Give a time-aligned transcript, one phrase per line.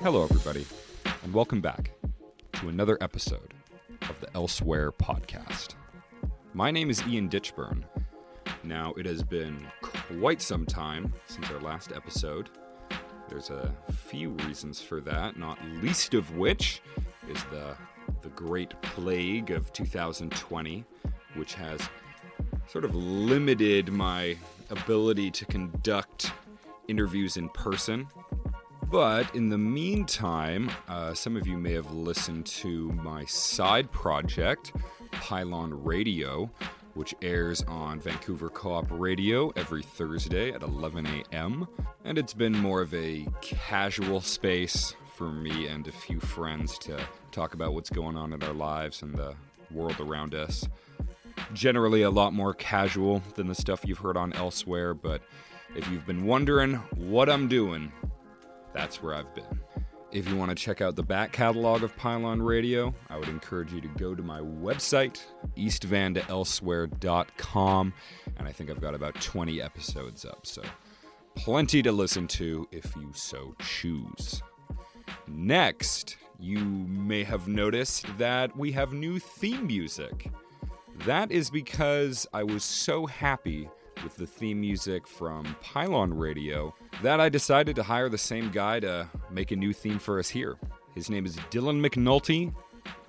[0.00, 0.64] Hello, everybody,
[1.24, 1.90] and welcome back
[2.60, 3.52] to another episode
[4.08, 5.74] of the Elsewhere podcast.
[6.54, 7.84] My name is Ian Ditchburn.
[8.64, 12.48] Now, it has been quite some time since our last episode.
[13.28, 16.80] There's a few reasons for that, not least of which
[17.28, 17.76] is the,
[18.22, 20.82] the great plague of 2020,
[21.34, 21.78] which has
[22.68, 24.34] sort of limited my
[24.70, 26.32] ability to conduct
[26.88, 28.08] interviews in person.
[28.90, 34.72] But in the meantime, uh, some of you may have listened to my side project,
[35.10, 36.48] Pylon Radio,
[36.94, 41.66] which airs on Vancouver Co op Radio every Thursday at 11 a.m.
[42.04, 46.98] And it's been more of a casual space for me and a few friends to
[47.32, 49.34] talk about what's going on in our lives and the
[49.72, 50.66] world around us.
[51.52, 55.22] Generally, a lot more casual than the stuff you've heard on elsewhere, but
[55.74, 57.92] if you've been wondering what I'm doing,
[58.76, 59.58] that's where I've been.
[60.12, 63.72] If you want to check out the back catalog of Pylon Radio, I would encourage
[63.72, 65.22] you to go to my website,
[65.56, 67.94] eastvandaelsewhere.com,
[68.36, 70.62] and I think I've got about 20 episodes up, so
[71.34, 74.42] plenty to listen to if you so choose.
[75.26, 80.30] Next, you may have noticed that we have new theme music.
[81.06, 83.70] That is because I was so happy
[84.02, 88.80] with the theme music from Pylon Radio that I decided to hire the same guy
[88.80, 90.56] to make a new theme for us here.
[90.94, 92.54] His name is Dylan McNulty,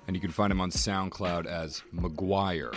[0.06, 2.76] and you can find him on SoundCloud as McGuire.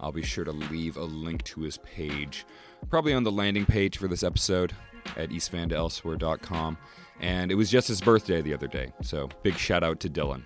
[0.00, 2.46] I'll be sure to leave a link to his page,
[2.90, 4.72] probably on the landing page for this episode
[5.16, 6.78] at eastvandaelsewhere.com.
[7.20, 10.42] And it was just his birthday the other day, so big shout out to Dylan.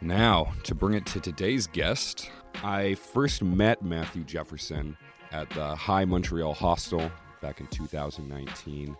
[0.00, 2.30] Now, to bring it to today's guest,
[2.62, 4.96] I first met Matthew Jefferson
[5.32, 8.96] at the High Montreal Hostel back in 2019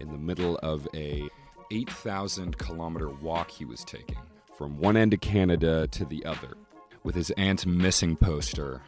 [0.00, 1.28] in the middle of a
[1.70, 4.18] 8,000 kilometer walk he was taking
[4.56, 6.54] from one end of Canada to the other
[7.02, 8.80] with his aunt's missing poster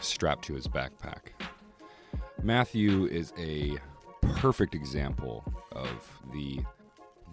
[0.00, 1.30] strapped to his backpack.
[2.42, 3.76] Matthew is a
[4.20, 6.60] perfect example of the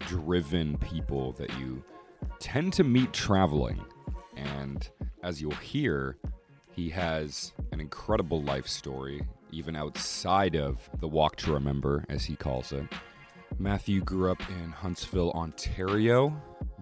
[0.00, 1.84] driven people that you
[2.40, 3.84] tend to meet traveling.
[4.36, 4.88] And
[5.22, 6.16] as you'll hear,
[6.74, 12.34] he has an incredible life story, even outside of the walk to remember, as he
[12.36, 12.84] calls it.
[13.58, 16.34] Matthew grew up in Huntsville, Ontario,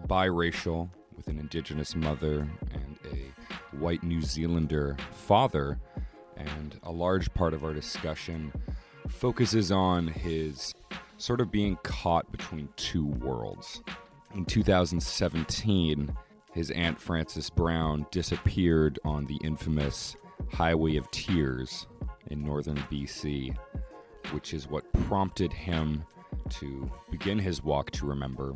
[0.06, 5.78] biracial, with an Indigenous mother and a white New Zealander father.
[6.36, 8.52] And a large part of our discussion
[9.08, 10.74] focuses on his
[11.18, 13.82] sort of being caught between two worlds.
[14.34, 16.16] In 2017,
[16.52, 20.16] his Aunt Frances Brown disappeared on the infamous
[20.52, 21.86] Highway of Tears
[22.28, 23.56] in northern BC,
[24.32, 26.04] which is what prompted him
[26.50, 28.54] to begin his walk to remember.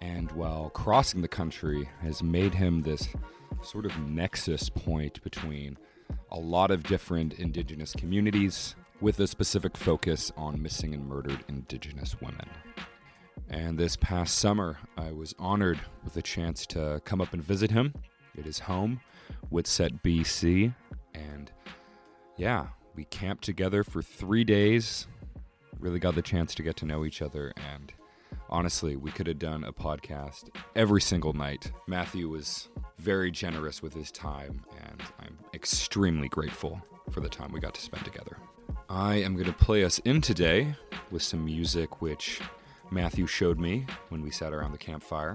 [0.00, 3.08] And while crossing the country has made him this
[3.62, 5.76] sort of nexus point between
[6.30, 12.20] a lot of different indigenous communities with a specific focus on missing and murdered indigenous
[12.20, 12.48] women.
[13.50, 17.70] And this past summer, I was honored with a chance to come up and visit
[17.70, 17.94] him
[18.36, 19.00] at his home,
[19.50, 20.74] Witset, BC.
[21.14, 21.50] And
[22.36, 25.06] yeah, we camped together for three days.
[25.80, 27.52] Really got the chance to get to know each other.
[27.72, 27.92] And
[28.50, 31.72] honestly, we could have done a podcast every single night.
[31.86, 37.60] Matthew was very generous with his time, and I'm extremely grateful for the time we
[37.60, 38.36] got to spend together.
[38.90, 40.74] I am going to play us in today
[41.10, 42.40] with some music which
[42.90, 45.34] Matthew showed me when we sat around the campfire.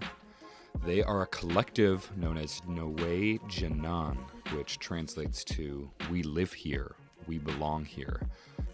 [0.86, 4.18] They are a collective known as N'we Jinan,
[4.56, 6.96] which translates to We live here,
[7.28, 8.22] we belong here.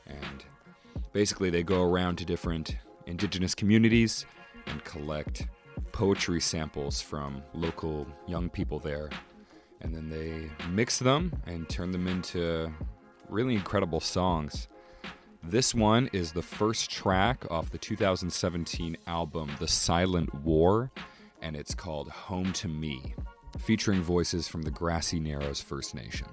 [0.08, 0.46] And
[1.12, 4.26] basically, they go around to different indigenous communities
[4.68, 5.48] and collect
[5.92, 9.10] poetry samples from local young people there.
[9.82, 12.72] And then they mix them and turn them into
[13.30, 14.68] really incredible songs.
[15.44, 20.92] This one is the first track off the 2017 album The Silent War,
[21.42, 23.16] and it's called Home to Me,
[23.58, 26.28] featuring voices from the Grassy Narrows First Nation.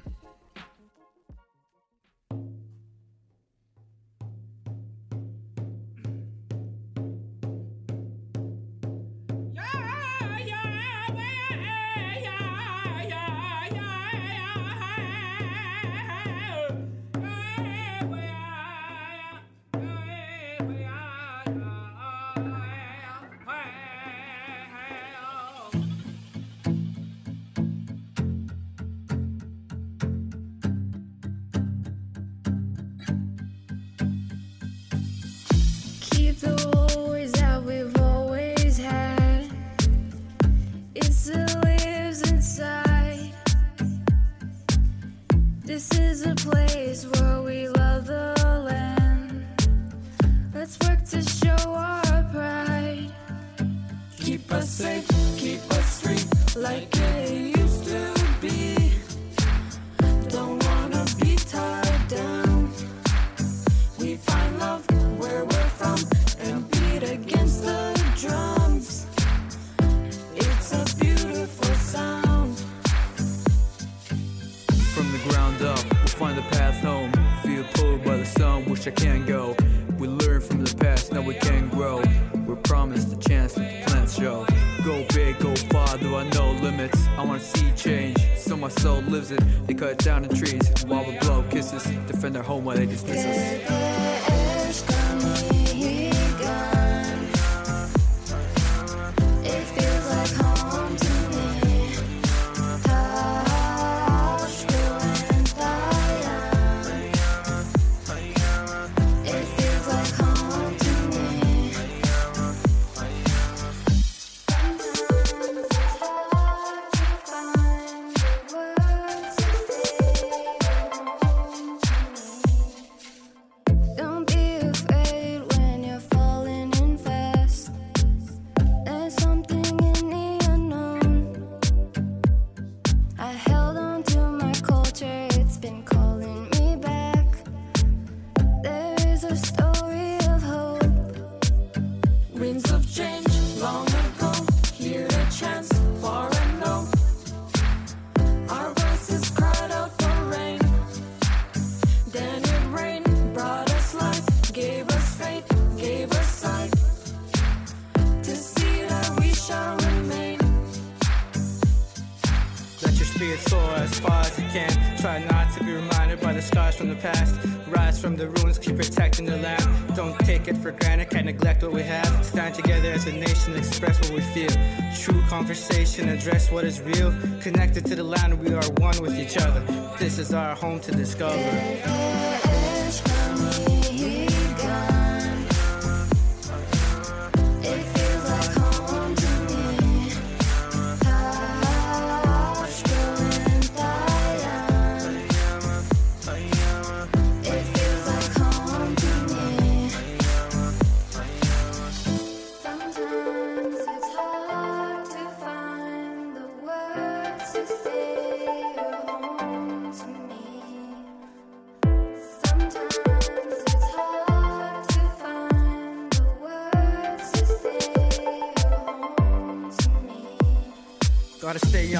[180.56, 181.75] home to discover.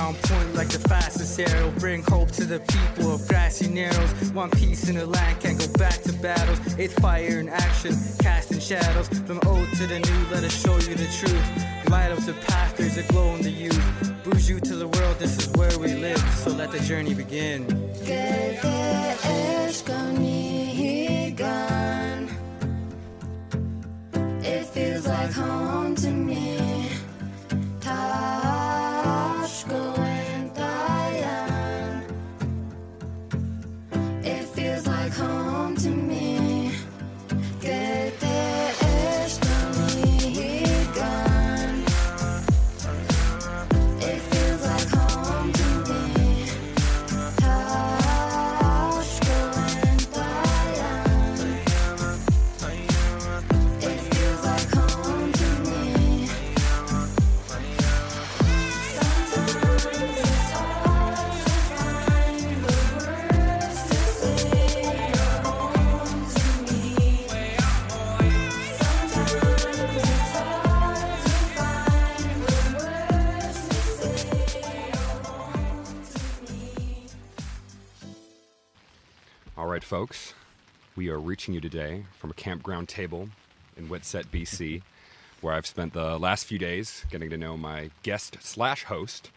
[0.06, 1.73] on point like the fastest arrow.
[1.79, 4.12] Bring hope to the people of grassy narrows.
[4.33, 6.61] One piece in the land can't go back to battles.
[6.78, 9.09] It's fire in action, casting shadows.
[9.26, 11.90] From old to the new, let us show you the truth.
[11.90, 14.23] Light up the path, there's a glow in the youth.
[14.23, 16.21] Bouge you to the world, this is where we live.
[16.37, 17.66] So let the journey begin.
[18.04, 19.15] Good, good.
[81.26, 83.28] reaching you today from a campground table
[83.76, 84.83] in Witset, BC,
[85.40, 89.30] where I've spent the last few days getting to know my guest slash host,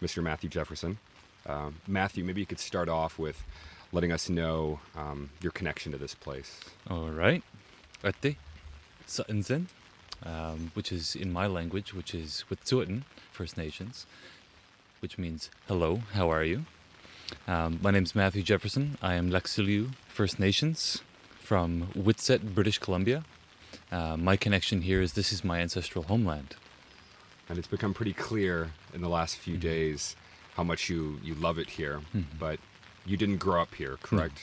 [0.00, 0.22] Mr.
[0.22, 0.98] Matthew Jefferson.
[1.44, 3.42] Um, Matthew, maybe you could start off with
[3.90, 6.60] letting us know um, your connection to this place.
[6.88, 7.42] All right.
[8.04, 8.36] Ate
[10.24, 14.06] um, which is in my language, which is Wet'suwet'en, First Nations,
[15.00, 16.64] which means hello, how are you?
[17.48, 18.96] Um, my name is Matthew Jefferson.
[19.02, 21.02] I am Laksilyu First Nations
[21.42, 23.24] from Witset, British Columbia.
[23.90, 26.54] Uh, my connection here is this is my ancestral homeland.
[27.48, 30.16] And it's become pretty clear in the last few days
[30.54, 32.00] how much you, you love it here,
[32.38, 32.60] but
[33.04, 34.38] you didn't grow up here, correct?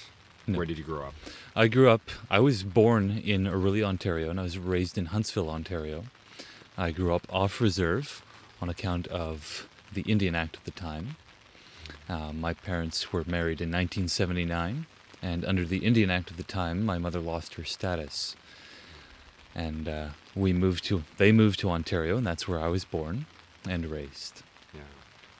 [0.45, 0.57] No.
[0.57, 1.13] Where did you grow up?
[1.55, 5.49] I grew up, I was born in Orillia, Ontario, and I was raised in Huntsville,
[5.49, 6.05] Ontario.
[6.77, 8.23] I grew up off reserve
[8.61, 11.15] on account of the Indian Act at the time.
[12.07, 14.85] Uh, my parents were married in 1979,
[15.21, 18.35] and under the Indian Act of the time, my mother lost her status.
[19.53, 23.25] And uh, we moved to, they moved to Ontario, and that's where I was born
[23.67, 24.43] and raised.
[24.73, 24.81] Yeah.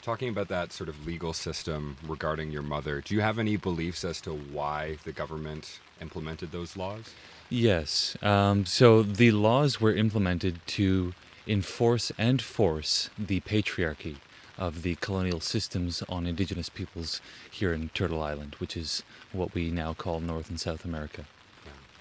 [0.02, 4.04] Talking about that sort of legal system regarding your mother, do you have any beliefs
[4.04, 7.14] as to why the government implemented those laws?
[7.50, 8.18] Yes.
[8.22, 11.14] Um, so the laws were implemented to
[11.48, 14.18] enforce and force the patriarchy
[14.60, 19.72] of the colonial systems on indigenous peoples here in Turtle Island, which is what we
[19.72, 21.26] now call North and South America.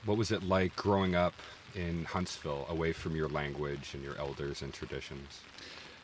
[0.05, 1.35] What was it like growing up
[1.75, 5.41] in Huntsville, away from your language and your elders and traditions?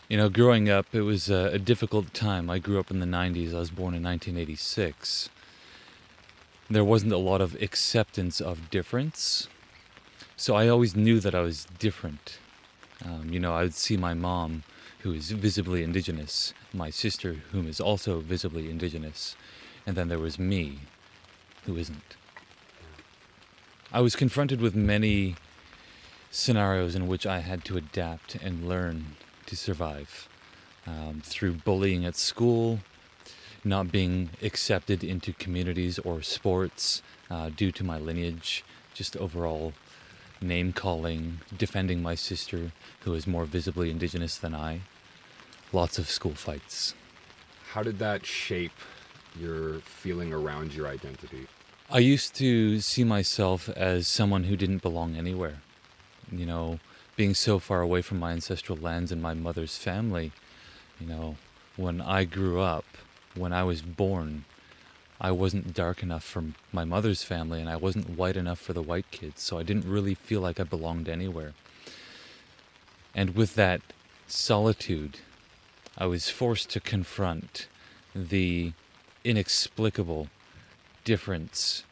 [0.08, 2.49] You know, growing up, it was a, a difficult time.
[2.49, 3.54] I grew up in the 90s.
[3.54, 5.30] I was born in 1986.
[6.70, 9.49] There wasn't a lot of acceptance of difference.
[10.37, 12.38] So I always knew that I was different.
[13.04, 14.62] Um, you know, I would see my mom,
[15.04, 19.37] who is visibly indigenous, my sister, whom is also visibly indigenous,
[19.87, 20.78] and then there was me,
[21.66, 22.16] who isn't.
[23.92, 25.37] I was confronted with many
[26.30, 30.26] scenarios in which I had to adapt and learn to survive
[30.87, 32.78] um, through bullying at school,
[33.62, 39.75] not being accepted into communities or sports uh, due to my lineage, just overall
[40.40, 44.80] name calling, defending my sister, who is more visibly indigenous than I.
[45.75, 46.95] Lots of school fights.
[47.73, 48.78] How did that shape
[49.37, 51.49] your feeling around your identity?
[51.90, 55.62] I used to see myself as someone who didn't belong anywhere.
[56.31, 56.78] You know,
[57.16, 60.31] being so far away from my ancestral lands and my mother's family,
[61.00, 61.38] you know,
[61.75, 62.85] when I grew up,
[63.35, 64.45] when I was born,
[65.21, 68.83] I wasn't dark enough for my mother's family and I wasn't white enough for the
[68.83, 71.52] white kids, so I didn't really feel like I belonged anywhere.
[73.12, 73.81] And with that
[74.28, 75.19] solitude,
[75.96, 77.68] I was forced to confront
[78.14, 78.72] the
[79.22, 80.28] inexplicable
[81.04, 81.84] difference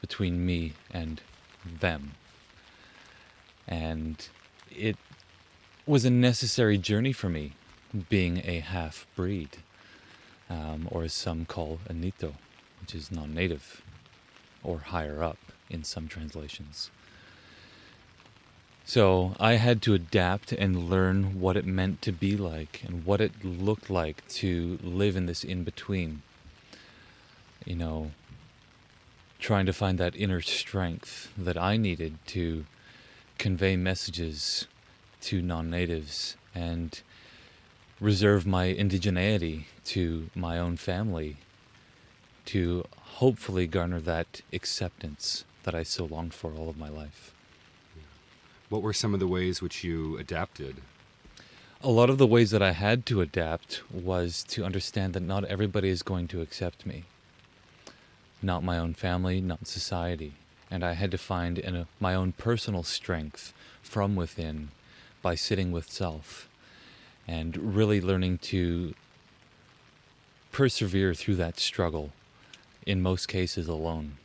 [0.00, 1.20] between me and
[1.64, 2.12] them.
[3.66, 4.28] And
[4.70, 4.96] it
[5.86, 7.52] was a necessary journey for me,
[8.08, 9.58] being a half breed,
[10.48, 12.34] um, or as some call a Nito,
[12.80, 13.82] which is non native,
[14.62, 15.38] or higher up
[15.68, 16.90] in some translations.
[18.88, 23.20] So I had to adapt and learn what it meant to be like and what
[23.20, 26.22] it looked like to live in this in between.
[27.66, 28.12] You know,
[29.38, 32.64] trying to find that inner strength that I needed to
[33.36, 34.66] convey messages
[35.20, 36.98] to non natives and
[38.00, 41.36] reserve my indigeneity to my own family
[42.46, 42.86] to
[43.20, 47.34] hopefully garner that acceptance that I so longed for all of my life.
[48.68, 50.76] What were some of the ways which you adapted?
[51.82, 55.44] A lot of the ways that I had to adapt was to understand that not
[55.44, 57.04] everybody is going to accept me.
[58.42, 60.34] Not my own family, not society.
[60.70, 64.68] And I had to find in a, my own personal strength from within
[65.22, 66.46] by sitting with self
[67.26, 68.92] and really learning to
[70.52, 72.12] persevere through that struggle,
[72.84, 74.18] in most cases alone,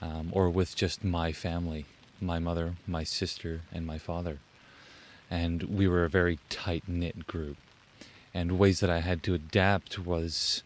[0.00, 1.86] um, or with just my family
[2.20, 4.38] my mother, my sister, and my father.
[5.30, 7.56] And we were a very tight knit group.
[8.32, 10.62] And ways that I had to adapt was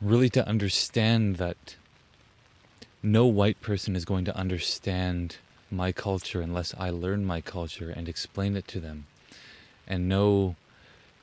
[0.00, 1.76] really to understand that
[3.02, 5.36] no white person is going to understand
[5.70, 9.06] my culture unless I learn my culture and explain it to them.
[9.86, 10.56] And no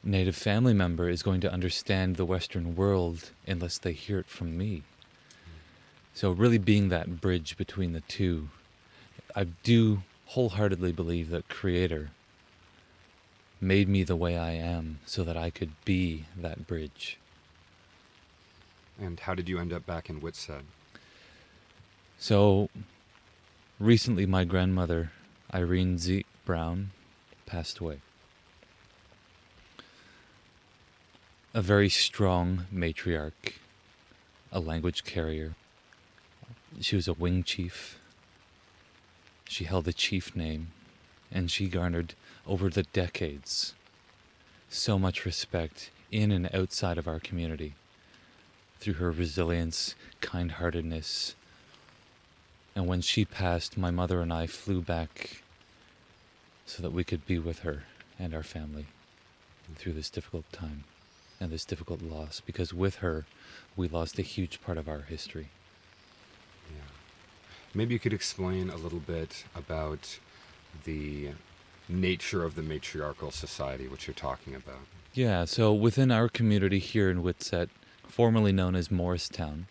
[0.04, 4.58] native family member is going to understand the Western world unless they hear it from
[4.58, 4.84] me.
[6.16, 8.50] So, really being that bridge between the two,
[9.36, 12.10] I do wholeheartedly believe that Creator
[13.62, 17.20] made me the way I am so that I could be that bridge.
[19.00, 20.64] And how did you end up back in Witset?
[22.18, 22.70] So,
[23.80, 25.12] recently my grandmother,
[25.54, 26.26] Irene Z.
[26.46, 26.90] Brown,
[27.46, 28.00] passed away.
[31.56, 33.54] a very strong matriarch,
[34.52, 35.56] a language carrier.
[36.82, 38.00] She was a wing chief.
[39.48, 40.68] She held a chief name,
[41.32, 42.16] and she garnered
[42.46, 43.74] over the decades
[44.70, 47.74] so much respect in and outside of our community
[48.80, 51.36] through her resilience, kind heartedness.
[52.76, 55.44] And when she passed, my mother and I flew back
[56.66, 57.84] so that we could be with her
[58.20, 58.88] and our family
[59.76, 60.84] through this difficult time
[61.40, 63.26] and this difficult loss because with her
[63.76, 65.50] we lost a huge part of our history.
[67.76, 70.20] Maybe you could explain a little bit about
[70.86, 71.32] the
[71.90, 74.80] nature of the matriarchal society, which you're talking about.
[75.14, 77.68] Yeah, so within our community here in Witset,
[78.08, 79.66] formerly known as Moricetown,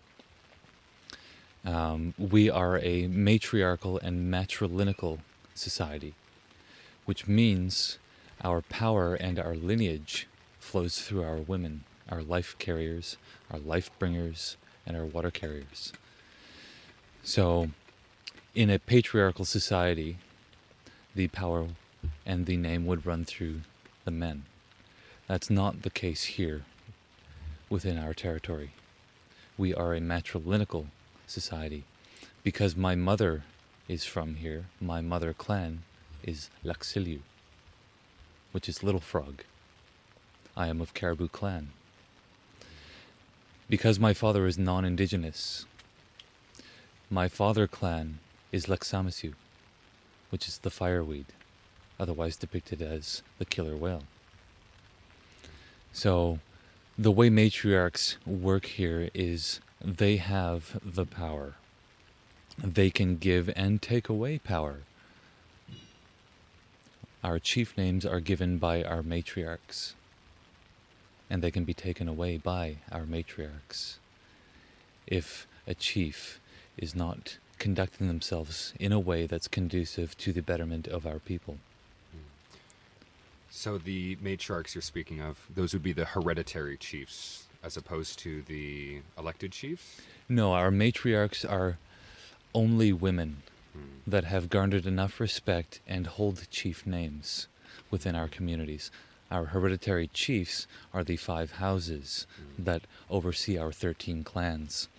[1.65, 5.19] um, we are a matriarchal and matrilineal
[5.55, 6.13] society,
[7.05, 7.97] which means
[8.43, 10.27] our power and our lineage
[10.59, 13.17] flows through our women, our life carriers,
[13.49, 15.91] our life bringers, and our water carriers.
[17.23, 17.69] So,
[18.55, 20.17] in a patriarchal society,
[21.13, 21.67] the power
[22.25, 23.61] and the name would run through
[24.05, 24.43] the men.
[25.27, 26.63] That's not the case here
[27.69, 28.71] within our territory.
[29.57, 30.85] We are a matrilineal
[31.27, 31.83] society.
[32.43, 33.43] Because my mother
[33.89, 35.83] is from here, my mother clan
[36.23, 37.19] is Laksilyu,
[38.53, 39.43] which is Little Frog.
[40.55, 41.69] I am of Caribou clan.
[43.67, 45.65] Because my father is non indigenous,
[47.09, 48.19] my father clan
[48.55, 49.33] is Laksamshu,
[50.29, 51.25] which is the fireweed,
[51.99, 54.03] otherwise depicted as the killer whale.
[55.91, 56.39] So,
[56.97, 61.55] the way matriarchs work here is they have the power.
[62.57, 64.83] They can give and take away power.
[67.25, 69.95] Our chief names are given by our matriarchs,
[71.29, 73.97] and they can be taken away by our matriarchs.
[75.07, 76.39] If a chief
[76.77, 81.57] is not conducting themselves in a way that's conducive to the betterment of our people.
[83.55, 88.41] So the matriarchs you're speaking of, those would be the hereditary chiefs, as opposed to
[88.41, 90.01] the elected chiefs.
[90.27, 91.77] No, our matriarchs are
[92.53, 93.79] only women hmm.
[94.05, 97.47] that have garnered enough respect and hold chief names
[97.89, 98.91] within our communities.
[99.31, 102.65] Our hereditary chiefs are the five houses hmm.
[102.65, 104.89] that oversee our 13 clans.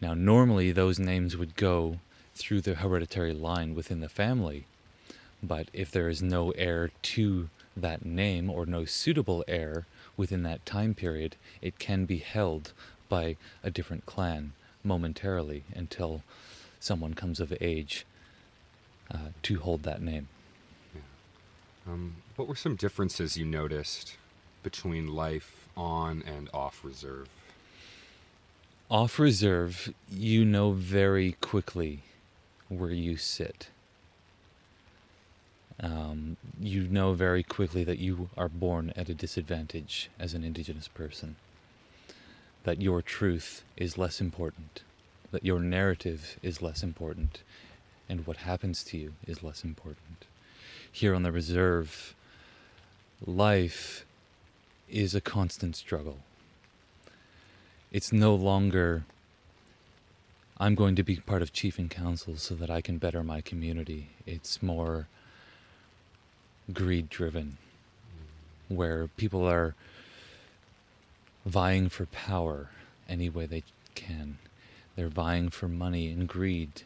[0.00, 2.00] Now, normally those names would go
[2.34, 4.66] through the hereditary line within the family,
[5.42, 10.64] but if there is no heir to that name or no suitable heir within that
[10.66, 12.72] time period, it can be held
[13.08, 16.22] by a different clan momentarily until
[16.80, 18.06] someone comes of age
[19.10, 20.28] uh, to hold that name.
[21.86, 24.16] Um, what were some differences you noticed
[24.62, 27.28] between life on and off reserve?
[28.88, 32.02] Off reserve, you know very quickly
[32.68, 33.66] where you sit.
[35.80, 40.86] Um, you know very quickly that you are born at a disadvantage as an Indigenous
[40.86, 41.34] person.
[42.62, 44.82] That your truth is less important.
[45.32, 47.42] That your narrative is less important.
[48.08, 50.26] And what happens to you is less important.
[50.92, 52.14] Here on the reserve,
[53.26, 54.04] life
[54.88, 56.18] is a constant struggle.
[57.92, 59.04] It's no longer,
[60.58, 63.40] I'm going to be part of chief and council so that I can better my
[63.40, 64.08] community.
[64.26, 65.08] It's more
[66.72, 67.58] greed driven,
[68.68, 69.74] where people are
[71.44, 72.70] vying for power
[73.08, 73.62] any way they
[73.94, 74.38] can.
[74.96, 76.82] They're vying for money and greed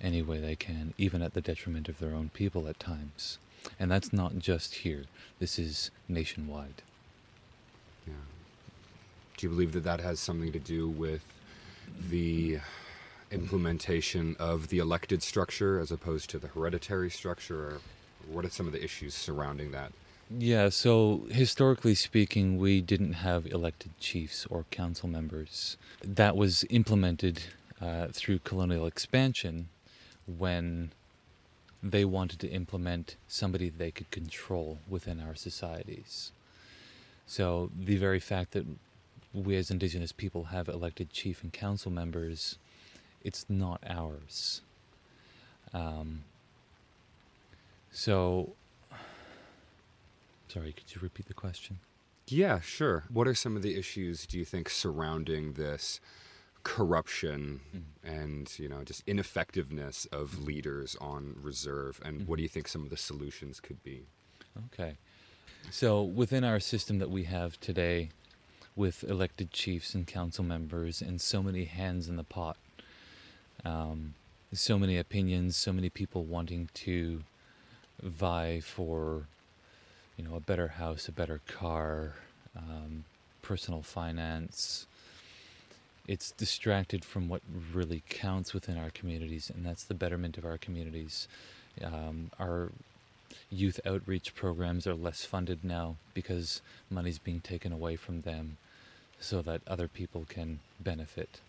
[0.00, 3.38] any way they can, even at the detriment of their own people at times.
[3.78, 5.04] And that's not just here,
[5.38, 6.82] this is nationwide.
[8.06, 8.14] Yeah.
[9.38, 11.24] Do you believe that that has something to do with
[12.10, 12.58] the
[13.30, 17.66] implementation of the elected structure as opposed to the hereditary structure?
[17.66, 17.80] Or
[18.28, 19.92] what are some of the issues surrounding that?
[20.28, 25.76] Yeah, so historically speaking, we didn't have elected chiefs or council members.
[26.02, 27.44] That was implemented
[27.80, 29.68] uh, through colonial expansion
[30.26, 30.90] when
[31.80, 36.32] they wanted to implement somebody they could control within our societies.
[37.24, 38.66] So the very fact that
[39.32, 42.58] we as Indigenous people have elected chief and council members,
[43.22, 44.62] it's not ours.
[45.72, 46.24] Um,
[47.90, 48.54] so,
[50.48, 51.78] sorry, could you repeat the question?
[52.26, 53.04] Yeah, sure.
[53.08, 56.00] What are some of the issues do you think surrounding this
[56.62, 58.08] corruption mm-hmm.
[58.08, 60.44] and, you know, just ineffectiveness of mm-hmm.
[60.44, 62.54] leaders on reserve and what do you mm-hmm.
[62.54, 64.02] think some of the solutions could be?
[64.66, 64.96] Okay.
[65.70, 68.10] So within our system that we have today,
[68.78, 72.56] with elected chiefs and council members and so many hands in the pot.
[73.64, 74.14] Um,
[74.52, 77.24] so many opinions, so many people wanting to
[78.00, 79.24] vie for,
[80.16, 82.14] you know, a better house, a better car,
[82.56, 83.04] um,
[83.42, 84.86] personal finance.
[86.06, 87.42] It's distracted from what
[87.74, 91.26] really counts within our communities, and that's the betterment of our communities.
[91.84, 92.70] Um, our
[93.50, 98.56] youth outreach programs are less funded now because money's being taken away from them
[99.20, 101.40] so that other people can benefit.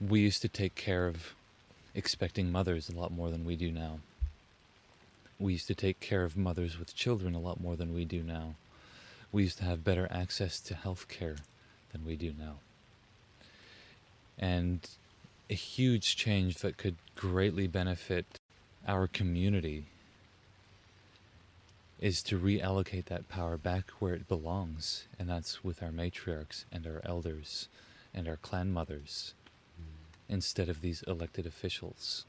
[0.00, 1.34] We used to take care of
[1.94, 3.98] expecting mothers a lot more than we do now.
[5.38, 8.22] We used to take care of mothers with children a lot more than we do
[8.22, 8.54] now.
[9.30, 11.36] We used to have better access to health care
[11.92, 12.56] than we do now.
[14.38, 14.88] And
[15.50, 18.26] a huge change that could greatly benefit
[18.86, 19.86] our community
[22.00, 26.86] is to reallocate that power back where it belongs, and that's with our matriarchs and
[26.86, 27.68] our elders
[28.14, 29.34] and our clan mothers,
[29.76, 30.32] hmm.
[30.32, 32.24] instead of these elected officials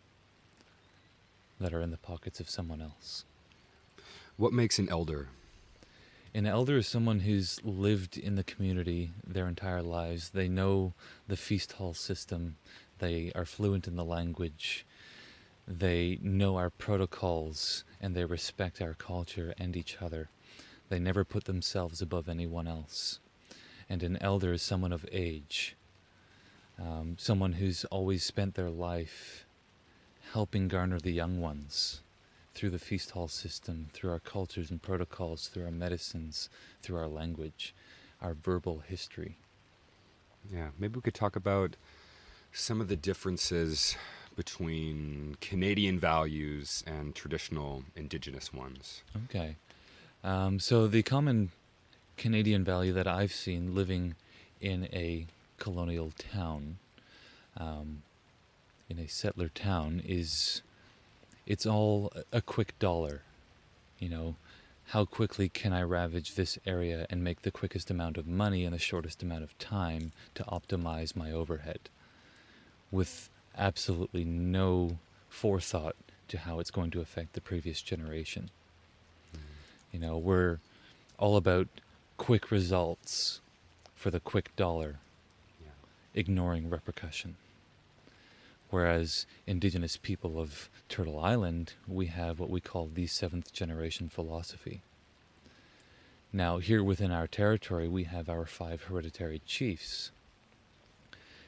[1.59, 3.25] that are in the pockets of someone else.
[4.37, 5.27] What makes an elder?
[6.33, 10.29] An elder is someone who's lived in the community their entire lives.
[10.29, 10.93] They know
[11.27, 12.55] the feast hall system.
[12.99, 14.85] They are fluent in the language.
[15.71, 20.29] They know our protocols and they respect our culture and each other.
[20.89, 23.19] They never put themselves above anyone else.
[23.87, 25.75] And an elder is someone of age,
[26.79, 29.45] um, someone who's always spent their life
[30.33, 32.01] helping garner the young ones
[32.55, 36.49] through the feast hall system, through our cultures and protocols, through our medicines,
[36.81, 37.75] through our language,
[38.21, 39.37] our verbal history.
[40.51, 41.75] Yeah, maybe we could talk about
[42.51, 43.95] some of the differences
[44.35, 49.03] between Canadian values and traditional Indigenous ones.
[49.25, 49.55] Okay.
[50.23, 51.51] Um, so the common
[52.17, 54.15] Canadian value that I've seen living
[54.59, 55.25] in a
[55.57, 56.77] colonial town,
[57.57, 58.03] um,
[58.89, 60.61] in a settler town, is
[61.45, 63.21] it's all a- quick dollar.
[63.99, 64.35] You know,
[64.87, 68.71] how quickly can I ravage this area and make the quickest amount of money in
[68.71, 71.89] the shortest amount of time to optimize my overhead
[72.91, 75.95] with absolutely no forethought
[76.29, 78.49] to how it's going to affect the previous generation.
[79.33, 79.39] Hmm.
[79.91, 80.59] You know, we're
[81.19, 81.67] all about
[82.17, 83.41] quick results
[83.95, 84.99] for the quick dollar,
[85.61, 85.71] Yeah.
[86.13, 87.35] ignoring repercussion.
[88.69, 94.81] Whereas indigenous people of Turtle Island, we have what we call the seventh generation philosophy.
[96.31, 100.11] Now, here within our territory, we have our five hereditary chiefs.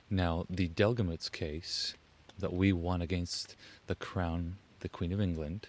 [0.09, 1.93] Now, the Delgamuukw case
[2.41, 3.55] that we won against
[3.87, 5.67] the Crown, the Queen of England,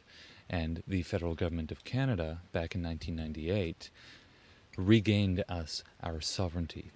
[0.51, 3.91] and the federal government of Canada back in 1998
[4.77, 6.91] regained us our sovereignty.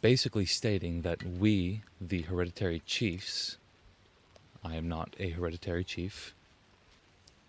[0.00, 3.58] Basically, stating that we, the hereditary chiefs,
[4.64, 6.34] I am not a hereditary chief,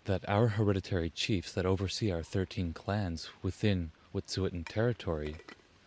[0.04, 5.36] that our hereditary chiefs that oversee our 13 clans within Wet'suwet'en territory,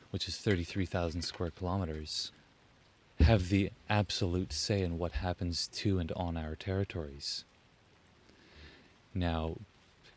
[0.10, 2.32] which is 33,000 square kilometers,
[3.22, 7.44] have the absolute say in what happens to and on our territories.
[9.14, 9.58] Now,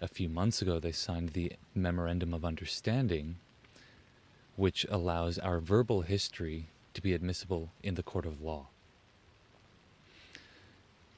[0.01, 3.37] a few months ago, they signed the Memorandum of Understanding,
[4.57, 8.67] which allows our verbal history to be admissible in the court of law.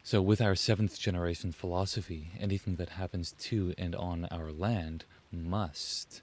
[0.03, 6.21] So, with our seventh generation philosophy, anything that happens to and on our land must,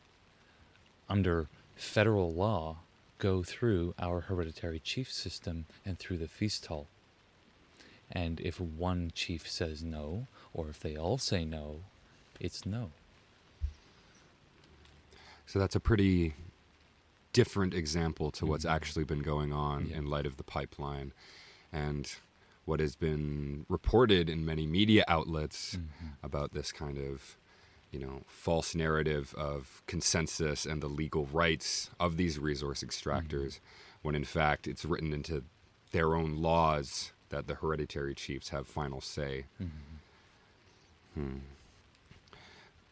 [1.09, 2.77] under federal law,
[3.17, 6.87] go through our hereditary chief system and through the feast hall.
[8.11, 11.81] And if one chief says no, or if they all say no,
[12.39, 12.91] it's no.
[15.45, 16.33] So that's a pretty
[17.33, 18.69] different example to what's Mhm.
[18.71, 19.97] actually been going on Yeah.
[19.97, 21.13] in light of the pipeline
[21.71, 22.15] and
[22.65, 26.13] what has been reported in many media outlets Mhm.
[26.23, 27.37] about this kind of
[27.97, 33.59] you know false narrative of consensus and the legal rights of these resource extractors
[34.03, 35.43] when in fact it's written into
[35.91, 39.69] their own laws that the hereditary chiefs have final say Mhm.
[41.15, 41.37] Hmm.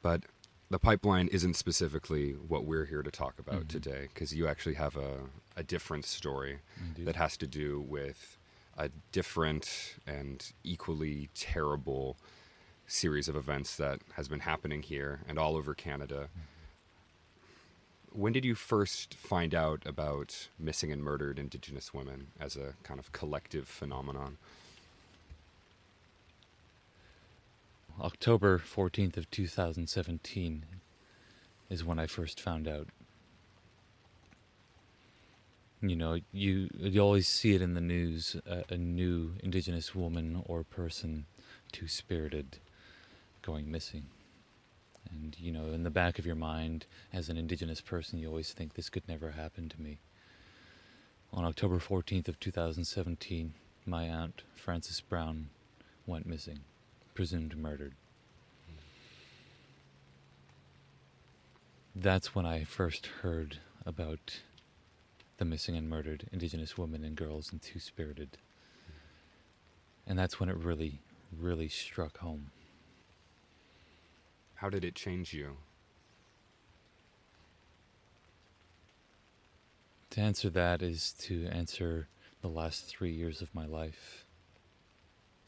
[0.01, 0.23] But
[0.69, 3.67] the pipeline isn't specifically what we're here to talk about Mhm.
[3.69, 7.05] today, because you actually have a, a different story Indeed.
[7.05, 8.37] that has to do with
[8.77, 12.17] a different and equally terrible
[12.87, 16.29] series of events that has been happening here and all over Canada.
[18.11, 22.99] When did you first find out about missing and murdered Indigenous women as a kind
[22.99, 24.37] of collective phenomenon?
[27.99, 30.65] October 14th of 2017
[31.69, 32.87] is when I first found out.
[35.81, 38.37] You know, you you always see it in the news.
[38.45, 41.25] A, a new Indigenous woman or person,
[41.71, 42.57] two spirited,
[43.45, 44.05] going missing.
[45.11, 48.51] And you know, in the back of your mind, as an Indigenous person, you always
[48.51, 49.99] think this could never happen to me.
[51.31, 53.53] On October 14th of 2017,
[53.85, 55.49] my aunt, Frances Brown,
[56.07, 56.59] went missing,
[57.13, 57.93] presumed murdered.
[61.95, 64.39] That's when I first heard about
[65.37, 68.37] the missing and murdered Indigenous women and girls in Two Spirited.
[70.07, 70.99] And that's when it really,
[71.37, 72.51] really struck home.
[74.65, 75.57] How did it change you?
[80.09, 82.07] To answer that is to answer
[82.41, 84.25] the last three years of my life.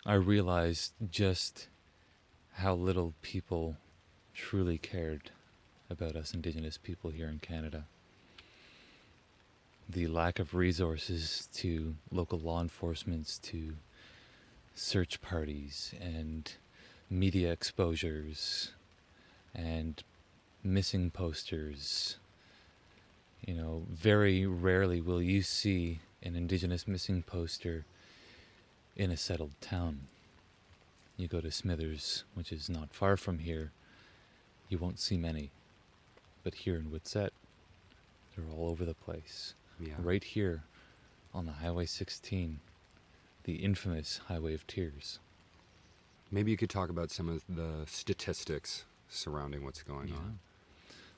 [0.06, 1.68] I realized just
[2.58, 3.78] how little people
[4.36, 5.32] truly cared
[5.90, 7.86] about us Indigenous people here in Canada.
[9.90, 13.78] The lack of resources to local law enforcements, to
[14.76, 16.52] search parties, and
[17.10, 18.74] media exposures,
[19.58, 20.04] and
[20.64, 22.18] missing posters.
[23.46, 27.86] You know, very rarely will you see an Indigenous missing poster
[28.96, 30.02] in a settled town.
[31.18, 33.72] You go to Smithers, which is not far from here,
[34.70, 35.52] you won't see many.
[36.44, 37.30] But here in Witset,
[38.36, 39.54] they're all over the place.
[39.80, 39.94] Yeah.
[40.00, 40.64] Right here
[41.34, 42.60] on the Highway 16,
[43.44, 45.20] the infamous Highway of Tears.
[46.32, 50.40] Maybe you could talk about some of the statistics surrounding what's going on.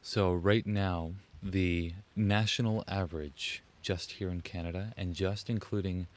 [0.01, 1.11] So, right now,
[1.43, 6.07] the national average, just here in Canada, and just including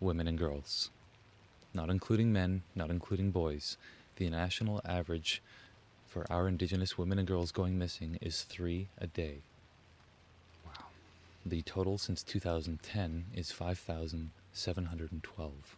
[0.00, 0.90] women and girls,
[1.74, 3.76] not including men, not including boys,
[4.16, 5.42] the national average
[6.06, 9.38] for our Indigenous women and girls going missing is three a day.
[10.66, 10.88] Wow.
[11.46, 15.76] The total since 2010 is 5,712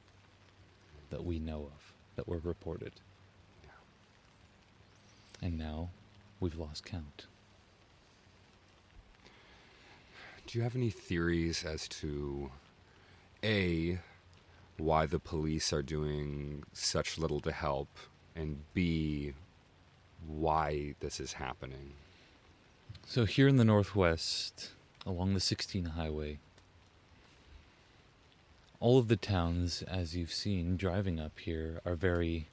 [1.10, 2.94] that we know of, that were reported.
[5.44, 5.90] And now
[6.40, 7.26] we've lost count.
[10.46, 12.50] Do you have any theories as to
[13.44, 13.98] A,
[14.78, 17.88] why the police are doing such little to help,
[18.34, 19.34] and B,
[20.26, 21.92] why this is happening?
[23.06, 24.70] So, here in the Northwest,
[25.04, 26.38] along the 16 highway,
[28.80, 32.48] all of the towns, as you've seen driving up here, are very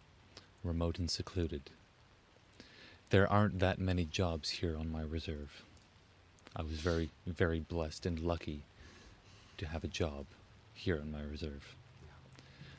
[0.61, 1.69] remote and secluded.
[3.11, 5.65] There aren't that many jobs here on my reserve.
[6.55, 8.61] I was very, very blessed and lucky
[9.57, 10.27] to have a job
[10.73, 11.75] here on my reserve.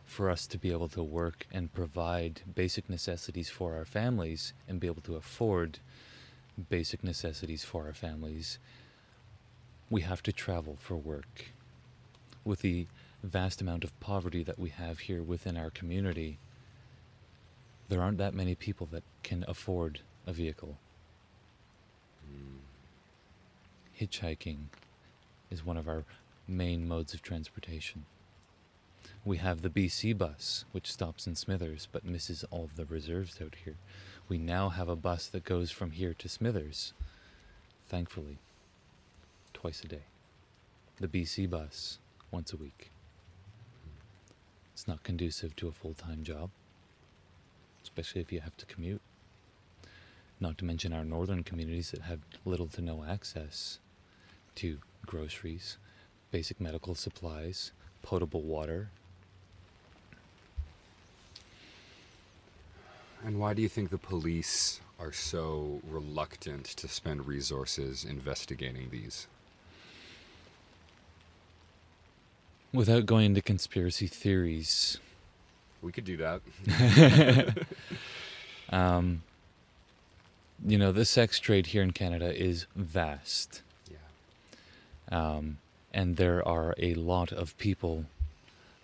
[0.06, 4.80] For us to be able to work and provide basic necessities for our families and
[4.80, 5.80] be able to afford
[6.70, 8.58] basic necessities for our families,
[9.90, 11.52] we have to travel for work.
[12.42, 12.86] With the
[13.22, 16.38] vast amount of poverty that we have here within our community,
[17.90, 20.78] there aren't that many people that can afford a vehicle.
[23.98, 24.66] Hitchhiking
[25.50, 26.04] is one of our
[26.48, 28.04] main modes of transportation.
[29.24, 33.40] We have the BC bus, which stops in Smithers but misses all of the reserves
[33.40, 33.76] out here.
[34.28, 36.92] We now have a bus that goes from here to Smithers,
[37.88, 38.38] thankfully,
[39.52, 40.04] twice a day.
[40.98, 41.98] The BC bus,
[42.32, 42.90] once a week.
[44.72, 46.50] It's not conducive to a full time job,
[47.84, 49.02] especially if you have to commute.
[50.42, 53.78] Not to mention our northern communities that have little to no access
[54.56, 55.76] to groceries,
[56.32, 57.70] basic medical supplies,
[58.02, 58.88] potable water.
[63.24, 69.28] And why do you think the police are so reluctant to spend resources investigating these?
[72.72, 74.98] Without going into conspiracy theories,
[75.82, 76.40] We could do that.
[78.70, 79.22] um,
[80.64, 83.62] you know, the sex trade here in Canada is vast.
[83.90, 83.96] yeah.
[85.10, 85.58] Um,
[85.92, 88.06] and there are a lot of people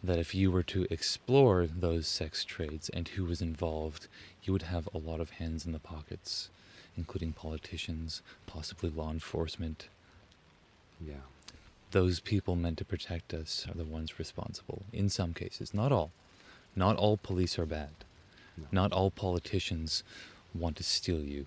[0.03, 4.07] that if you were to explore those sex trades and who was involved,
[4.45, 6.51] you would have a lot of hands in the pockets,
[6.97, 9.89] including politicians, possibly law enforcement.
[11.01, 11.27] Yeah.
[11.91, 15.73] Those people meant to protect us are the ones responsible, in some cases.
[15.73, 16.11] Not all.
[16.77, 17.91] Not all police are bad.
[18.57, 18.67] No.
[18.71, 20.03] Not all politicians
[20.55, 21.47] want to steal you,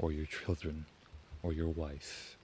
[0.00, 0.86] or your children,
[1.42, 2.36] or your wife.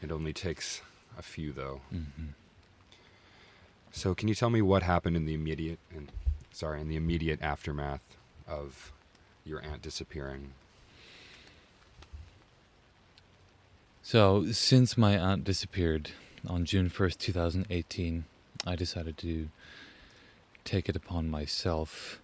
[0.00, 0.80] It only takes
[1.18, 1.80] a few, though.
[1.90, 2.30] hmm
[3.90, 6.12] So, can you tell me what happened in the immediate and
[6.52, 8.92] sorry, in the immediate aftermath of
[9.44, 10.52] your aunt disappearing?
[14.02, 16.12] So, since my aunt disappeared,
[16.46, 18.24] on June 1st, 2018,
[18.64, 19.48] I decided to
[20.64, 22.20] take it upon myself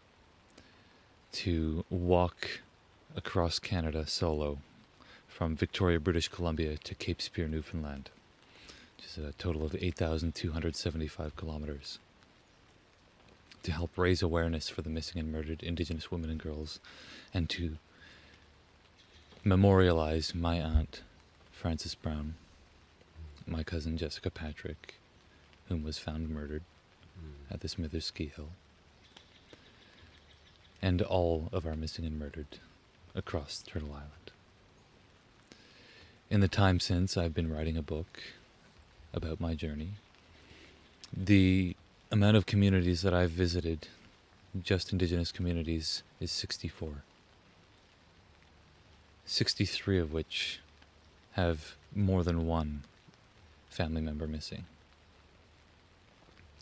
[1.32, 2.60] to walk
[3.16, 4.58] across Canada solo
[5.28, 8.10] from Victoria, British Columbia to Cape Spear, Newfoundland,
[8.96, 11.98] which is a total of 8,275 kilometers,
[13.62, 16.80] to help raise awareness for the missing and murdered Indigenous women and girls
[17.32, 17.78] and to
[19.44, 21.02] memorialize my aunt,
[21.50, 22.34] Frances Brown,
[23.46, 24.96] my cousin Jessica Patrick,
[25.68, 26.62] whom was found murdered
[27.50, 28.50] at the Smithers Ski Hill,
[30.80, 32.58] and all of our missing and murdered
[33.14, 34.30] across Turtle Island.
[36.30, 38.22] In the time since, I've been writing a book
[39.12, 39.90] about my journey.
[41.14, 41.76] The
[42.10, 43.88] amount of communities that I've visited,
[44.62, 47.02] just Indigenous communities, is 64.
[49.26, 50.60] 63 of which
[51.32, 52.82] have more than one
[53.68, 54.64] family member missing.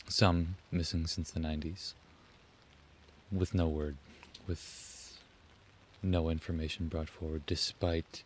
[0.07, 1.93] Some missing since the 90s,
[3.31, 3.95] with no word,
[4.47, 4.90] with
[6.03, 8.23] no information brought forward, despite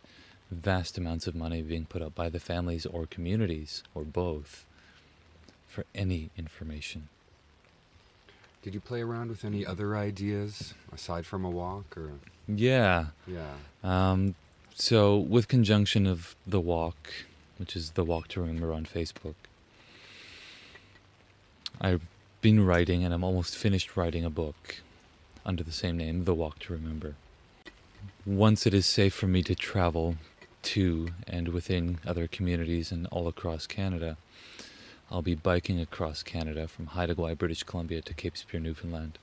[0.50, 4.64] vast amounts of money being put up by the families or communities, or both,
[5.66, 7.08] for any information.
[8.62, 12.12] Did you play around with any other ideas aside from a walk or
[12.48, 13.06] Yeah.
[13.26, 13.54] yeah.
[13.84, 14.34] Um,
[14.74, 17.12] so, with conjunction of the walk,
[17.58, 19.34] which is the walk to remember on Facebook,
[21.80, 22.02] I've
[22.40, 24.76] been writing, and I'm almost finished writing a book
[25.44, 27.14] under the same name, The Walk to Remember.
[28.26, 30.16] Once it is safe for me to travel
[30.60, 34.16] to and within other communities and all across Canada,
[35.08, 39.20] I'll be biking across Canada from Haida Gwaii, British Columbia to Cape Spear, Newfoundland.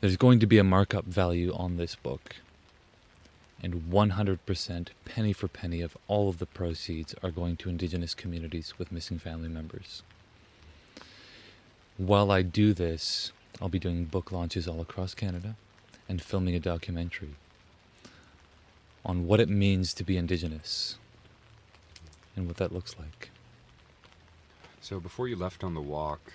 [0.00, 2.36] There's going to be a markup value on this book.
[3.60, 8.74] And 100% penny for penny of all of the proceeds are going to Indigenous communities
[8.78, 10.04] with missing family members.
[11.96, 15.56] While I do this, I'll be doing book launches all across Canada
[16.08, 17.34] and filming a documentary
[19.04, 20.96] on what it means to be Indigenous
[22.34, 23.30] and what that looks like.
[24.80, 26.32] So before you left on the walk,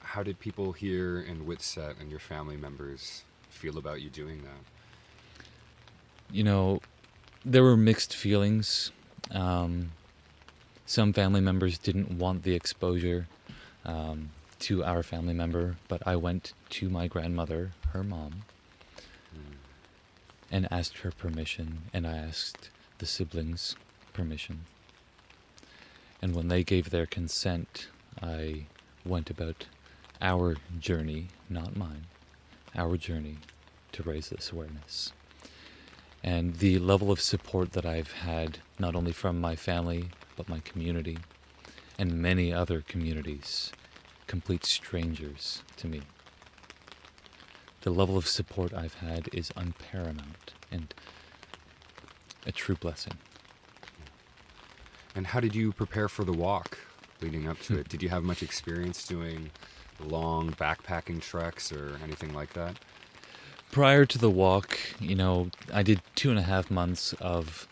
[0.00, 4.74] how did people here in Witset and your family members feel about you doing that?
[6.30, 6.80] you know,
[7.44, 8.90] there were mixed feelings.
[9.30, 9.92] Um,
[10.86, 13.28] some family members didn't want the exposure
[13.84, 14.30] um,
[14.64, 18.44] to our family member, but I went to my grandmother, her mom,
[19.32, 19.54] hmm.
[20.50, 23.76] and asked her permission, and I asked the siblings
[24.12, 24.66] permission.
[26.20, 27.88] And when they gave their consent,
[28.22, 28.66] I
[29.04, 29.66] went about
[30.20, 32.06] our journey, not mine,
[32.74, 33.38] our journey
[33.92, 35.12] to raise this awareness
[36.24, 40.60] and the level of support that I've had, not only from my family, but my
[40.60, 41.18] community,
[41.98, 43.70] and many other communities,
[44.26, 46.02] complete strangers to me.
[47.82, 50.94] The level of support I've had is unparamount and
[52.46, 53.18] a true blessing.
[55.14, 56.78] And how did you prepare for the walk
[57.20, 57.88] leading up to it?
[57.88, 59.50] Did you have much experience doing
[60.00, 62.78] long backpacking treks or anything like that?
[63.70, 67.66] Prior to the walk, you know, I did two and a half months of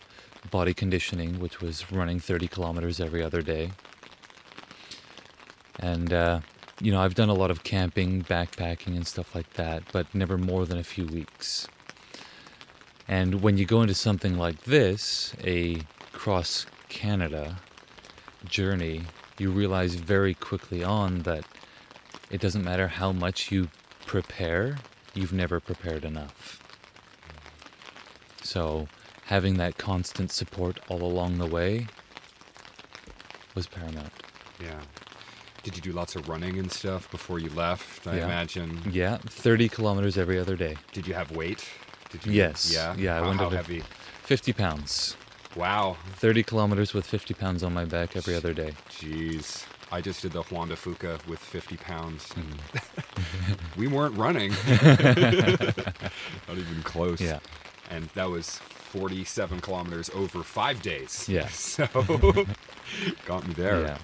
[0.51, 3.71] body conditioning, which was running 30 kilometers every other day.
[5.79, 6.39] And, uh,
[6.79, 10.37] you know, I've done a lot of camping, backpacking, and stuff like that, but never
[10.37, 11.67] more than a few weeks.
[13.07, 15.81] And when you go into something like this, a
[16.11, 17.57] cross Canada
[18.45, 19.03] journey,
[19.37, 21.43] you realize very quickly on that
[22.29, 23.69] it doesn't matter how much you
[24.05, 24.77] prepare,
[25.13, 26.61] you've never prepared enough.
[28.41, 28.87] So,
[29.25, 31.87] having that constant support all along the way
[33.55, 34.11] was paramount.
[34.61, 34.81] Yeah.
[35.63, 38.05] Did you do lots of running and stuff before you left?
[38.05, 38.25] I Yeah.
[38.25, 38.81] imagine.
[38.91, 40.75] Yeah, 30 kilometers every other day.
[40.91, 41.65] Did you have weight?
[42.09, 42.33] Did you?
[42.33, 42.69] Yes.
[42.73, 42.93] Yeah.
[42.97, 43.83] Yeah, I How, went how heavy?
[44.23, 45.15] 50 pounds.
[45.55, 45.97] Wow.
[46.15, 48.73] 30 kilometers with 50 pounds on my back every other day.
[48.89, 49.65] Jeez.
[49.91, 52.27] I just did the Juan de Fuca with 50 pounds.
[52.29, 53.57] Mm.
[53.77, 54.51] we weren't running.
[56.47, 57.21] Not even close.
[57.21, 57.39] Yeah.
[57.91, 61.25] And that was 47 kilometers over five days.
[61.29, 61.47] Yeah.
[61.53, 61.87] So
[63.25, 63.81] got me there.
[63.81, 63.97] Yeah.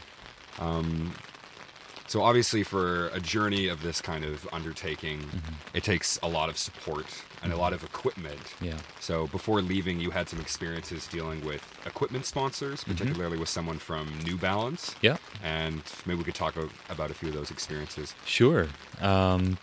[2.10, 5.78] So obviously, for a journey of this kind of undertaking, Mm-hmm.
[5.78, 7.06] it takes a lot of support
[7.44, 8.42] and a lot of equipment.
[8.60, 8.80] Yeah.
[9.00, 12.92] So before leaving, you had some experiences dealing with equipment sponsors, Mm-hmm.
[12.94, 14.96] particularly with someone from New Balance.
[15.02, 15.18] Yeah.
[15.44, 16.56] And maybe we could talk
[16.90, 18.16] about a few of those experiences.
[18.26, 18.68] Sure.
[19.00, 19.60] Um,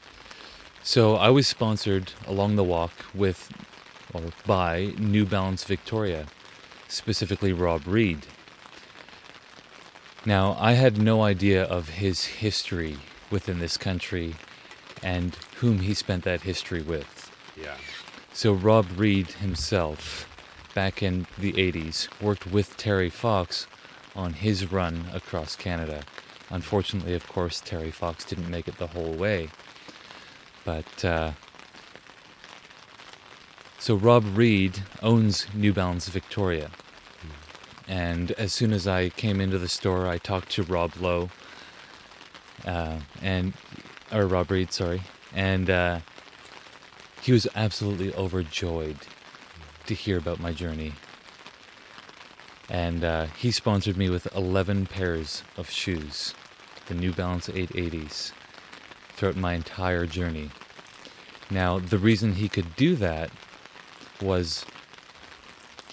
[0.85, 3.51] so I was sponsored along the walk with,
[4.15, 6.27] or by New Balance Victoria.
[6.89, 8.21] specifically Rob Reed.
[10.27, 12.99] Now, I had no idea of his history
[13.31, 14.35] within this country
[15.01, 17.31] and whom he spent that history with.
[17.57, 17.77] Yeah.
[18.33, 20.29] So, Rob Reed himself,
[20.75, 23.69] back in the 80s, worked with Terry Fox
[24.17, 26.03] on his run across Canada.
[26.51, 29.51] Unfortunately, of course, Terry Fox didn't make it the whole way.
[30.65, 31.33] But, uh,
[33.79, 36.73] so Rob Reed owns New Balance Victoria.
[37.89, 41.31] And as soon as I came into the store, I talked to Rob Lowe,
[42.65, 43.53] uh, and
[44.13, 45.03] or Rob Reed, sorry,
[45.35, 46.01] and uh,
[47.23, 48.97] he was absolutely overjoyed
[49.87, 50.93] to hear about my journey.
[52.69, 56.35] And uh, he sponsored me with 11 pairs of shoes,
[56.87, 58.33] the New Balance 880s,
[59.11, 60.51] throughout my entire journey.
[61.49, 63.31] Now, the reason he could do that
[64.21, 64.65] was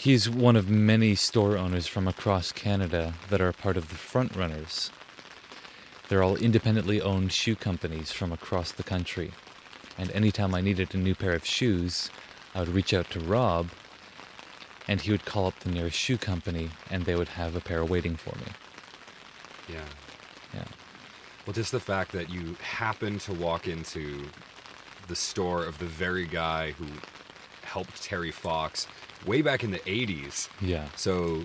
[0.04, 4.36] he's one of many store owners from across Canada that are part of the front
[4.36, 4.92] runners.
[6.10, 9.32] They're all independently owned shoe companies from across the country.
[9.98, 12.10] And anytime I needed a new pair of shoes,
[12.54, 13.70] I would reach out to Rob
[14.90, 17.86] and he would call up the nearest shoe company and they would have a pair
[17.86, 18.52] waiting for me.
[19.70, 19.86] Yeah.
[20.54, 20.66] Yeah.
[21.48, 24.26] Well, just the fact that you happen to walk into
[25.08, 26.88] the store of the very guy who
[27.62, 28.86] helped Terry Fox
[29.26, 30.50] way back in the 80s.
[30.62, 30.86] Yeah.
[30.96, 31.44] So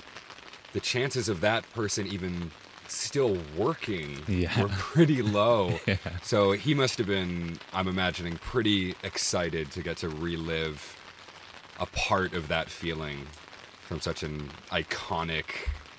[0.73, 2.51] the chances of that person even
[2.89, 4.63] still working Yeah.
[4.63, 5.79] were pretty low.
[5.87, 5.97] Yeah.
[6.23, 10.97] So he must have been, I'm imagining, pretty excited to get to relive
[11.79, 13.27] a part of that feeling
[13.83, 15.45] from such an iconic,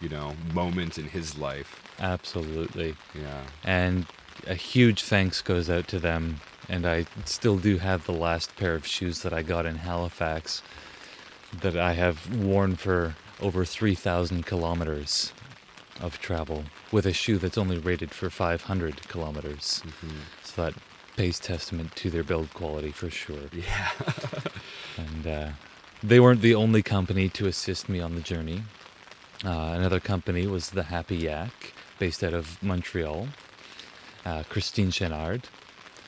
[0.01, 1.81] you know, moment in his life.
[1.99, 2.95] Absolutely.
[3.15, 3.43] Yeah.
[3.63, 4.05] And
[4.47, 6.39] a huge thanks goes out to them.
[6.67, 10.61] And I still do have the last pair of shoes that I got in Halifax
[11.61, 15.33] that I have worn for over 3,000 kilometers
[16.01, 19.83] of travel with a shoe that's only rated for 500 kilometers.
[20.43, 20.73] So that
[21.15, 23.49] pays testament to their build quality for sure.
[23.53, 23.91] Yeah.
[24.97, 25.49] And uh,
[26.03, 28.63] they weren't the only company to assist me on the journey.
[29.45, 33.29] Uh, another company was the Happy Yak, based out of Montreal.
[34.25, 35.43] Uh, Christine Chenard.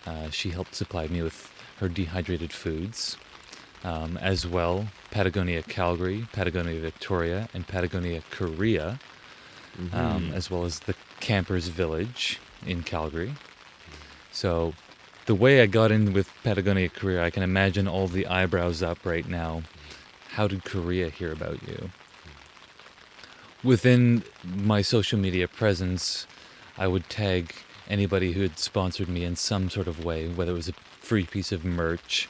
[0.06, 3.18] Uh, she helped supply me with her dehydrated foods.
[3.84, 9.00] Um, as well, Patagonia Calgary, Patagonia Victoria, and Patagonia Korea,
[9.92, 13.34] um, as well as the Campers Village in Calgary.
[14.32, 14.74] So,
[15.26, 19.06] the way I got in with Patagonia Korea, I can imagine all the eyebrows up
[19.06, 19.64] right now.
[20.34, 21.90] How did Korea hear about you?
[23.64, 26.26] Within my social media presence,
[26.78, 27.54] I would tag
[27.88, 31.26] anybody who had sponsored me in some sort of way, whether it was a free
[31.26, 32.28] piece of merch,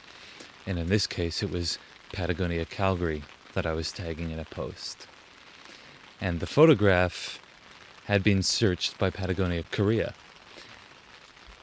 [0.66, 1.78] and in this case, it was
[2.12, 3.22] Patagonia Calgary
[3.54, 5.06] that I was tagging in a post.
[6.20, 7.40] And the photograph
[8.04, 10.14] had been searched by Patagonia Korea.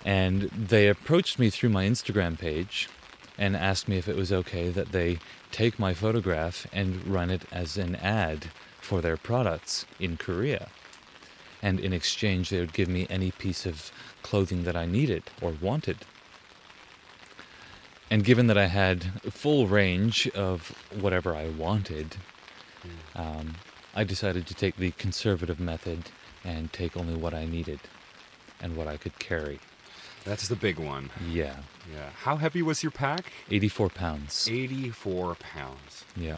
[0.06, 2.90] And they approached me through my Instagram page
[3.38, 5.20] and asked me if it was okay that they
[5.52, 8.48] take my photograph and run it as an ad
[8.80, 10.70] for their products in Korea.
[11.62, 13.92] And in exchange, they would give me any piece of
[14.24, 15.98] clothing that I needed or wanted.
[18.12, 22.18] And given that I had full range of whatever I wanted,
[23.16, 23.56] um,
[23.96, 26.10] I decided to take the conservative method
[26.44, 27.80] and take only what I needed
[28.62, 29.60] and what I could carry.
[30.26, 31.10] That's the big one.
[31.30, 31.58] Yeah,
[31.92, 32.10] Yeah.
[32.24, 33.32] How heavy was your pack?
[33.50, 34.48] 84 pounds.
[34.50, 36.04] 84 pounds.
[36.16, 36.38] Yeah.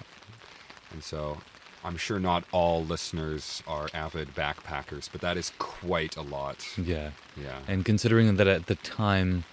[0.92, 1.40] And so
[1.84, 6.68] I'm sure not all listeners are avid backpackers, but that is quite a lot.
[6.78, 7.12] Yeah.
[7.36, 7.60] Yeah.
[7.68, 9.46] And considering that at the time,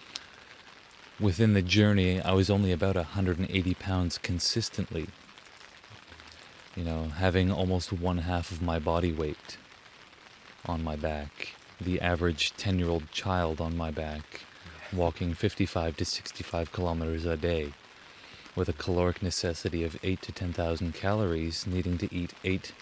[1.21, 5.09] within the journey, I was only about 180 pounds consistently.
[6.77, 9.59] You know, having almost one half of my body weight
[10.67, 14.43] on my back, the average 10 year old child on my back,
[14.93, 17.73] walking 55 to 65 kilometers a day,
[18.55, 22.73] with a caloric necessity of 8 to 10,000 calories, needing to eat 8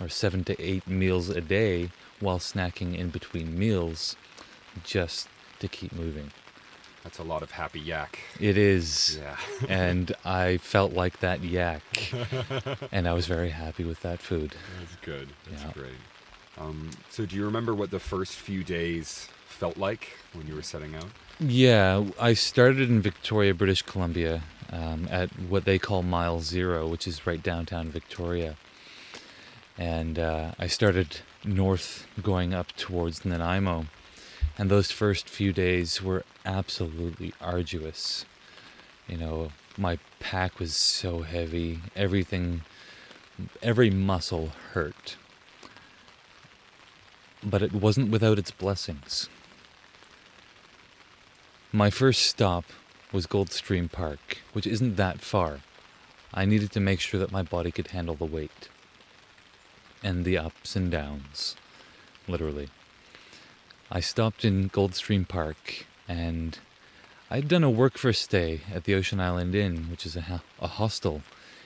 [0.00, 4.16] or 7 to 8 meals a day while snacking in between meals
[4.84, 5.28] just
[5.60, 6.32] to keep moving.
[7.06, 8.18] That's a lot of happy yak.
[8.40, 9.20] It is.
[9.22, 9.36] Yeah.
[9.68, 12.12] and I felt like that yak.
[12.90, 14.56] and I was very happy with that food.
[14.80, 15.28] That's good.
[15.48, 15.70] That's Yeah.
[15.72, 16.00] great.
[16.58, 20.62] Um, so, do you remember what the first few days felt like when you were
[20.62, 21.10] setting out?
[21.38, 24.42] Yeah, I started in Victoria, British Columbia,
[24.72, 28.56] um, at what they call Mile Zero, which is right downtown Victoria.
[29.78, 33.86] And uh, I started north going up towards Nanaimo.
[34.58, 38.24] And those first few days were absolutely arduous.
[39.06, 42.62] You know, my pack was so heavy, everything
[43.62, 45.16] every muscle hurt.
[47.42, 49.28] But it wasn't without its blessings.
[51.72, 52.64] My first stop
[53.12, 55.60] was Goldstream Park, which isn't that far.
[56.32, 58.68] I needed to make sure that my body could handle the weight
[60.02, 61.56] and the ups and downs,
[62.26, 62.70] literally.
[63.90, 66.58] I stopped in Goldstream Park and
[67.30, 70.66] I'd done a work for stay at the Ocean Island Inn, which is a, a
[70.66, 71.22] hostel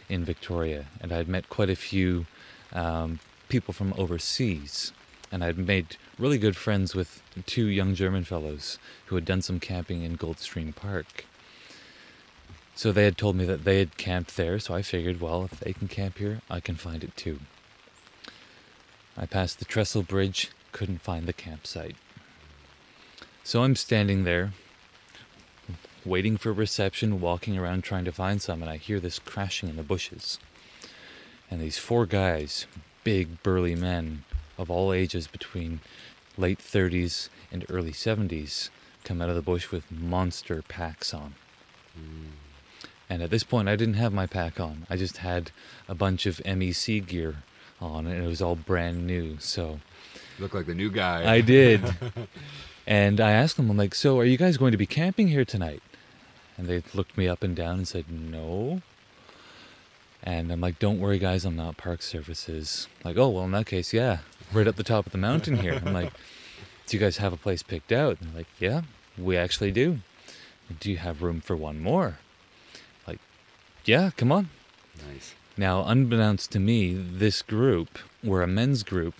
[0.08, 2.26] in Victoria, and I'd met quite a few
[2.72, 4.92] um, people from overseas,
[5.32, 9.60] and I'd made really good friends with two young German fellows who had done some
[9.60, 11.24] camping in Goldstream Park.
[12.74, 15.60] So they had told me that they had camped there, so I figured, well, if
[15.60, 17.40] they can camp here, I can find it too.
[19.16, 21.96] I passed the trestle bridge, couldn't find the campsite.
[23.42, 24.52] So I'm standing there,
[26.04, 29.76] waiting for reception, walking around trying to find some, and I hear this crashing in
[29.76, 30.38] the bushes.
[31.50, 32.66] And these four guys,
[33.02, 34.24] big burly men
[34.56, 35.80] of all ages between
[36.36, 38.68] late 30s and early 70s,
[39.04, 41.34] come out of the bush with monster packs on.
[41.98, 42.32] Mm.
[43.08, 44.86] And at this point, I didn't have my pack on.
[44.88, 45.50] I just had
[45.88, 47.42] a bunch of MEC gear
[47.80, 49.38] on, and it was all brand new.
[49.40, 49.80] So
[50.38, 51.30] Look like the new guy.
[51.30, 51.82] I did.
[52.86, 55.44] and I asked them, I'm like, so are you guys going to be camping here
[55.44, 55.82] tonight?
[56.56, 58.82] And they looked me up and down and said, no.
[60.22, 62.88] And I'm like, don't worry, guys, I'm not park services.
[63.04, 64.18] Like, oh, well, in that case, yeah,
[64.52, 65.80] right up the top of the mountain here.
[65.84, 66.12] I'm like,
[66.86, 68.20] do you guys have a place picked out?
[68.20, 68.82] And they're like, yeah,
[69.16, 70.00] we actually do.
[70.78, 72.18] Do you have room for one more?
[73.06, 73.18] Like,
[73.84, 74.50] yeah, come on.
[75.08, 75.34] Nice.
[75.56, 79.14] Now, unbeknownst to me, this group were a men's group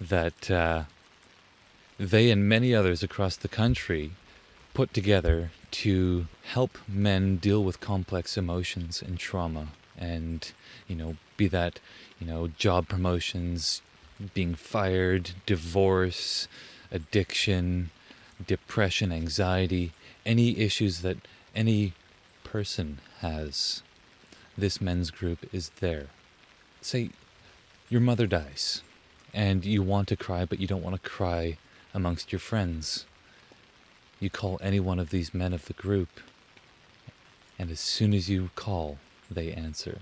[0.00, 0.84] that uh,
[1.98, 4.12] they and many others across the country
[4.74, 9.68] put together to help men deal with complex emotions and trauma
[9.98, 10.52] and
[10.86, 11.80] you know be that
[12.20, 13.82] you know job promotions
[14.34, 16.46] being fired divorce
[16.92, 17.90] addiction
[18.46, 19.92] depression anxiety
[20.24, 21.16] any issues that
[21.54, 21.94] any
[22.44, 23.82] person has.
[24.56, 26.06] This men's group is there.
[26.80, 27.10] Say
[27.88, 28.82] your mother dies
[29.32, 31.56] and you want to cry but you don't want to cry
[31.98, 33.04] amongst your friends
[34.20, 36.20] you call any one of these men of the group
[37.58, 39.98] and as soon as you call they answer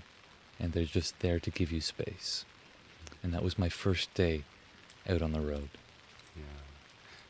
[0.59, 2.45] and they're just there to give you space
[3.23, 4.43] and that was my first day
[5.09, 5.69] out on the road
[6.35, 6.43] Yeah.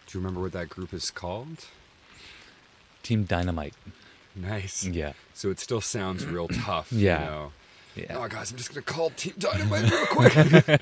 [0.06, 1.66] Do you remember what that group is called?
[3.04, 3.74] team dynamite
[4.36, 4.86] Nice.
[4.86, 6.92] yeah So it still sounds real tough.
[6.92, 7.20] Yeah.
[7.20, 7.52] You know?
[7.98, 10.82] Yeah Oh, guys, I'm just gonna call Team Dynamite real quick.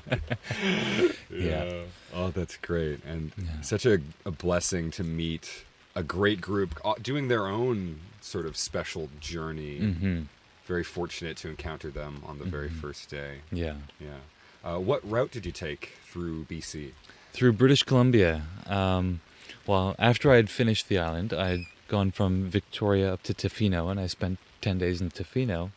[1.30, 1.82] Yeah.
[2.14, 3.60] Oh, that's great, and Yeah.
[3.60, 5.64] such a, a blessing to meet
[5.94, 9.78] a great group uh, doing their own sort of special journey.
[9.78, 10.20] hmm
[10.66, 12.80] Very fortunate to encounter them on the very Mhm.
[12.80, 13.38] first day.
[13.52, 14.20] yeah Yeah.
[14.64, 16.92] Uh, what route did you take through BC?
[17.32, 18.42] through British Columbia.
[18.66, 19.20] Um,
[19.66, 23.90] well, after I had finished the island, I had gone from Victoria up to Tofino,
[23.90, 25.70] and I spent 10 days in Tofino.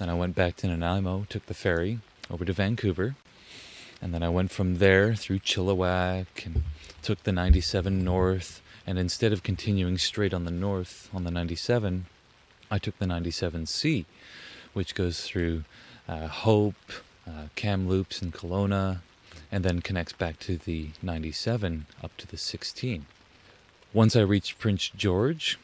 [0.00, 1.98] Then I went back to Nanaimo, took the ferry
[2.30, 3.16] over to Vancouver,
[4.00, 6.62] and then I went from there through Chilliwack and
[7.02, 8.62] took the 97 north.
[8.86, 12.06] And instead of continuing straight on the north on the 97,
[12.70, 14.06] I took the 97C,
[14.72, 15.64] which goes through
[16.08, 16.92] uh, Hope,
[17.28, 19.00] uh, Kamloops, and Kelowna,
[19.52, 23.04] and then connects back to the 97 up to the 16.
[23.92, 25.58] Once I reached Prince George,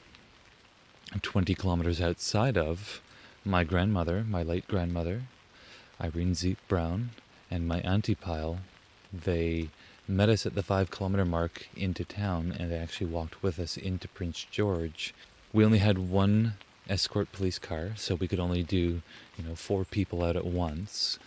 [1.22, 3.00] 20 kilometers outside of,
[3.46, 5.22] my grandmother, my late grandmother,
[6.00, 7.10] Irene Zeep Brown,
[7.50, 8.58] and my auntie Pyle,
[9.12, 9.70] they
[10.08, 13.76] met us at the five kilometer mark into town and they actually walked with us
[13.76, 15.14] into Prince George.
[15.52, 16.54] We only had one
[16.88, 19.02] escort police car, so we could only do,
[19.38, 21.18] you know, four people out at once.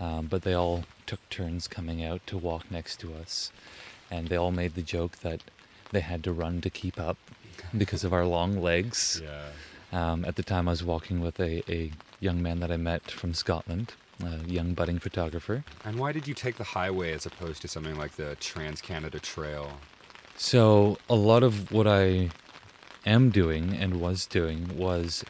[0.00, 3.52] Um, but they all took turns coming out to walk next to us,
[4.10, 5.40] and they all made the joke that
[5.92, 7.16] they had to run to keep up
[7.76, 9.20] because of our long legs.
[9.22, 9.50] Yeah.
[9.94, 13.12] Um, at the time, I was walking with a, a young man that I met
[13.12, 15.64] from Scotland, a young budding photographer.
[15.84, 19.20] And why did you take the highway as opposed to something like the Trans Canada
[19.20, 19.78] Trail?
[20.36, 22.30] So, a lot of what I
[23.06, 25.24] am doing and was doing was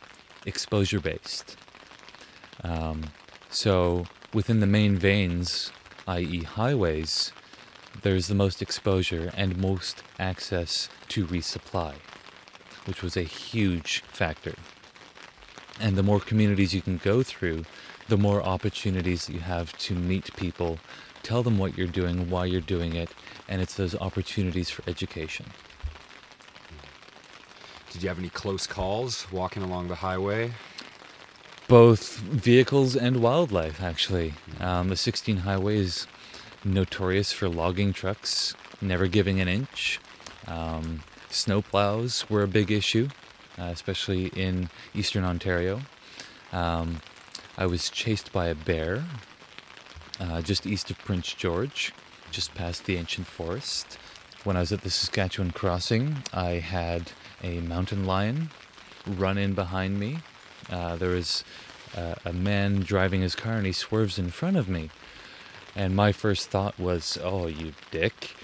[0.46, 1.58] exposure based.
[2.62, 3.10] Um,
[3.50, 5.72] so, within the main veins,
[6.08, 7.32] i.e., highways,
[8.00, 11.96] there's the most exposure and most access to resupply,
[12.86, 14.54] which was a huge factor.
[15.80, 17.64] And the more communities you can go through,
[18.08, 20.78] the more opportunities you have to meet people,
[21.22, 23.10] tell them what you're doing, why you're doing it,
[23.48, 25.46] and it's those opportunities for education.
[27.90, 30.52] Did you have any close calls walking along the highway?
[31.66, 34.34] both vehicles and wildlife, actually.
[34.60, 36.06] Um, the 16 highway is
[36.62, 39.98] notorious for logging trucks never giving an inch.
[40.46, 41.02] Um,
[41.34, 43.08] snowplows were a big issue,
[43.58, 45.82] uh, especially in eastern Ontario.
[46.52, 47.00] Um,
[47.58, 49.04] I was chased by a bear
[50.20, 51.92] uh, just east of Prince George,
[52.30, 53.98] just past the ancient forest.
[54.44, 57.12] When I was at the Saskatchewan crossing, I had
[57.42, 58.50] a mountain lion
[59.06, 60.18] run in behind me.
[60.70, 61.44] Uh, there was
[61.96, 64.90] uh, a man driving his car and he swerves in front of me.
[65.76, 68.36] And my first thought was, oh, you dick.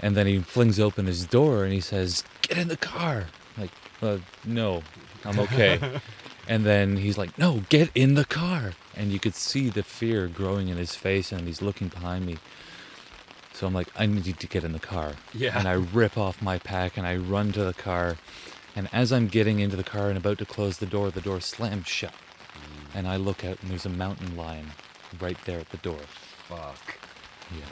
[0.00, 3.26] And then he flings open his door and he says, get in the car.
[3.56, 3.70] Like,
[4.02, 4.82] uh, no,
[5.24, 5.80] I'm okay.
[6.48, 8.72] and then he's like, no, get in the car.
[8.94, 12.38] And you could see the fear growing in his face and he's looking behind me.
[13.52, 15.12] So I'm like, I need to get in the car.
[15.32, 15.58] Yeah.
[15.58, 18.16] And I rip off my pack and I run to the car.
[18.74, 21.40] And as I'm getting into the car and about to close the door, the door
[21.40, 22.12] slams shut.
[22.94, 24.72] And I look out and there's a mountain lion
[25.20, 26.00] right there at the door.
[26.48, 26.98] Fuck.
[27.50, 27.64] Yeah.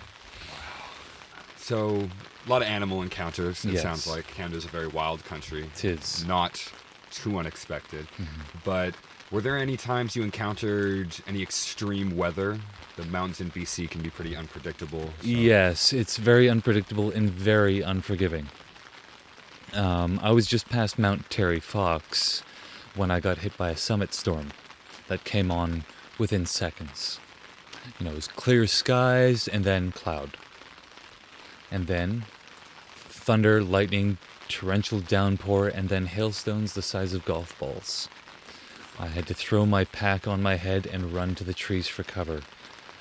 [1.69, 2.11] So,
[2.47, 3.65] a lot of animal encounters.
[3.65, 3.83] It Yes.
[3.83, 5.63] sounds like Canada's a very wild country.
[5.75, 6.23] It is.
[6.27, 6.63] Not
[7.11, 8.07] too unexpected.
[8.19, 8.59] Mm-hmm.
[8.65, 8.95] But
[9.31, 12.61] were there any times you encountered any extreme weather?
[12.97, 15.07] The mountains in BC can be pretty unpredictable.
[15.23, 18.49] so- Yes, it's very unpredictable and very unforgiving.
[19.73, 22.43] Um, I was just past Mount Terry Fox
[22.95, 24.51] when I got hit by a summit storm
[25.09, 25.85] that came on
[26.19, 27.21] within seconds.
[27.99, 30.37] You know, it was clear skies and then cloud.
[31.71, 32.25] And then
[33.25, 38.09] thunder, lightning, torrential downpour, and then hailstones the size of golf balls.
[38.99, 42.03] I had to throw my pack on my head and run to the trees for
[42.05, 42.43] cover.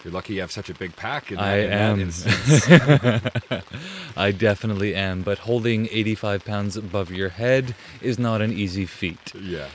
[0.04, 3.62] You're lucky you have such a big pack in that, I in am.
[4.18, 9.34] I definitely am, but holding 85 pounds above your head is not an easy feat.
[9.36, 9.68] yeah.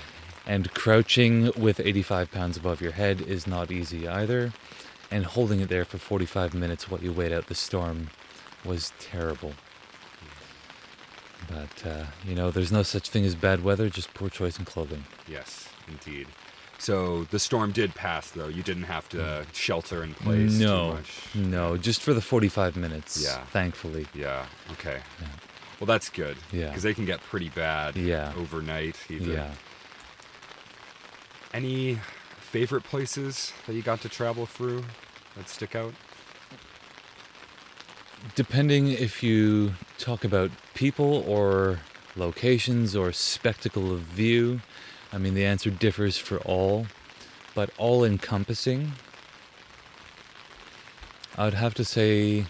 [0.47, 4.55] And crouching with 85 pounds above your head is not easy either.
[5.11, 8.09] And holding it there for 45 minutes while you wait out the storm
[8.65, 9.53] was terrible.
[11.49, 14.65] But, uh, you know, there's no such thing as bad weather, just poor choice in
[14.65, 15.05] clothing.
[15.27, 16.27] Yes, indeed.
[16.79, 18.49] So the storm did pass, though.
[18.49, 21.21] You didn't have to shelter in place too no, much.
[21.35, 23.45] no, just for the 45 minutes, Yeah.
[23.47, 24.07] thankfully.
[24.15, 24.47] Yeah.
[24.73, 25.01] Okay.
[25.21, 25.27] Yeah.
[25.81, 26.37] Well, that's good.
[26.53, 26.67] Yeah.
[26.69, 27.97] Because they can get pretty bad.
[27.97, 28.33] Yeah.
[28.37, 28.97] Overnight.
[29.09, 29.31] Even.
[29.33, 29.51] Yeah.
[31.55, 31.99] Any
[32.41, 34.85] favorite places that you got to travel through
[35.37, 35.95] that stick out?
[38.35, 41.81] Depending if you talk about people or
[42.17, 44.61] locations or spectacle of view,
[45.13, 46.87] I mean, the answer differs for all,
[47.55, 48.93] but all encompassing,
[51.37, 52.47] I'd have to say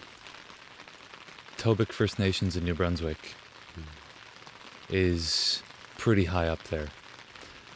[1.58, 3.34] Tobique First Nations in New Brunswick
[3.74, 3.82] hmm.
[4.88, 5.62] is
[5.98, 6.88] pretty high up there,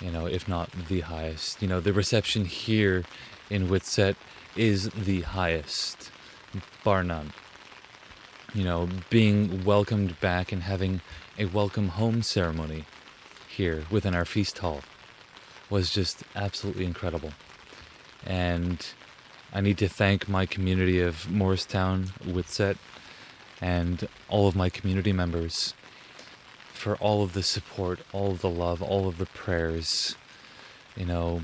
[0.01, 1.61] you know, if not the highest.
[1.61, 3.05] You know, the reception here
[3.51, 4.17] in Witset
[4.57, 6.11] is the highest,
[6.83, 7.33] bar none
[8.55, 11.01] you know, being welcomed back and having
[11.39, 12.85] a welcome home ceremony
[13.49, 14.83] here within our feast hall
[15.71, 17.33] was just absolutely incredible.
[18.27, 18.87] And
[19.53, 22.77] I need to thank my community of Moricetown, Witset,
[23.61, 25.75] and all of my community members
[26.73, 30.17] for all of the support, all of the love, all of the prayers,
[30.97, 31.43] you know,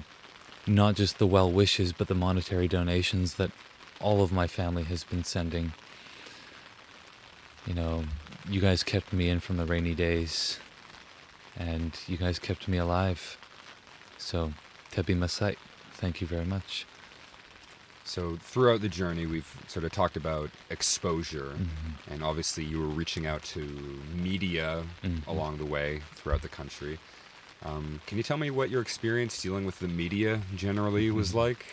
[0.66, 3.50] not just the well wishes, but the monetary donations that
[4.00, 5.72] all of my family has been sending
[7.68, 8.04] you know,
[8.48, 10.58] you guys kept me in from the rainy days,
[11.56, 13.36] and you guys kept me alive.
[14.16, 14.52] So,
[14.90, 15.56] Tebi Masai,
[15.92, 16.86] thank you very much.
[18.04, 22.12] So throughout the journey, we've sort of talked about exposure, Mm-hmm.
[22.14, 23.60] and obviously you were reaching out to
[24.14, 25.26] media Mhm.
[25.26, 26.98] along the way throughout the country.
[27.62, 31.38] Um, can you tell me what your experience dealing with the media generally was Mm-hmm.
[31.38, 31.66] like?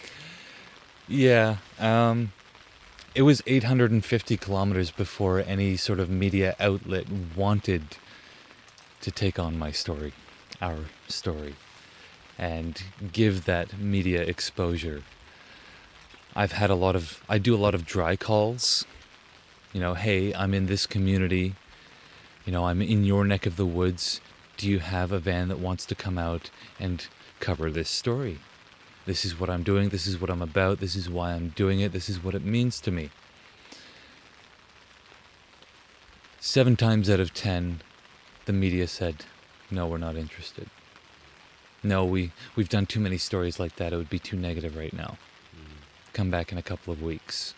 [1.08, 2.34] Yeah, um,
[3.16, 7.96] it was 850 kilometers before any sort of media outlet wanted
[9.00, 10.12] to take on my story,
[10.62, 11.56] our story,
[12.38, 15.02] and give that media exposure.
[16.36, 18.84] I've had a lot of, I do a lot of dry calls.
[19.72, 21.56] You know, hey, I'm in this community.
[22.46, 24.20] You know, I'm in your neck of the woods.
[24.58, 27.08] Do you have a van that wants to come out and
[27.40, 28.40] cover this story?
[29.06, 29.90] This is what I'm doing.
[29.90, 30.80] This is what I'm about.
[30.80, 31.92] This is why I'm doing it.
[31.92, 33.12] This is what it means to me.
[36.40, 37.82] Seven times out of ten,
[38.46, 39.26] the media said,
[39.72, 40.70] no, we're not interested.
[41.84, 43.94] No, we, we've done too many stories like that.
[43.94, 45.18] It would be too negative right now.
[46.14, 47.54] Come back in a couple of weeks.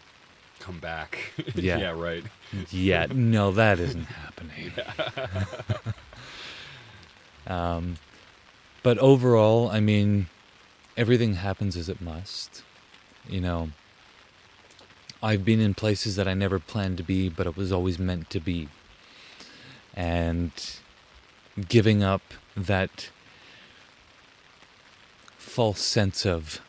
[0.60, 1.18] Come back.
[1.56, 1.78] Yeah.
[1.78, 2.24] yeah, right.
[2.72, 4.72] Yeah, no, that isn't happening.
[7.48, 7.98] um,
[8.84, 10.28] but overall, I mean,
[10.98, 12.64] everything happens as it must.
[13.30, 13.70] You know,
[15.22, 18.30] I've been in places that I never planned to be, but it was always meant
[18.32, 18.68] to be.
[19.94, 20.52] And
[21.70, 22.22] giving up
[22.56, 23.10] that
[25.38, 26.62] false sense of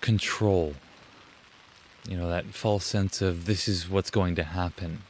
[0.00, 0.74] control,
[2.08, 5.02] you know, that false sense of this is what's going to happen.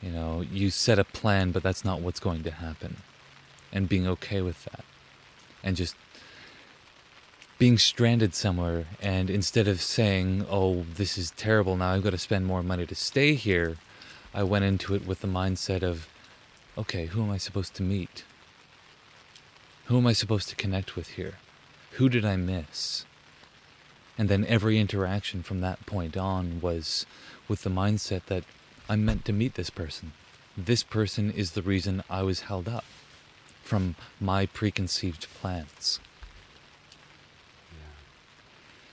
[0.00, 2.96] You know, you set a plan, but that's not what's going to happen.
[3.72, 4.84] And being okay with that.
[5.62, 5.94] And just
[7.62, 11.76] being stranded somewhere and instead of saying, "Oh, this is terrible.
[11.76, 13.76] Now I've got to spend more money to stay here,"
[14.34, 16.08] I went into it with the mindset of,
[16.76, 18.24] "Okay, who am I supposed to meet?
[19.84, 21.34] Who am I supposed to connect with here?
[21.98, 23.04] Who did I miss?"
[24.18, 27.06] And then every interaction from that point on was
[27.46, 28.42] with the mindset that
[28.88, 30.14] I'm meant to meet this person.
[30.56, 32.86] This person is the reason I was held up
[33.62, 36.00] from my preconceived plans.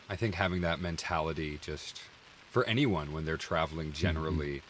[0.09, 2.01] I think having that mentality just
[2.49, 4.01] for anyone when they're traveling mm-hmm.
[4.01, 4.61] generally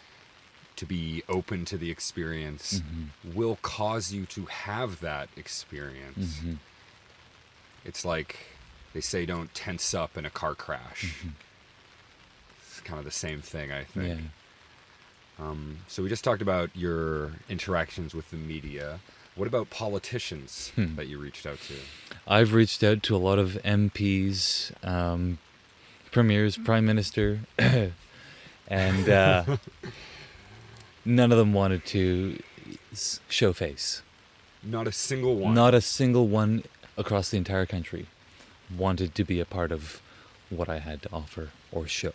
[0.76, 3.36] to be open to the experience mm-hmm.
[3.38, 6.38] will cause you to have that experience.
[6.38, 6.54] Mm-hmm.
[7.86, 8.38] It's like
[8.94, 11.16] they say don't tense up in a car crash.
[12.62, 14.20] It's kind of the same thing, I think.
[15.40, 15.46] Yeah.
[15.46, 19.00] Um, so we just talked about your interactions with the media.
[19.36, 20.96] What about politicians Hmm.
[20.96, 21.76] that you reached out to?
[22.28, 25.38] I've reached out to a lot of MPs, um,
[26.12, 27.40] premiers, prime minister,
[28.68, 29.58] and uh,
[31.06, 32.42] none of them wanted to
[33.30, 34.02] show face.
[34.62, 35.54] Not a single one.
[35.54, 36.64] Not a single one
[36.98, 38.08] across the entire country
[38.76, 40.02] wanted to be a part of
[40.50, 42.12] what I had to offer or show.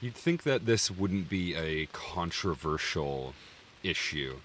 [0.00, 3.34] You'd think that this wouldn't be a controversial
[3.82, 4.36] issue,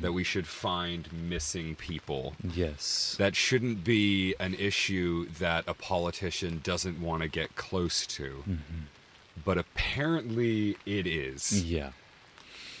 [0.00, 2.34] that we should find missing people.
[2.42, 3.14] Yes.
[3.18, 8.44] That shouldn't be an issue that a politician doesn't want to get close to.
[9.44, 11.64] But apparently it is.
[11.64, 11.90] yeah,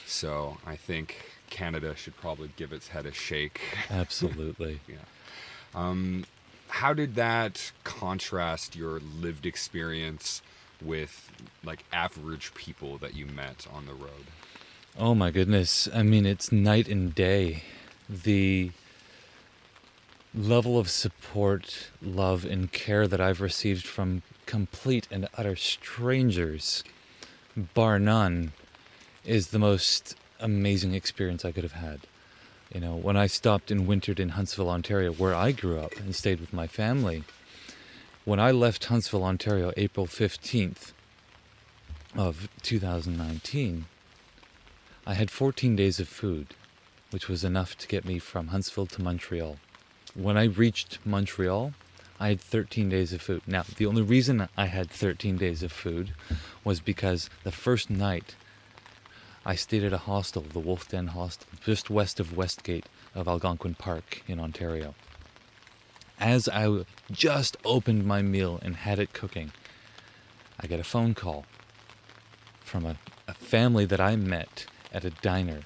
[0.06, 3.60] So I think Canada should probably give its head a shake.
[3.90, 4.80] absolutely.
[4.88, 4.96] Yeah.
[5.74, 6.24] Um,
[6.68, 10.40] how did that contrast your lived experience
[10.80, 11.30] with
[11.64, 14.26] like average people that you met on the road?
[14.96, 15.88] Oh my goodness.
[15.92, 17.64] I mean, it's night and day.
[18.08, 18.70] The
[20.32, 26.84] level of support, love, and care that I've received from complete and utter strangers,
[27.56, 28.52] bar none,
[29.24, 32.02] is the most amazing experience I could have had.
[32.72, 36.14] You know, when I stopped and wintered in Huntsville, Ontario, where I grew up and
[36.14, 37.24] stayed with my family,
[38.24, 40.92] when I left Huntsville, Ontario, April 15th
[42.16, 43.86] of 2019,
[45.06, 46.54] I had 14 days of food,
[47.10, 49.58] which was enough to get me from Huntsville to Montreal.
[50.14, 51.74] When I reached Montreal,
[52.18, 53.42] I had 13 days of food.
[53.46, 56.14] Now, the only reason I had 13 days of food
[56.64, 58.34] was because the first night
[59.44, 63.74] I stayed at a hostel, the Wolf Den Hostel, just west of Westgate of Algonquin
[63.74, 64.94] Park in Ontario.
[66.18, 69.52] As I just opened my meal and had it cooking,
[70.58, 71.44] I get a phone call
[72.64, 72.96] from a,
[73.28, 74.64] a family that I met
[74.94, 75.60] at a diner.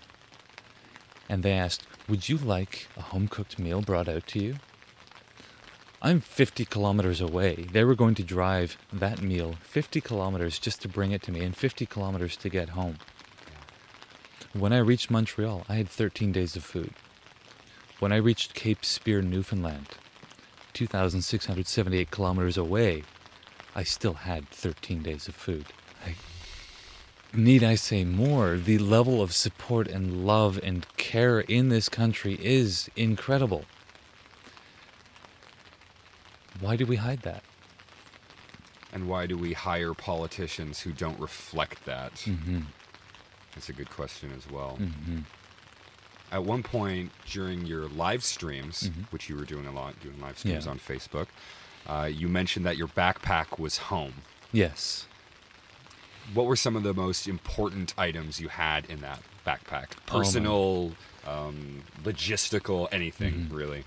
[1.28, 4.56] And they asked, Would you like a home cooked meal brought out to you?
[6.00, 7.66] I'm 50 kilometers away.
[7.72, 11.40] They were going to drive that meal 50 kilometers just to bring it to me
[11.40, 12.98] and 50 kilometers to get home.
[14.52, 16.94] When I reached Montreal, I had 13 days of food.
[17.98, 19.88] When I reached Cape Spear, Newfoundland,
[20.72, 23.02] 2,678 kilometers away,
[23.74, 25.66] I still had 13 days of food.
[26.06, 26.14] I,
[27.32, 28.56] need I say more?
[28.56, 33.64] The level of support and love and care in this country is incredible.
[36.60, 37.42] Why do we hide that?
[38.92, 42.14] And why do we hire politicians who don't reflect that?
[42.14, 42.60] Mm-hmm.
[43.54, 44.78] That's a good question as well.
[44.80, 45.20] Mm-hmm.
[46.32, 49.10] At one point during your live streams, Mhm.
[49.12, 50.70] which you were doing a lot, doing live streams Yeah.
[50.70, 51.28] on Facebook,
[51.86, 54.14] uh, you mentioned that your backpack was home.
[54.52, 55.06] Yes.
[56.34, 59.86] What were some of the most important items you had in that backpack?
[60.10, 60.92] Oh, Personal,
[61.26, 63.56] um, logistical, anything Mhm.
[63.56, 63.84] really.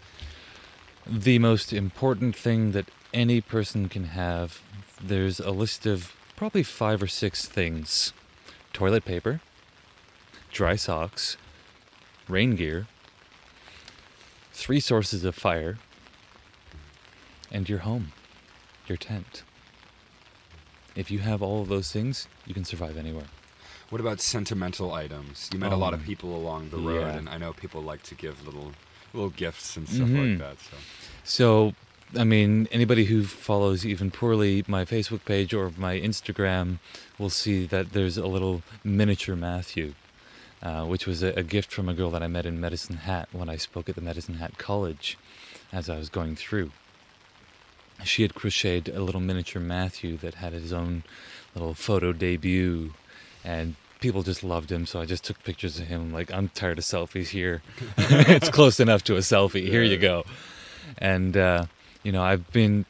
[1.07, 4.61] the most important thing that any person can have
[5.01, 8.13] there's a list of probably five or six things
[8.71, 9.41] toilet paper
[10.51, 11.37] dry socks
[12.27, 12.85] rain gear
[14.53, 15.79] three sources of fire
[17.51, 18.11] and your home
[18.87, 19.41] your tent
[20.95, 23.27] if you have all of those things you can survive anywhere
[23.89, 25.49] What about sentimental items?
[25.51, 27.17] You met a Oh, lot of people along the road, yeah.
[27.17, 28.71] and I know people like to give little
[29.13, 30.21] little gifts and stuff Mhm.
[30.29, 30.57] like that.
[30.61, 30.77] So
[31.23, 31.73] So,
[32.17, 36.79] I mean, anybody who follows even poorly my Facebook page or my Instagram
[37.19, 39.93] will see that there's a little miniature Matthew,
[40.63, 43.27] uh, which was a, a gift from a girl that I met in Medicine Hat
[43.33, 45.17] when I spoke at the Medicine Hat College
[45.73, 46.71] as I was going through.
[48.03, 51.03] She had crocheted a little miniature Matthew that had his own
[51.55, 52.93] little photo debut,
[53.43, 54.85] and people just loved him.
[54.85, 56.11] So I just took pictures of him.
[56.11, 57.61] Like, I'm tired of selfies here.
[57.97, 59.67] it's close enough to a selfie.
[59.67, 60.25] Here you go.
[60.97, 61.65] And, uh,
[62.03, 62.85] you know, I've been,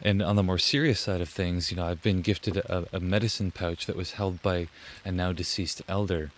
[0.00, 3.00] and on the more serious side of things, you know, I've been gifted a, a
[3.00, 4.68] medicine pouch that was held by
[5.04, 6.30] a now deceased elder.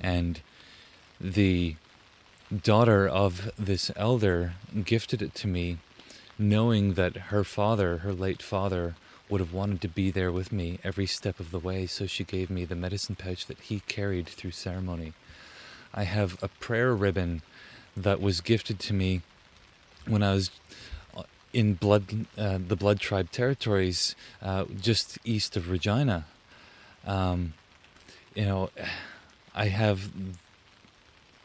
[0.00, 0.40] And
[1.20, 1.76] the
[2.62, 4.54] daughter of this elder
[4.84, 5.78] gifted it to me,
[6.38, 8.94] knowing that her father, her late father,
[9.28, 11.86] would have wanted to be there with me every step of the way.
[11.86, 15.14] So she gave me the medicine pouch that he carried through ceremony.
[15.92, 17.42] I have a prayer ribbon
[17.96, 19.22] that was gifted to me
[20.06, 20.50] when I was
[21.16, 21.22] uh,
[21.52, 26.26] in blood, uh, the Blood Tribe territories, uh, just east of Regina.
[27.06, 27.54] Um,
[28.34, 28.70] you know,
[29.54, 30.10] I have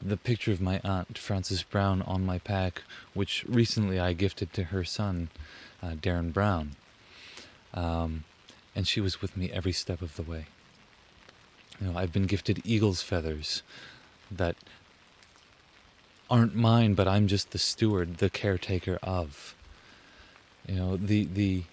[0.01, 2.83] the picture of my aunt Frances Brown on my pack,
[3.13, 5.29] which recently I gifted to her son,
[5.81, 6.75] uh, Darren Brown.
[7.73, 8.23] Um,
[8.75, 10.45] and she was with me every step of the way.
[11.79, 13.63] You know, I've been gifted eagle's feathers
[14.29, 14.55] that
[16.29, 19.55] aren't mine, but I'm just the steward, the caretaker of.
[20.67, 21.63] You know, the the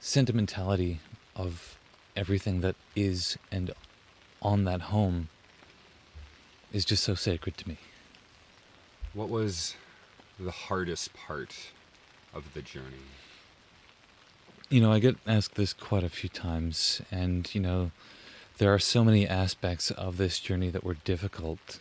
[0.00, 1.00] sentimentality
[1.36, 1.78] of
[2.16, 3.72] everything that is and
[4.42, 5.28] on that home
[6.74, 7.78] is just so sacred to me.
[9.14, 9.76] What was
[10.38, 11.54] the hardest part
[12.34, 13.06] of the journey?
[14.68, 17.92] You know, I get asked this quite a few times, and you know,
[18.58, 21.78] there are so many aspects of this journey that were difficult.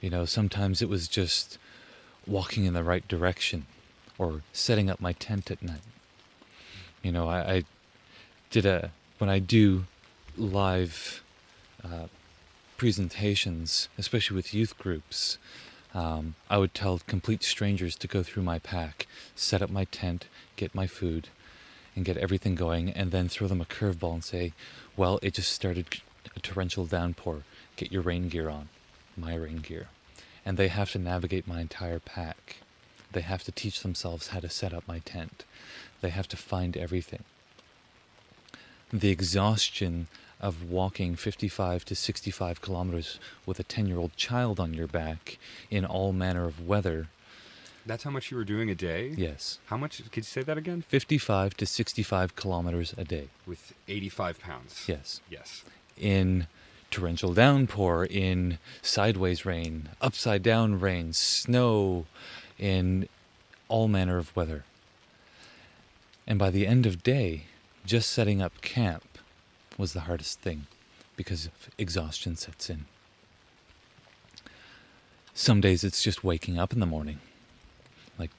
[0.00, 1.58] You know, sometimes it was just
[2.26, 3.66] walking in the right direction
[4.16, 5.82] or setting up my tent at night.
[7.02, 7.64] You know, I, I
[8.50, 9.84] did a, when I do
[10.38, 11.22] live
[11.84, 12.06] uh,
[12.76, 15.38] presentations, especially with youth groups,
[15.94, 19.06] um, I would tell complete strangers to go through my pack,
[19.36, 21.28] set up my tent, get my food,
[21.94, 24.52] and get everything going, and then throw them a curveball and say,
[24.96, 26.00] Well, it just started
[26.34, 27.44] a torrential downpour.
[27.76, 28.68] Get your rain gear on,
[29.16, 29.88] my rain gear.
[30.44, 32.56] And they have to navigate my entire pack.
[33.12, 35.44] They have to teach themselves how to set up my tent.
[36.00, 37.22] They have to find everything.
[38.92, 40.08] The exhaustion
[40.44, 45.38] of walking 55 to 65 kilometers with a 10 year old child on your back
[45.70, 47.08] in all manner of weather.
[47.86, 49.14] That's how much you were doing a day?
[49.16, 49.58] Yes.
[49.66, 50.02] How much?
[50.10, 50.84] Could you say that again?
[50.86, 53.28] 55 to 65 kilometers a day.
[53.46, 54.84] With 85 pounds.
[54.86, 55.22] Yes.
[55.30, 55.64] Yes.
[55.96, 56.46] In
[56.90, 62.04] torrential downpour, in sideways rain, upside down rain, snow,
[62.58, 63.08] in
[63.68, 64.64] all manner of weather.
[66.26, 67.44] And by the end of day,
[67.86, 69.13] just setting up camp
[69.78, 70.66] was the hardest thing
[71.16, 71.48] because
[71.78, 72.86] exhaustion sets in.
[75.32, 77.18] Some days it's just waking up in the morning.
[78.18, 78.30] Like,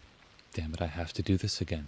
[0.54, 1.88] damn it, I have to do this again.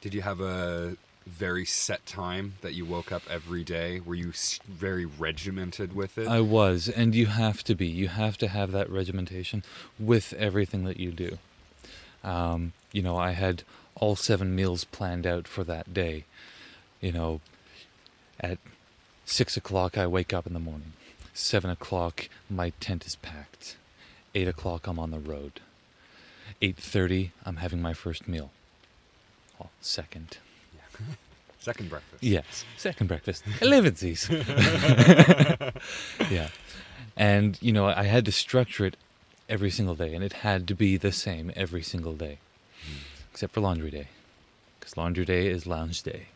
[0.00, 4.00] Did you have a very set time that you woke up every day?
[4.00, 4.32] Were you
[4.68, 6.28] very regimented with it?
[6.28, 7.86] I was, and you have to be.
[7.86, 9.64] You have to have that regimentation
[9.98, 11.38] with everything that you do.
[12.22, 13.64] Um, you know, I had
[13.96, 16.24] all seven meals planned out for that day.
[17.00, 17.40] You know,
[18.40, 18.58] at
[19.24, 20.92] six o'clock I wake up in the morning.
[21.34, 23.76] Seven o'clock my tent is packed.
[24.34, 25.60] Eight o'clock I'm on the road.
[26.62, 28.50] Eight thirty I'm having my first meal.
[29.58, 30.38] Well, second.
[31.58, 32.22] Second breakfast.
[32.22, 33.44] Yes, second breakfast.
[33.58, 34.30] Elevensies.
[36.30, 36.48] yeah,
[37.16, 38.96] and you know I had to structure it
[39.48, 42.38] every single day, and it had to be the same every single day,
[42.84, 42.98] hmm.
[43.32, 44.06] except for laundry day,
[44.78, 46.26] because laundry day is lounge day.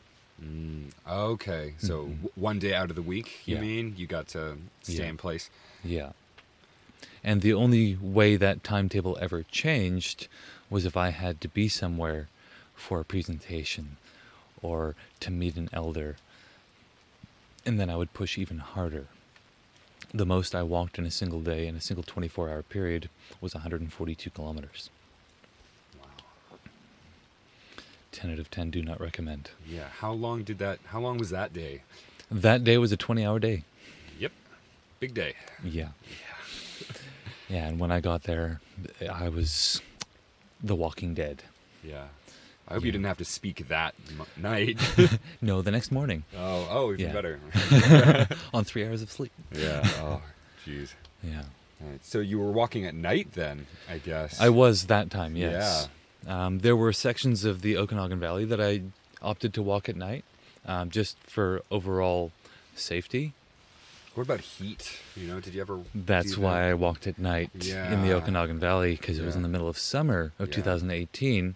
[0.43, 1.74] Mm, okay.
[1.78, 2.16] So Mhm.
[2.22, 3.61] w- one day out of the week, you Yeah.
[3.61, 3.95] mean?
[3.97, 5.09] You got to stay Yeah.
[5.11, 5.51] in place.
[5.84, 6.12] Yeah,
[7.22, 10.28] and the only way that timetable ever changed
[10.70, 12.28] was if I had to be somewhere
[12.74, 13.97] for a presentation
[14.62, 16.16] or to meet an elder,
[17.66, 19.09] and then I would push even harder.
[20.12, 23.11] The most I walked in a single day, in a single 24 hour period,
[23.41, 24.88] was 142 kilometers.
[25.99, 26.09] Wow.
[28.13, 29.51] 10 out of 10 do not recommend.
[29.69, 29.89] Yeah.
[30.01, 30.79] How long did that?
[30.87, 31.83] How long was that day?
[32.31, 33.65] That day was a 20 hour day.
[34.19, 34.33] Yep.
[34.99, 35.35] Big day.
[35.65, 35.89] Yeah.
[36.05, 36.87] Yeah,
[37.49, 37.67] yeah.
[37.69, 38.61] and when I got there,
[39.11, 39.81] I was
[40.63, 41.43] the walking dead.
[41.85, 42.05] Yeah.
[42.69, 42.87] I hope Yeah.
[42.87, 44.79] you didn't have to speak that m- night.
[45.43, 47.13] No, the next morning oh, oh, even Yeah.
[47.13, 47.41] better.
[48.55, 49.33] on three hours of sleep.
[49.53, 49.83] yeah.
[50.01, 50.23] Oh,
[50.67, 50.95] jeez.
[51.23, 51.43] Yeah.
[51.83, 52.05] All right.
[52.05, 54.41] So you were walking at night then, I guess.
[54.41, 55.89] I was that time, yes.
[56.27, 58.83] Um, there were sections of the Okanagan Valley that I
[59.23, 60.25] opted to walk at night,
[60.66, 62.33] um, just for overall
[62.75, 63.33] safety.
[64.14, 64.99] What about heat?
[65.16, 65.81] You know, did you ever?
[65.95, 66.68] That's why that?
[66.71, 69.79] I walked at night in the Okanagan Valley because it was in the middle of
[69.79, 70.55] summer of Yeah.
[70.57, 71.55] 2018,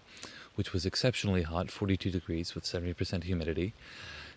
[0.55, 3.73] which was exceptionally hot, 42 degrees with 70% humidity.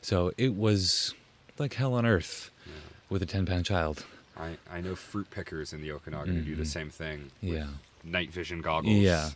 [0.03, 1.15] So it was
[1.59, 2.73] like hell on earth Yeah.
[3.09, 4.05] with a 10 pound child.
[4.37, 6.67] I, I know fruit pickers in the Okanagan who do the Mhm.
[6.67, 7.31] same thing.
[7.43, 7.67] with Yeah.
[8.05, 8.97] Night vision goggles.
[8.97, 9.31] Yeah.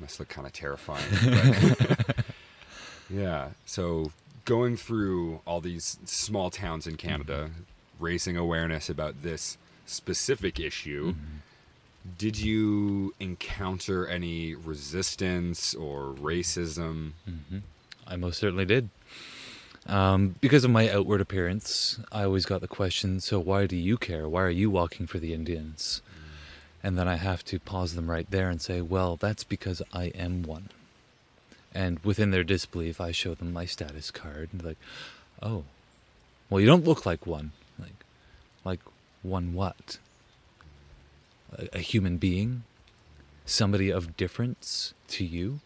[0.00, 1.04] Must, look kind of terrifying.
[1.22, 2.24] but-
[3.10, 3.50] yeah.
[3.64, 4.12] So
[4.44, 7.50] going through all these small towns in Canada,
[7.98, 11.12] raising awareness about this specific issue.
[11.12, 11.36] Mm-hmm.
[12.18, 17.12] Did you encounter any resistance or racism?
[17.24, 17.58] hmm
[18.06, 18.90] I most certainly did.
[19.86, 23.96] Um, because of my outward appearance, I always got the question, so why do you
[23.96, 24.28] care?
[24.28, 26.02] Why are you walking for the Indians?
[26.84, 30.08] And then I have to pause them right there and say, well, that's because I
[30.08, 30.68] am one.
[31.74, 34.76] And within their disbelief, I show them my status card and like,
[35.42, 35.64] oh,
[36.50, 37.52] well, you don't look like one.
[37.78, 38.04] Like,
[38.66, 38.80] like
[39.22, 39.96] one what?
[41.56, 42.64] A, a human being?
[43.46, 45.60] Somebody of difference to you?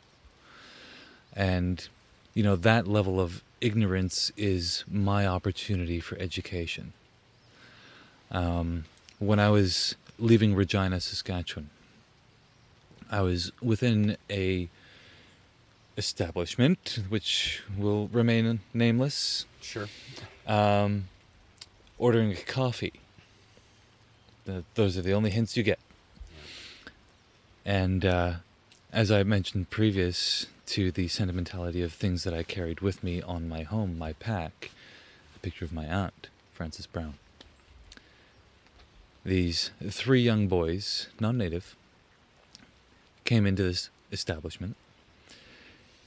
[1.34, 1.88] And,
[2.32, 6.92] you know, that level of ignorance is my opportunity for education.
[8.30, 8.84] Um,
[9.18, 11.70] when I was leaving Regina, Saskatchewan,
[13.10, 14.68] I was within a
[15.96, 19.88] establishment which will remain nameless, Sure.
[20.46, 21.08] um,
[21.98, 22.92] ordering a coffee.
[24.46, 25.80] Th those are the only hints you get.
[27.64, 28.34] And uh,
[28.92, 33.48] as I mentioned previous to the sentimentality of things that I carried with me on
[33.48, 34.70] my home, my pack,
[35.34, 37.14] a picture of my aunt, Frances Brown.
[39.28, 41.76] These three young boys, non native,
[43.24, 44.74] came into this establishment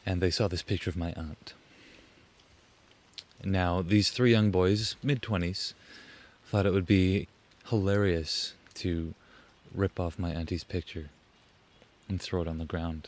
[0.04, 1.54] and they saw this picture of my aunt.
[3.44, 5.74] Now, these three young boys, mid 20s,
[6.48, 7.28] thought it would be
[7.68, 9.14] hilarious to
[9.72, 11.12] rip off my auntie's picture
[12.10, 13.08] and throw it on the ground.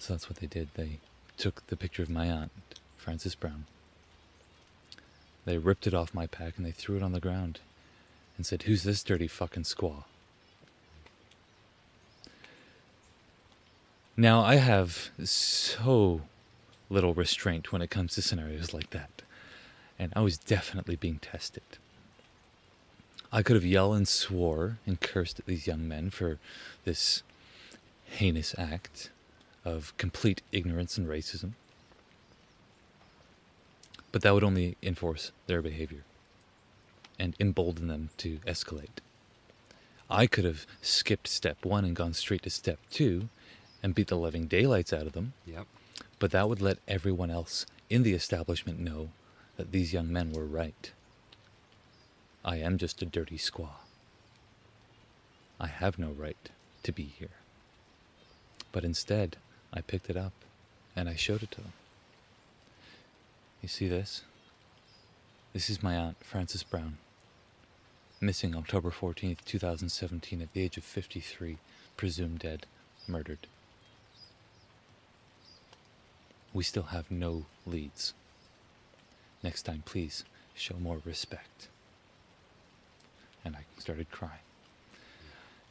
[0.00, 0.70] So that's what they did.
[0.74, 0.98] They
[1.36, 2.50] took the picture of my aunt,
[2.96, 3.66] Frances Brown.
[5.44, 7.60] They ripped it off my pack and they threw it on the ground
[8.38, 10.04] and said, Who's this dirty fucking squaw?
[14.16, 16.22] Now, I have so
[16.88, 19.22] little restraint when it comes to scenarios like that.
[19.98, 21.62] And I was definitely being tested.
[23.30, 26.38] I could have yelled and swore and cursed at these young men for
[26.84, 27.22] this
[28.06, 29.10] heinous act
[29.64, 31.52] of complete ignorance and racism.
[34.10, 36.04] But that would only enforce their behavior
[37.18, 39.00] and embolden them to escalate.
[40.10, 43.28] I could have skipped step one and gone straight to step two
[43.82, 45.66] and beat the living daylights out of them, Yep.
[46.18, 49.10] but that would let everyone else in the establishment know
[49.56, 50.92] that these young men were right.
[52.44, 53.70] I am just a dirty squaw.
[55.60, 56.48] I have no right
[56.84, 57.28] to be here.
[58.72, 59.36] But instead,
[59.72, 60.32] I picked it up
[60.94, 61.72] and I showed it to them.
[63.60, 64.22] You see this?
[65.52, 66.98] This is my aunt, Frances Brown.
[68.20, 71.58] Missing October 14th, 2017, at the age of 53,
[71.96, 72.66] presumed dead,
[73.06, 73.46] murdered.
[76.52, 78.14] We still have no leads.
[79.44, 80.24] Next time, please
[80.56, 81.68] show more respect.
[83.44, 84.40] And I started crying.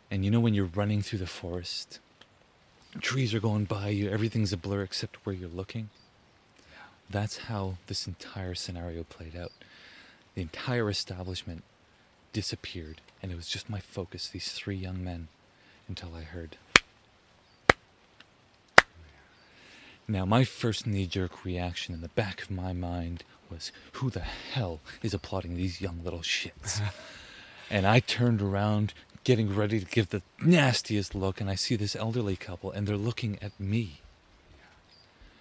[0.09, 1.99] And you know, when you're running through the forest,
[3.01, 5.89] trees are going by you, everything's a blur except where you're looking.
[7.09, 9.51] That's how this entire scenario played out.
[10.35, 11.63] The entire establishment
[12.37, 15.27] disappeared, and it was just my focus, these three young men,
[15.87, 16.55] until I heard.
[20.07, 24.19] Now, my first knee jerk reaction in the back of my mind was, Who the
[24.19, 26.79] hell is applauding these young little shits?
[27.71, 31.95] and I turned around, getting ready to give the nastiest look, and I see this
[31.95, 34.01] elderly couple, and they're looking at me.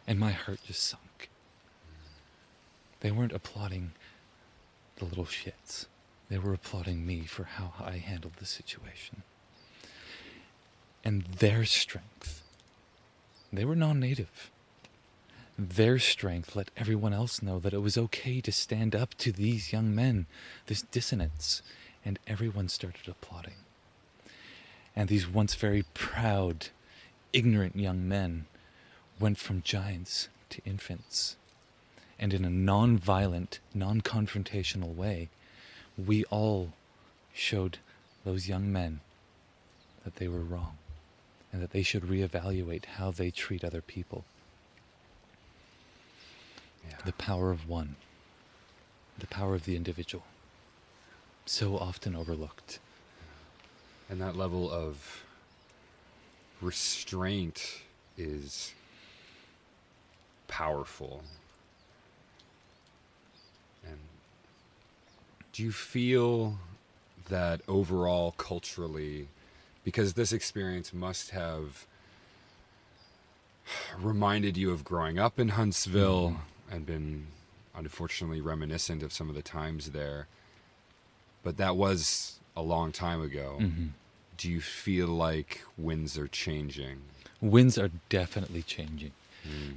[0.06, 1.28] And my heart just sunk.
[3.00, 3.92] They weren't applauding
[4.96, 5.84] the little shits,
[6.28, 9.22] they were applauding me for how I handled the situation.
[11.04, 12.42] And their strength,
[13.52, 14.50] they were non native.
[15.58, 19.72] Their strength let everyone else know that it was okay to stand up to these
[19.72, 20.26] young men,
[20.66, 21.62] this dissonance,
[22.04, 23.54] and everyone started applauding.
[24.94, 26.68] And these once very proud,
[27.32, 28.46] ignorant young men
[29.18, 31.36] went from giants to infants.
[32.18, 35.28] And in a non violent, non confrontational way,
[35.96, 36.72] we all
[37.32, 37.78] showed
[38.24, 39.00] those young men
[40.04, 40.76] that they were wrong
[41.52, 44.24] and that they should reevaluate how they treat other people.
[46.88, 46.96] Yeah.
[47.04, 47.96] The power of one,
[49.18, 50.24] the power of the individual,
[51.44, 52.78] so often overlooked.
[54.08, 55.24] And that level of
[56.60, 57.82] restraint
[58.16, 58.72] is
[60.48, 61.22] powerful.
[63.84, 63.98] And
[65.56, 66.58] do you feel
[67.30, 69.28] that overall, culturally,
[69.84, 71.86] because this experience must have
[73.98, 77.28] reminded you of growing up in Huntsville and been
[77.74, 80.26] unfortunately reminiscent of some of the times there,
[81.42, 83.56] but that was a long time ago.
[83.58, 83.92] Mhm.
[84.36, 87.00] Do you feel like winds are changing?
[87.40, 89.12] Winds are definitely changing.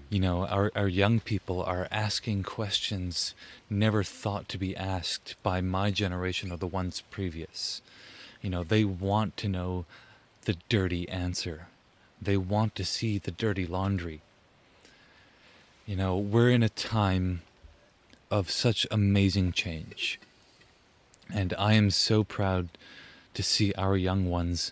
[0.09, 3.35] You know, our, our young people are asking questions
[3.69, 7.81] never thought to be asked by my generation or the ones previous.
[8.41, 9.85] You know, they want to know
[10.45, 11.67] the dirty answer,
[12.21, 14.21] they want to see the dirty laundry.
[15.85, 17.41] You know, we're in a time
[18.29, 20.19] of such amazing change.
[21.33, 22.69] And I am so proud
[23.33, 24.71] to see our young ones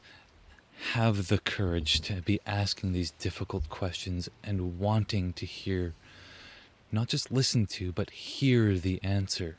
[0.93, 5.93] have the courage to be asking these difficult questions and wanting to hear,
[6.91, 9.57] not just listen to, but hear the answer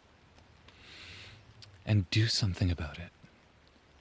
[1.84, 3.10] and do something about it.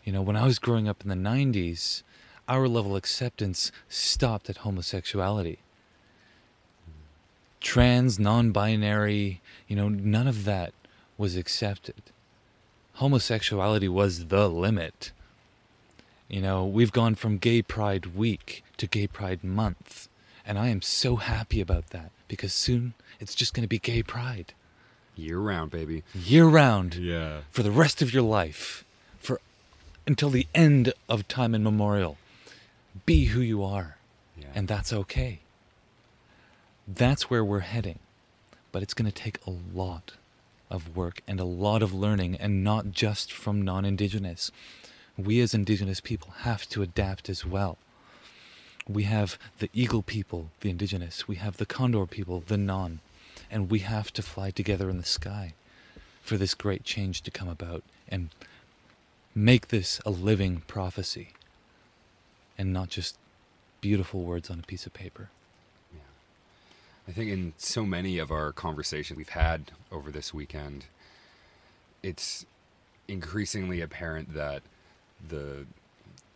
[0.03, 2.03] You know, when I was growing up in the 90s,
[2.47, 5.59] our level of acceptance stopped at homosexuality.
[7.59, 10.73] Trans, non binary, you know, none of that
[11.17, 12.01] was accepted.
[12.95, 15.11] Homosexuality was the limit.
[16.27, 20.09] You know, we've gone from Gay Pride Week to Gay Pride Month.
[20.45, 24.03] And I am so happy about that because soon it's just going to be Gay
[24.03, 24.53] Pride
[25.15, 26.03] Year round, baby.
[26.13, 27.41] year round Yeah.
[27.51, 28.83] for the rest of your life,
[29.19, 29.39] for
[30.05, 32.17] until the end of time immemorial.
[33.05, 33.97] Be who you are,
[34.37, 34.47] Yeah.
[34.53, 35.39] and that's okay.
[36.87, 37.99] That's where we're heading.
[38.71, 40.13] But it's going to take a lot
[40.69, 44.51] of work and a lot of learning, and not just from non Indigenous.
[45.17, 47.77] We as Indigenous people have to adapt as well.
[48.87, 51.27] We have the Eagle people, the Indigenous.
[51.27, 52.99] We have the Condor people, the non.
[53.49, 55.53] And we have to fly together in the sky
[56.21, 58.29] for this great change to come about and
[59.33, 61.29] make this a living prophecy
[62.57, 63.17] and not just
[63.81, 65.29] beautiful words on a piece of paper.
[67.07, 70.85] I think in so many of our conversations we've had over this weekend,
[72.03, 72.45] it's
[73.07, 74.61] increasingly apparent that
[75.25, 75.65] the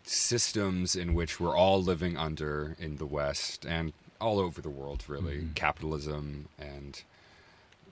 [0.03, 5.03] systems in which we're all living under in the West and all over the world,
[5.07, 5.53] really, mm-hmm.
[5.53, 7.03] capitalism and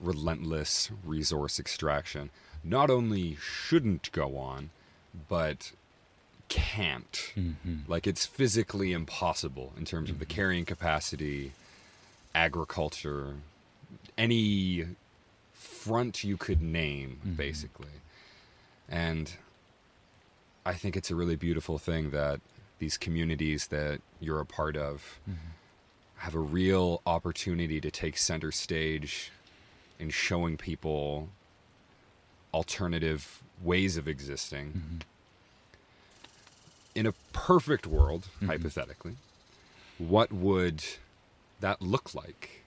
[0.00, 2.30] relentless resource extraction,
[2.62, 4.70] not only shouldn't go on,
[5.28, 5.72] but
[6.48, 7.32] can't.
[7.36, 7.78] Mm-hmm.
[7.88, 10.34] Like it's physically impossible in terms of the mm-hmm.
[10.34, 11.52] carrying capacity,
[12.34, 13.34] agriculture,
[14.16, 14.86] any
[15.52, 17.86] front you could name, basically.
[18.88, 19.32] And
[20.70, 22.40] I think it's a really beautiful thing that
[22.78, 25.48] these communities that you're a part of mm-hmm.
[26.18, 29.32] have a real opportunity to take center stage
[29.98, 31.30] in showing people
[32.54, 34.66] alternative ways of existing.
[34.68, 34.96] Mm-hmm.
[36.94, 38.46] In a perfect world, mm-hmm.
[38.46, 39.16] hypothetically,
[39.98, 40.84] what would
[41.58, 42.59] that look like?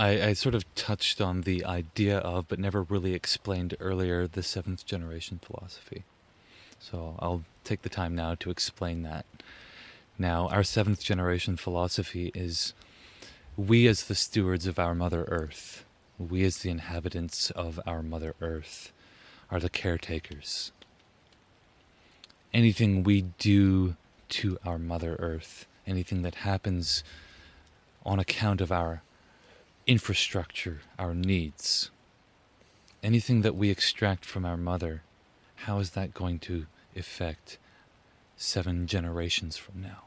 [0.00, 4.42] I, I sort of touched on the idea of, but never really explained earlier, the
[4.42, 6.04] seventh generation philosophy.
[6.78, 9.26] So I'll take the time now to explain that.
[10.18, 12.72] Now, our seventh generation philosophy is
[13.58, 15.84] we, as the stewards of our Mother Earth,
[16.18, 18.92] we, as the inhabitants of our Mother Earth,
[19.50, 20.72] are the caretakers.
[22.54, 23.96] Anything we do
[24.30, 27.04] to our Mother Earth, anything that happens
[28.06, 29.02] on account of our
[29.86, 31.90] infrastructure, our needs,
[33.02, 35.02] anything that we extract from our mother,
[35.66, 36.66] how is that going to
[36.96, 37.58] affect
[38.36, 40.04] seven generations from now?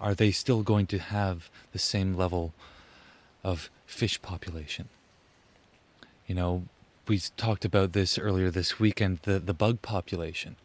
[0.00, 2.52] Are they still going to have the same level
[3.42, 4.88] of fish population?
[6.26, 6.64] You know,
[7.06, 10.56] we talked about this earlier this weekend the, the bug population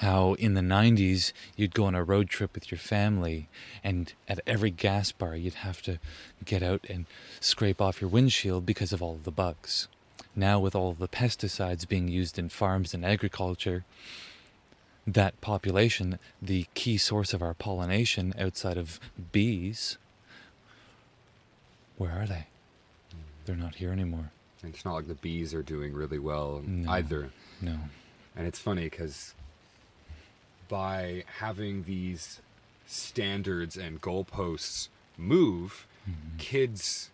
[0.00, 3.48] how in the 90s you'd go on a road trip with your family
[3.84, 5.98] and at every gas bar you'd have to
[6.44, 7.04] get out and
[7.38, 9.88] scrape off your windshield because of all of the bugs.
[10.34, 13.84] Now with all of the pesticides being used in farms and agriculture,
[15.06, 18.98] that population, the key source of our pollination outside of
[19.32, 19.98] bees,
[21.98, 22.46] where are they?
[23.12, 23.18] Hmm.
[23.44, 24.30] They're not here anymore.
[24.62, 26.90] And it's not like the bees are doing really well No.
[26.90, 27.30] either.
[27.60, 27.76] No.
[28.36, 29.34] And it's funny because
[30.70, 32.40] by having these
[32.86, 34.88] standards and goalposts
[35.18, 35.86] move,
[36.38, 37.10] kids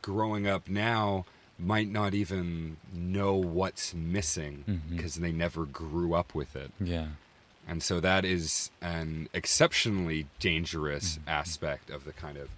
[0.00, 1.26] growing up now
[1.58, 6.70] might not even know what's missing because they never grew up with it.
[6.80, 7.08] Yeah.
[7.68, 11.28] And so that is an exceptionally dangerous Mm-hmm.
[11.28, 12.48] aspect of the kind of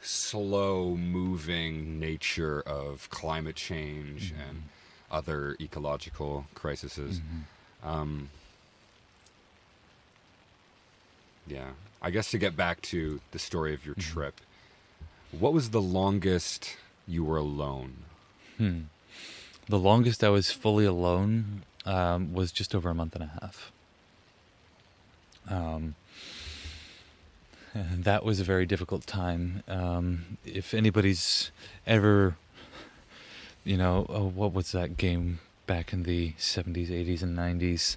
[0.00, 4.48] slow moving nature of climate change Mm-hmm.
[4.48, 4.62] and
[5.10, 7.20] other ecological crises.
[7.84, 8.30] Um,
[11.46, 11.70] yeah.
[12.02, 14.12] I guess to get back to the story of your Mm-hmm.
[14.12, 14.40] trip,
[15.32, 18.04] what was the longest you were alone?
[18.58, 23.72] The longest I was fully alone um, was just over a month and a half.
[25.48, 25.94] Um,
[27.74, 29.62] that was a very difficult time.
[29.68, 31.50] Um, if anybody's
[31.86, 32.36] ever,
[33.64, 37.96] you know, oh, what was that game back in the 70s, 80s, and 90s?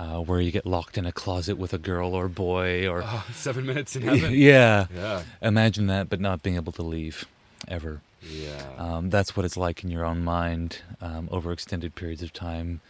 [0.00, 3.26] Uh, where you get locked in a closet with a girl or boy, or Oh,
[3.34, 4.32] seven minutes in heaven.
[4.32, 5.24] yeah, Yeah.
[5.42, 7.26] imagine that, but not being able to leave
[7.68, 8.00] ever.
[8.22, 8.62] Yeah.
[8.78, 12.80] Um, that's what it's like in your own mind um, over extended periods of time,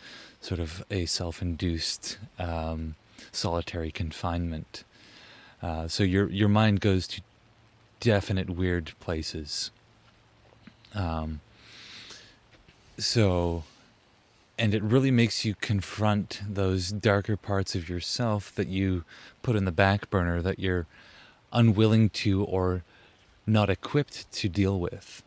[0.40, 2.94] sort of a self induced um,
[3.32, 4.84] solitary confinement.
[5.60, 7.20] Uh, so your, your mind goes to
[7.98, 9.72] definite weird places.
[10.94, 11.40] Um,
[12.98, 13.64] so,
[14.60, 19.04] and it really makes you confront those darker parts of yourself that you
[19.40, 20.86] put in the back burner that you're
[21.50, 22.84] unwilling to or
[23.46, 25.22] not equipped to deal with.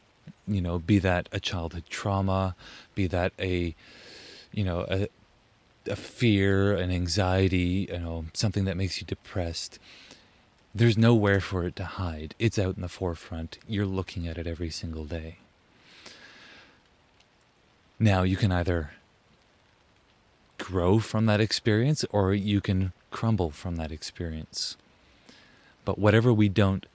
[0.48, 2.56] You know, be that a childhood trauma,
[2.94, 3.74] be that a,
[4.52, 5.08] you know, a,
[5.88, 9.80] a fear, an anxiety, you know, something that makes you depressed.
[10.76, 12.36] There's nowhere for it to hide.
[12.38, 13.58] It's out in the forefront.
[13.68, 15.38] You're looking at it every single day.
[18.00, 18.92] Now, you can either
[20.64, 24.78] grow from that experience or you can crumble from that experience.
[25.84, 26.86] But whatever we don't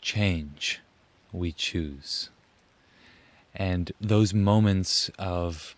[0.00, 0.80] change,
[1.32, 2.30] we choose.
[3.52, 5.74] And those moments of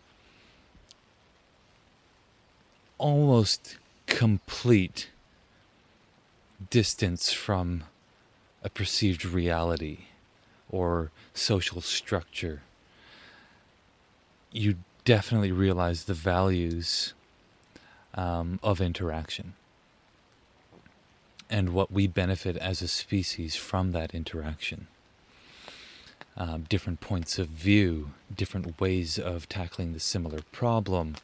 [2.98, 5.08] almost complete
[6.68, 7.84] distance from
[8.62, 10.00] a perceived reality
[10.68, 12.60] or social structure,
[14.52, 14.76] you
[15.06, 17.14] definitely realize the values
[18.14, 19.54] um, of interaction
[21.50, 24.86] and what we benefit as a species from that interaction.
[26.36, 31.16] Um, different points of view, different ways of tackling the similar problem.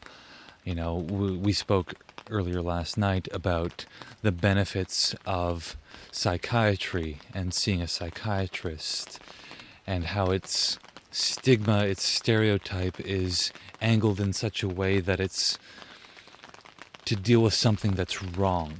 [0.65, 1.94] You know, we, we spoke
[2.31, 3.85] earlier last night about
[4.23, 5.77] the benefits of
[6.11, 9.20] psychiatry and seeing a psychiatrist
[9.86, 10.78] and how its
[11.11, 15.59] stigma, its stereotype is angled in such a way that it's
[17.05, 18.78] to deal with something that's wrong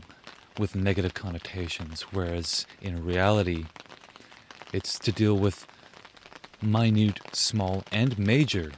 [0.59, 3.67] with negative connotations, whereas in reality,
[4.73, 5.67] it's to deal with
[6.63, 8.73] minute, small, and major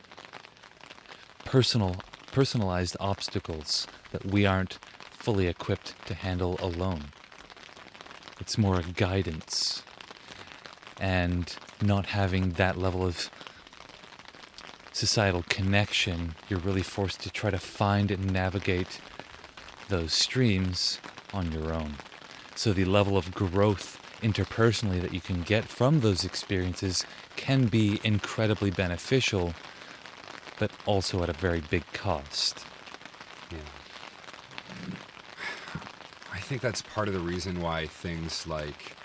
[1.45, 1.97] personal,
[2.33, 4.79] personalized obstacles that we aren't
[5.11, 7.13] fully equipped to handle alone.
[8.41, 9.83] It's more a guidance
[10.99, 13.31] and not having that level of
[14.93, 19.01] societal connection, you're really forced to try to find and navigate
[19.89, 21.01] those streams
[21.33, 21.95] on your own.
[22.55, 27.05] So the level of growth interpersonally that you can get from those experiences
[27.37, 29.55] can be incredibly beneficial,
[30.59, 32.65] but also at a very big cost.
[33.51, 33.59] Yeah.
[36.33, 38.97] I think that's part of the reason why things like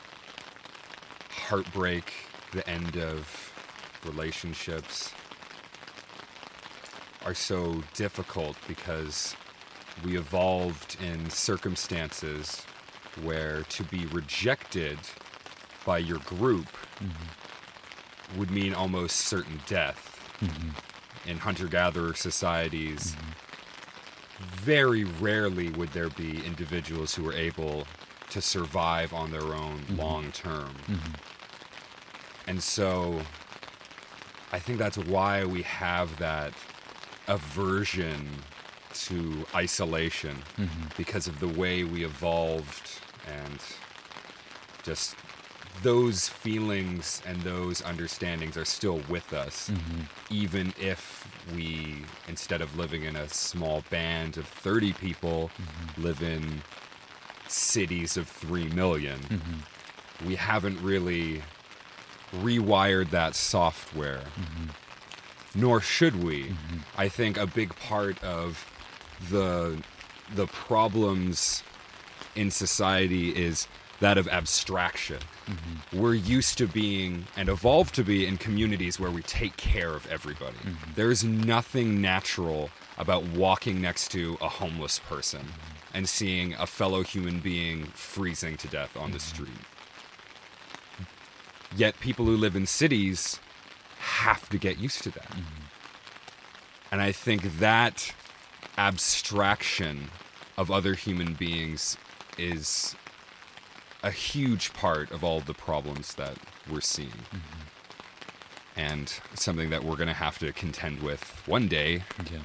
[1.30, 2.14] heartbreak,
[2.54, 3.52] the end of
[4.06, 5.12] relationships,
[7.26, 9.36] are so difficult because
[10.04, 12.66] we evolved in circumstances
[13.24, 14.98] where to be rejected
[15.86, 16.68] by your group
[17.00, 18.40] mm-hmm.
[18.40, 20.08] would mean almost certain death.
[20.42, 21.30] Mm-hmm.
[21.30, 24.56] In hunter gatherer societies, mm-hmm.
[24.56, 27.86] very rarely would there be individuals who were able
[28.32, 30.76] to survive on their own long term.
[32.48, 33.22] And so
[34.52, 36.54] I think that's why we have that
[37.28, 38.30] aversion
[38.94, 40.88] to isolation mm-hmm.
[40.98, 43.60] because of the way we evolved and
[44.84, 45.16] just
[45.84, 50.02] those feelings and those understandings are still with us mm-hmm.
[50.30, 56.02] even if we instead of living in a small band of 30 people mm-hmm.
[56.02, 56.62] live in
[57.48, 59.20] cities of 3 million
[60.26, 61.42] we haven't really
[62.32, 64.24] rewired that software.
[65.54, 66.56] Nor should we.
[66.98, 68.66] I think a big part of
[69.30, 69.84] the
[70.34, 71.64] the problems
[72.36, 73.68] in society is
[74.00, 75.20] that of abstraction.
[75.46, 76.00] Mm-hmm.
[76.00, 80.08] We're used to being and evolved to be in communities where we take care of
[80.08, 80.58] everybody.
[80.58, 80.92] Mm-hmm.
[80.96, 85.98] There's nothing natural about walking next to a homeless person mm-hmm.
[85.98, 89.50] and seeing a fellow human being freezing to death on the street.
[91.76, 93.40] Yet people who live in cities
[94.00, 95.36] have to get used to that.
[96.92, 98.14] And I think that
[98.78, 100.10] abstraction
[100.58, 101.98] of other human beings
[102.38, 102.96] is
[104.04, 106.38] a huge part of all the problems that
[106.70, 107.10] we're seeing.
[107.10, 108.78] Mm-hmm.
[108.78, 112.04] And something that we're going to have to contend with one day.
[112.32, 112.40] Yeah.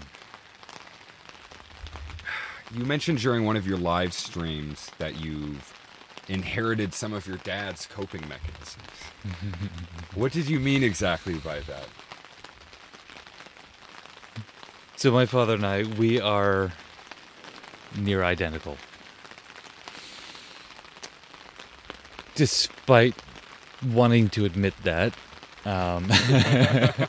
[2.74, 5.72] You mentioned during one of your live streams that you've
[6.28, 8.76] inherited some of your dad's coping mechanisms.
[10.14, 11.88] what did you mean exactly by that?
[15.06, 16.72] So my father and I, we are
[17.96, 18.76] near identical.
[22.34, 23.14] Despite
[23.86, 25.14] wanting to admit that,
[25.64, 26.10] um,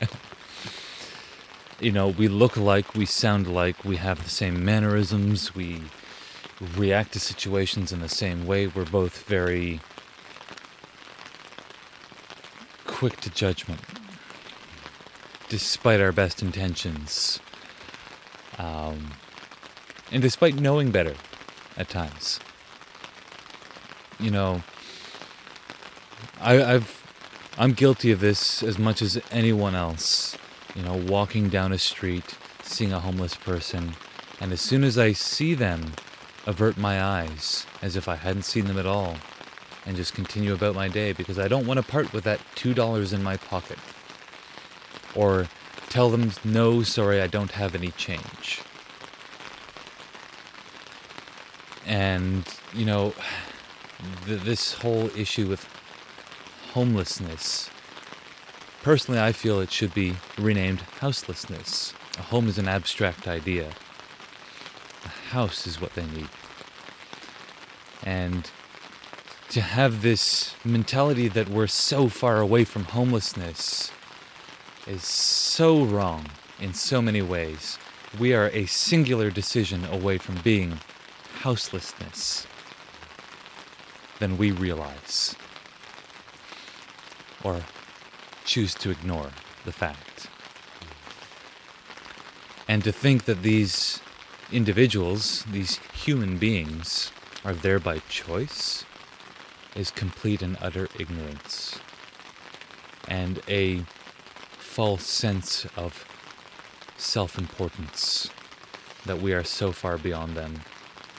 [1.80, 5.82] you know, we look alike, we sound alike, we have the same mannerisms, we
[6.76, 8.68] react to situations in the same way.
[8.68, 9.80] We're both very
[12.86, 13.80] quick to judgment,
[15.48, 17.40] despite our best intentions.
[18.58, 19.12] Um,
[20.10, 21.14] and despite knowing better
[21.76, 22.40] at times.
[24.18, 24.62] You know,
[26.40, 26.98] I, I've
[27.56, 30.36] I'm guilty of this as much as anyone else.
[30.74, 33.94] You know, walking down a street, seeing a homeless person,
[34.40, 35.92] and as soon as I see them,
[36.46, 39.16] avert my eyes as if I hadn't seen them at all,
[39.86, 42.74] and just continue about my day because I don't want to part with that two
[42.74, 43.78] dollars in my pocket.
[45.14, 45.48] Or
[45.88, 48.60] tell them, no, sorry, I don't have any change.
[51.86, 52.44] And,
[52.74, 53.14] you know,
[54.26, 55.66] th- this whole issue with
[56.72, 57.70] homelessness,
[58.82, 61.94] personally, I feel it should be renamed houselessness.
[62.18, 63.70] A home is an abstract idea,
[65.04, 66.28] a house is what they need.
[68.04, 68.50] And
[69.50, 73.90] to have this mentality that we're so far away from homelessness
[74.88, 76.26] is so wrong
[76.58, 77.78] in so many ways.
[78.18, 80.80] We are a singular decision away from being
[81.40, 82.46] houselessness
[84.18, 85.36] than we realize
[87.44, 87.62] or
[88.44, 89.30] choose to ignore
[89.64, 90.28] the fact.
[92.66, 94.00] And to think that these
[94.50, 97.12] individuals, these human beings,
[97.44, 98.84] are there by choice
[99.74, 101.78] is complete and utter ignorance
[103.08, 103.84] and a
[104.68, 106.04] false sense of
[106.98, 108.30] self importance
[109.06, 110.60] that we are so far beyond them.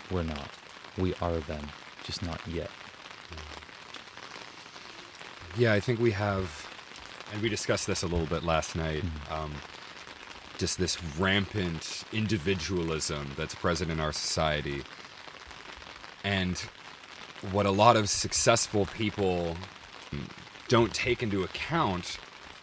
[0.10, 0.50] We're not.
[0.98, 1.68] We are them,
[2.04, 2.70] just not yet.
[5.58, 6.70] Yeah, I think we have,
[7.34, 9.04] and we discussed this a little bit last night.
[9.32, 9.52] Um,
[10.58, 14.84] just this rampant individualism that's present in our society,
[16.24, 16.64] and
[17.52, 19.58] what a lot of successful people
[20.68, 22.20] don't take into account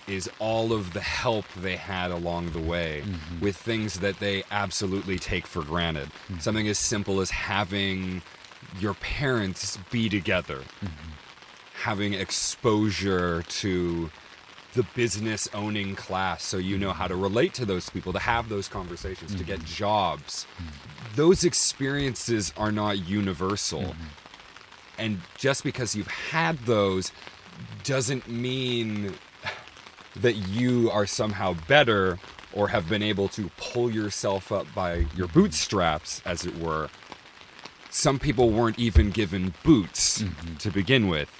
[0.07, 3.41] is all of the help they had along the way mm-hmm.
[3.41, 6.09] with things that they absolutely take for granted.
[6.09, 6.39] Mm-hmm.
[6.39, 8.23] Something as simple as having
[8.79, 10.59] your parents be together.
[10.59, 11.11] Mm-hmm.
[11.83, 14.11] Having exposure to
[14.75, 18.49] the business owning class so you know how to relate to those people to have
[18.49, 20.47] those conversations to get jobs.
[21.15, 23.95] Those experiences are not universal.
[24.99, 27.11] And just because you've had those
[27.85, 29.15] doesn't mean
[30.21, 32.19] that you are somehow better
[32.53, 36.89] or have been able to pull yourself up by your bootstraps as it were.
[37.91, 40.57] Some people weren't even given boots mm-hmm.
[40.57, 41.31] to begin with.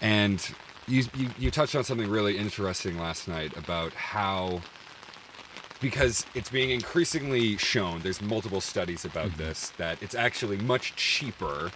[0.00, 0.46] And
[0.86, 4.60] you, you you touched on something really interesting last night about how
[5.80, 9.42] because it's being increasingly shown there's multiple studies about mm-hmm.
[9.42, 11.70] this that it's actually much cheaper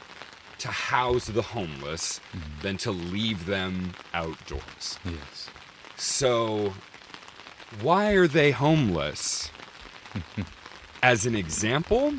[0.58, 2.62] to house the homeless mm-hmm.
[2.62, 4.98] than to leave them outdoors.
[5.04, 5.48] Yes.
[5.98, 6.74] So
[7.80, 9.50] why are they homeless?
[11.02, 12.14] As an example,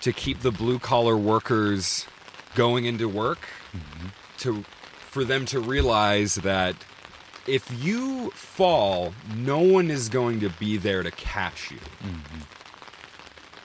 [0.00, 2.06] to keep the blue collar workers
[2.54, 4.08] going into work, mm-hmm.
[4.38, 4.64] to
[5.00, 6.76] for them to realize that
[7.46, 11.78] if you fall, no one is going to be there to catch you.
[11.78, 12.40] Mm-hmm.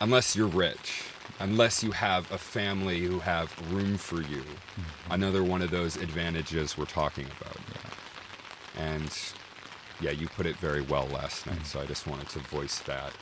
[0.01, 1.03] Unless you're rich,
[1.39, 4.41] unless you have a family who have room for you.
[4.41, 5.11] Mm-hmm.
[5.11, 7.57] Another one of those advantages we're talking about.
[8.77, 9.11] And
[10.01, 13.13] yeah, you put it very well last night, so I just wanted to voice that.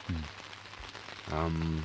[1.32, 1.84] Um,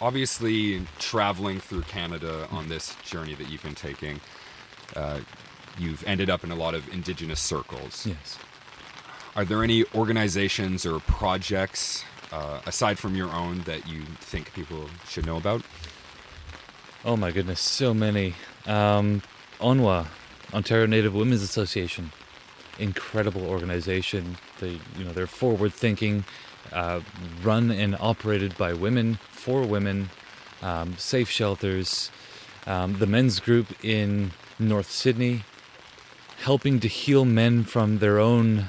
[0.00, 4.20] obviously traveling through Canada on this journey that you've been taking,
[4.94, 5.20] uh,
[5.78, 8.06] you've ended up in a lot of indigenous circles.
[8.06, 8.38] Yes.
[9.36, 14.88] Are there any organizations or projects uh, aside from your own that you think people
[15.08, 15.62] should know about?
[17.04, 18.34] Oh my goodness, so many.
[18.66, 19.22] Um,
[19.60, 20.06] ONWA,
[20.54, 22.12] Ontario Native Women's Association,
[22.78, 24.38] incredible organization.
[24.60, 26.24] They, you know, they're forward-thinking,
[26.72, 27.00] uh,
[27.42, 30.10] run and operated by women for women,
[30.62, 32.10] um, safe shelters.
[32.66, 35.44] Um, the men's group in North Sydney,
[36.44, 38.68] helping to heal men from their own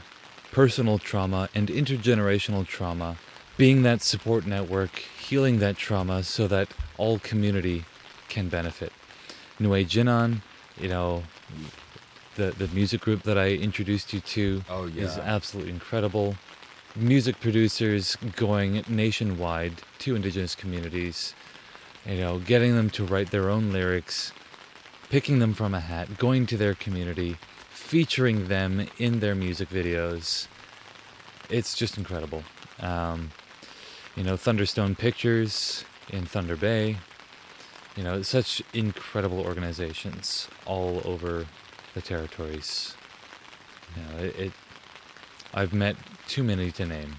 [0.51, 3.17] personal trauma and intergenerational trauma,
[3.57, 7.85] being that support network, healing that trauma so that all community
[8.29, 8.91] can benefit.
[9.59, 10.41] N'we Jinan,
[10.79, 11.23] you know,
[12.35, 16.35] the the music group that I introduced you to Oh, is absolutely incredible.
[16.95, 21.35] Music producers going nationwide to indigenous communities,
[22.05, 24.31] you know, getting them to write their own lyrics,
[25.09, 27.37] picking them from a hat, going to their community,
[27.69, 30.47] featuring them in their music videos.
[31.49, 32.43] It's just incredible.
[32.79, 33.31] Um,
[34.15, 36.97] you know, Thunderstone Pictures in Thunder Bay.
[37.99, 41.47] You know, such incredible organizations all over
[41.93, 42.95] the territories.
[43.93, 44.51] You know, it, it
[45.53, 47.17] I've met too many to name.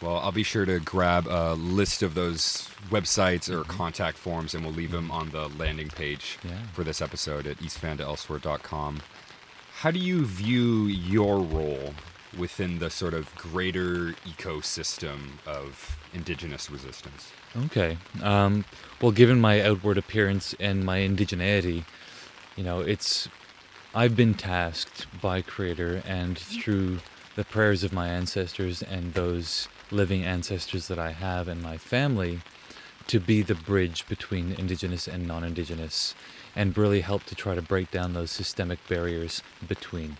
[0.00, 3.76] Well, I'll be sure to grab a list of those websites or mm-hmm.
[3.76, 5.12] contact forms, and we'll leave them mm-hmm.
[5.12, 6.62] on the landing page Yeah.
[6.72, 9.02] for this episode at eastvantoelsewhere.com.
[9.78, 11.94] How do you view your role
[12.38, 17.32] within the sort of greater ecosystem of indigenous resistance?
[17.56, 17.98] Okay.
[18.22, 18.64] Um,
[19.00, 21.84] well, given my outward appearance and my indigeneity,
[22.56, 23.28] you know, it's
[23.94, 27.00] I've been tasked by Creator and through
[27.36, 32.40] the prayers of my ancestors and those living ancestors that I have and my family
[33.08, 36.14] to be the bridge between Indigenous and non-Indigenous
[36.56, 40.16] and really help to try to break down those systemic barriers between.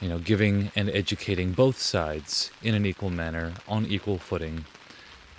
[0.00, 4.64] You know, giving and educating both sides in an equal manner, on equal footing,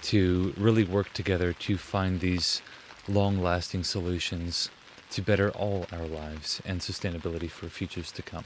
[0.03, 2.61] to really work together to find these
[3.07, 4.69] long lasting solutions
[5.11, 8.45] to better all our lives and sustainability for futures to come.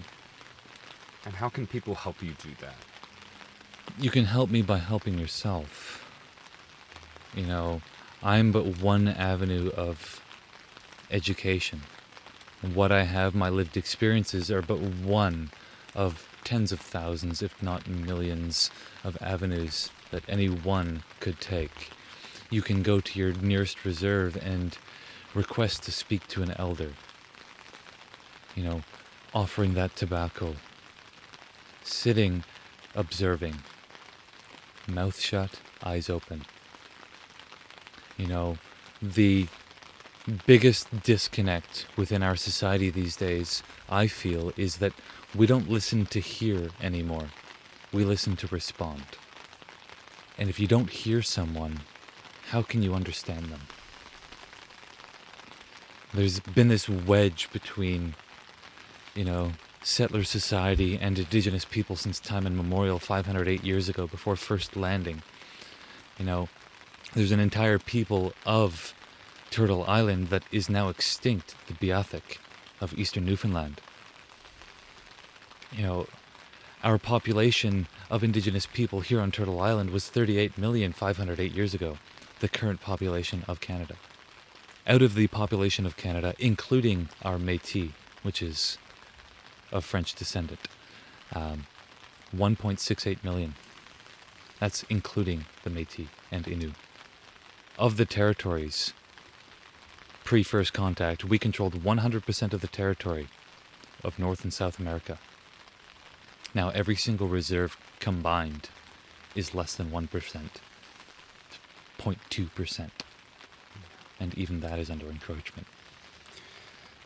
[1.24, 2.76] And how can people help you do that?
[4.00, 6.04] You can help me by helping yourself.
[7.36, 7.82] You know,
[8.24, 10.22] I'm but one avenue of
[11.12, 11.82] education.
[12.62, 15.52] What I have, my lived experiences, are but one
[15.94, 18.72] of tens of thousands, if not millions,
[19.04, 21.92] of avenues that any one could take.
[22.50, 24.78] You can go to your nearest reserve and
[25.34, 26.94] request to speak to an elder.
[28.56, 28.82] You know,
[29.34, 30.56] offering that tobacco,
[31.84, 32.46] sitting,
[32.96, 33.56] observing,
[34.88, 36.46] mouth shut, eyes open.
[38.16, 38.58] You know,
[39.02, 39.48] the
[40.46, 44.94] biggest disconnect within our society these days, I feel, is that
[45.36, 47.28] we don't listen to hear anymore.
[47.92, 49.04] We listen to respond.
[50.38, 51.82] And if you don't hear someone,
[52.50, 53.62] how can you understand them?
[56.14, 58.16] There's been this wedge between,
[59.16, 59.54] you know,
[59.84, 65.22] settler society and indigenous people since time immemorial 508 years ago before first landing.
[66.18, 66.50] You know,
[67.14, 68.94] there's an entire people of
[69.52, 72.40] Turtle Island that is now extinct, the Beothuk
[72.82, 73.80] of eastern Newfoundland.
[75.72, 76.08] You know,
[76.84, 81.98] our population of indigenous people here on Turtle Island was 38,508 years ago,
[82.40, 83.96] the current population of Canada.
[84.88, 87.92] Out of the population of Canada, including our Métis,
[88.22, 88.78] which is
[89.72, 90.60] of French descendant,
[91.34, 91.66] um,
[92.36, 93.56] 1.68 million.
[94.60, 96.74] That's including the Métis and Innu.
[97.78, 98.94] Of the territories,
[100.24, 103.28] pre first contact, we controlled 100% of the territory
[104.04, 105.18] of North and South America.
[106.56, 108.70] Now, every single reserve combined
[109.36, 110.10] is less than 1%,
[112.00, 112.90] 0.2%.
[114.22, 115.68] And even that is under encroachment.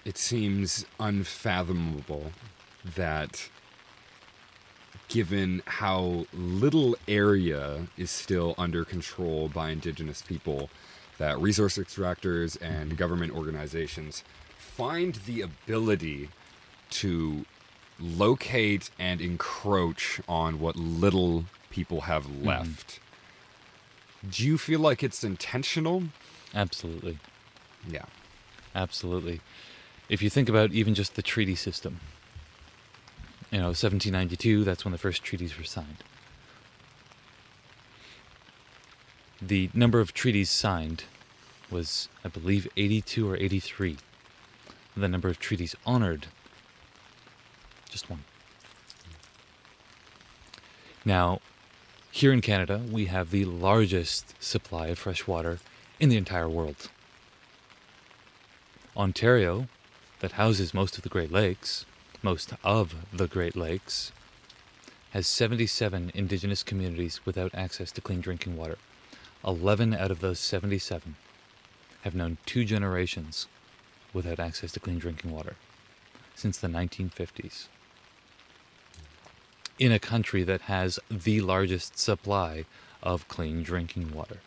[0.05, 2.31] It seems unfathomable
[2.95, 3.49] that
[5.07, 10.69] given how little area is still under control by indigenous people,
[11.17, 14.23] that resource extractors and government organizations
[14.59, 16.30] find the ability
[16.91, 17.45] to
[17.99, 22.47] locate and encroach on what little people have mm-hmm.
[22.47, 22.99] left.
[24.30, 26.03] Do you feel like it's intentional?
[26.53, 27.19] Absolutely.
[27.88, 28.05] Yeah.
[28.76, 29.41] Absolutely.
[30.09, 31.99] If you think about even just the treaty system,
[33.51, 36.03] you know, 1792, that's when the first treaties were signed.
[39.41, 41.05] The number of treaties signed
[41.71, 43.97] was, I believe, 82 or 83.
[44.97, 46.27] The number of treaties honored,
[47.89, 48.23] just one.
[51.03, 51.41] Now,
[52.11, 55.59] here in Canada, we have the largest supply of fresh water
[55.99, 56.89] in the entire world.
[58.95, 59.67] Ontario,
[60.19, 61.85] that houses most of the Great Lakes,
[62.21, 64.11] most of the Great Lakes,
[65.11, 68.77] has 77 indigenous communities without access to clean drinking water.
[69.45, 71.15] 11 out of those 77
[72.01, 73.47] have known two generations
[74.13, 75.55] without access to clean drinking water
[76.35, 77.67] since the 1950s.
[79.80, 82.65] In a country that has the largest supply
[83.01, 84.41] of clean drinking water.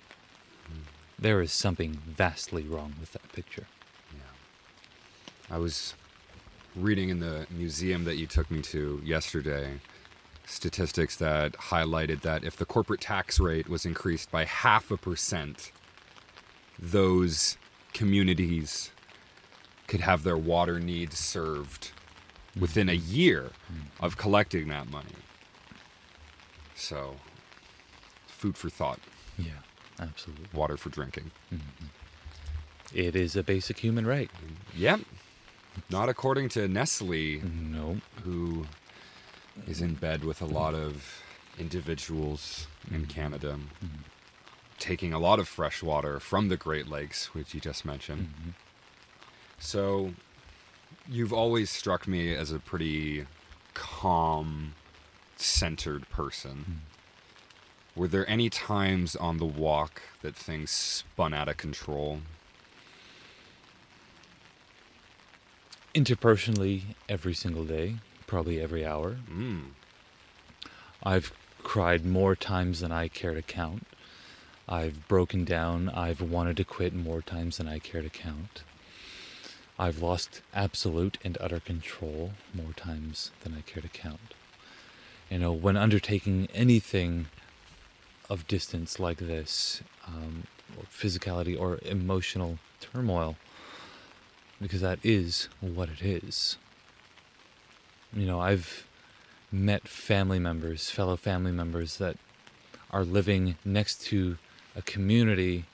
[1.19, 3.67] There is something vastly wrong with that picture.
[4.13, 5.55] Yeah.
[5.55, 5.95] I was
[6.77, 9.81] reading in the museum that you took me to yesterday
[10.45, 15.73] statistics that highlighted that if the corporate tax rate was increased by half a percent,
[16.79, 17.57] those
[17.93, 18.91] communities
[19.87, 21.93] could have their water needs served
[22.59, 23.51] within a year
[24.01, 25.17] of collecting that money.
[26.75, 27.17] So,
[28.27, 28.99] food for thought,
[29.39, 29.53] Yeah,
[30.01, 30.47] absolutely.
[30.53, 31.31] water for drinking.
[31.53, 31.87] Mm-hmm.
[32.95, 34.31] It is a basic human right.
[34.77, 35.01] Yep.
[35.91, 37.99] Not according to Nestle, No.
[38.25, 38.67] who
[39.67, 41.23] is in bed with a lot of
[41.59, 43.11] individuals in mm-hmm.
[43.11, 44.03] Canada, mm-hmm.
[44.79, 48.35] taking a lot of fresh water from the Great Lakes, which you just mentioned.
[49.59, 50.13] So,
[51.09, 53.27] you've always struck me as a pretty
[53.75, 54.75] calm,
[55.37, 56.83] centered person.
[57.95, 62.21] Were there any times on the walk that things spun out of control?
[65.95, 67.97] Interpersonally, every single day,
[68.27, 69.19] probably every hour.
[69.31, 69.73] Mm.
[71.03, 73.87] I've cried more times than I care to count.
[74.67, 75.91] I've broken down.
[75.91, 78.63] I've wanted to quit more times than I care to count.
[79.79, 84.35] I've lost absolute and utter control more times than I care to count.
[85.31, 87.27] You know, when undertaking anything
[88.29, 90.45] of distance like this, um,
[90.77, 93.37] or physicality or emotional turmoil,
[94.61, 96.57] because that is what it is.
[98.15, 98.87] You know, I've
[99.51, 102.17] met family members, fellow family members that
[102.91, 104.39] are living next to
[104.77, 105.65] a community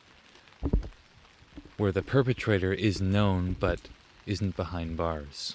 [1.79, 3.89] where the perpetrator is known but
[4.27, 5.55] isn't behind bars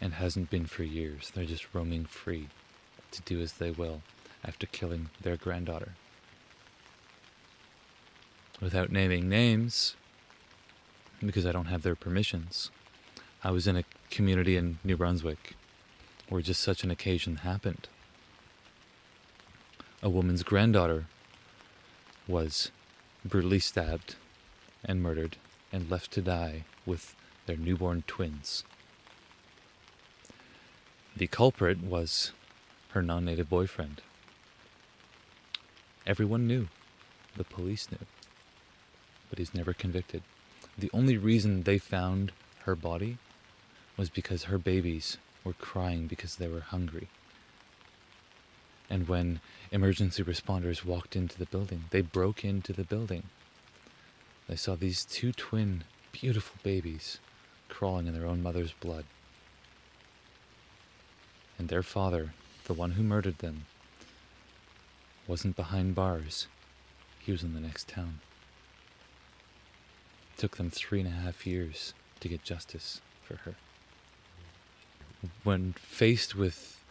[0.00, 1.30] and hasn't been for years.
[1.32, 2.48] They're just roaming free
[3.12, 4.00] to do as they will
[4.42, 5.92] after killing their granddaughter.
[8.60, 9.96] Without naming names,
[11.24, 12.70] because I don't have their permissions,
[13.44, 15.54] I was in a community in New Brunswick
[16.30, 17.86] where just such an occasion happened.
[20.02, 21.04] A woman's granddaughter
[22.26, 22.70] was
[23.24, 24.16] brutally stabbed
[24.84, 25.36] and murdered
[25.72, 27.14] and left to die with
[27.46, 28.64] their newborn twins.
[31.16, 32.32] The culprit was
[32.90, 34.02] her non native boyfriend.
[36.06, 36.68] Everyone knew.
[37.36, 38.06] The police knew.
[39.30, 40.22] But he's never convicted.
[40.76, 42.32] The only reason they found
[42.64, 43.18] her body
[43.96, 47.08] was because her babies were crying because they were hungry.
[48.88, 49.40] And when
[49.70, 53.24] emergency responders walked into the building, they broke into the building.
[54.48, 57.18] They saw these two twin, beautiful babies
[57.68, 59.04] crawling in their own mother's blood.
[61.58, 63.66] And their father, the one who murdered them,
[65.26, 66.48] wasn't behind bars.
[67.18, 68.20] He was in the next town.
[70.34, 73.54] It took them three and a half years to get justice for her.
[75.44, 76.82] When faced with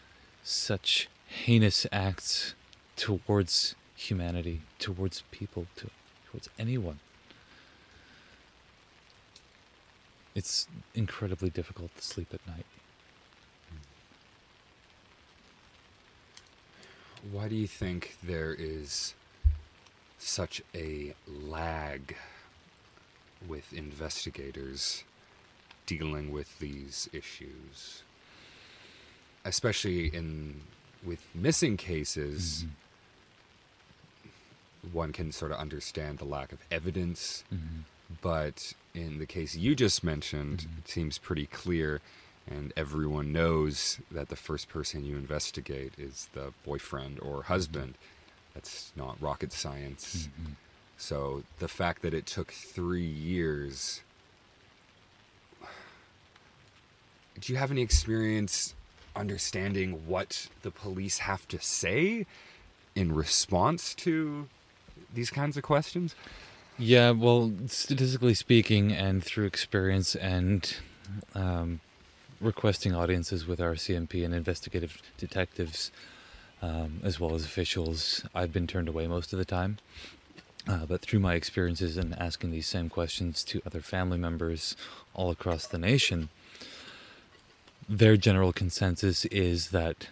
[0.43, 2.55] such heinous acts
[2.95, 5.89] towards humanity, towards people, to,
[6.29, 6.99] towards anyone,
[10.35, 12.65] it's incredibly difficult to sleep at night.
[17.31, 19.13] Why do you think there is
[20.17, 22.15] such a lag
[23.47, 25.03] with investigators
[25.85, 28.03] dealing with these issues?
[29.45, 30.61] Especially in
[31.03, 32.65] with missing cases,
[34.83, 34.93] mm-hmm.
[34.93, 37.81] one can sort of understand the lack of evidence, mm-hmm.
[38.21, 40.79] But in the case you just mentioned, mm-hmm.
[40.79, 42.01] it seems pretty clear
[42.49, 47.95] and everyone knows that the first person you investigate is the boyfriend or husband.
[48.53, 50.27] That's not rocket science.
[50.41, 50.53] Mm-hmm.
[50.97, 54.01] So the fact that it took three years.
[57.39, 58.75] Do you have any experience
[59.15, 62.25] understanding what the police have to say
[62.95, 64.47] in response to
[65.13, 66.13] these kinds of questions?
[66.83, 70.77] Yeah, well, statistically speaking, and through experience and
[71.35, 71.79] um,
[72.39, 75.91] requesting audiences with RCMP and investigative detectives,
[76.59, 79.77] um, as well as officials, I've been turned away most of the time.
[80.67, 84.75] Uh, but through my experiences and asking these same questions to other family members
[85.13, 86.29] all across the nation,
[87.87, 90.07] their general consensus is that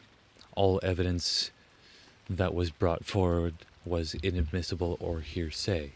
[0.54, 1.50] all evidence
[2.30, 3.56] that was brought forward
[3.86, 5.94] was inadmissible or hearsay.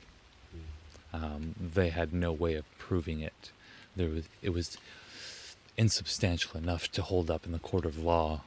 [1.13, 3.51] Um, they had no way of proving it.
[3.95, 4.77] There was, it was
[5.77, 8.41] insubstantial enough to hold up in the court of law.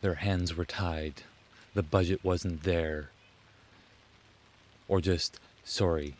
[0.00, 1.22] Their hands were tied.
[1.74, 3.10] The budget wasn't there.
[4.88, 6.16] Or just sorry,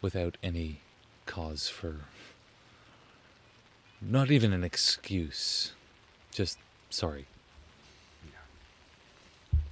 [0.00, 0.78] without any
[1.26, 1.96] cause for.
[4.00, 5.72] Not even an excuse.
[6.30, 6.58] Just
[6.90, 7.26] sorry.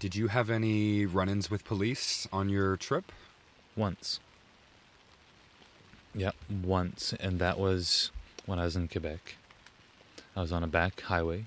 [0.01, 3.13] Did you have any run-ins with police on your trip?
[3.77, 4.19] Once.
[6.15, 7.15] Yep, once.
[7.21, 8.11] And that was
[8.47, 9.37] when I was in Quebec.
[10.37, 11.45] I was on a back highway,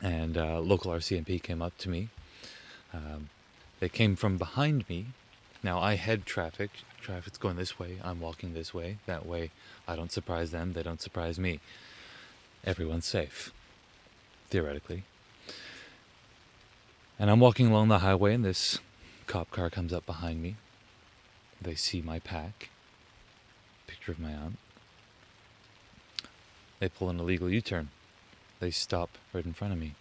[0.00, 2.08] and uh, local RCMP came up to me.
[2.94, 3.28] Um,
[3.80, 5.06] they came from behind me.
[5.62, 6.70] Now I head traffic.
[7.00, 7.98] Traffic's going this way.
[8.02, 8.98] I'm walking this way.
[9.06, 9.50] That way,
[9.86, 10.72] I don't surprise them.
[10.72, 11.60] They don't surprise me.
[12.64, 13.52] Everyone's safe,
[14.48, 15.04] theoretically.
[17.18, 18.78] And I'm walking along the highway, and this
[19.26, 20.56] cop car comes up behind me.
[21.60, 22.70] They see my pack,
[24.08, 24.58] of my aunt.
[26.80, 27.88] They pull an illegal U turn.
[28.60, 29.94] They stop right in front of me.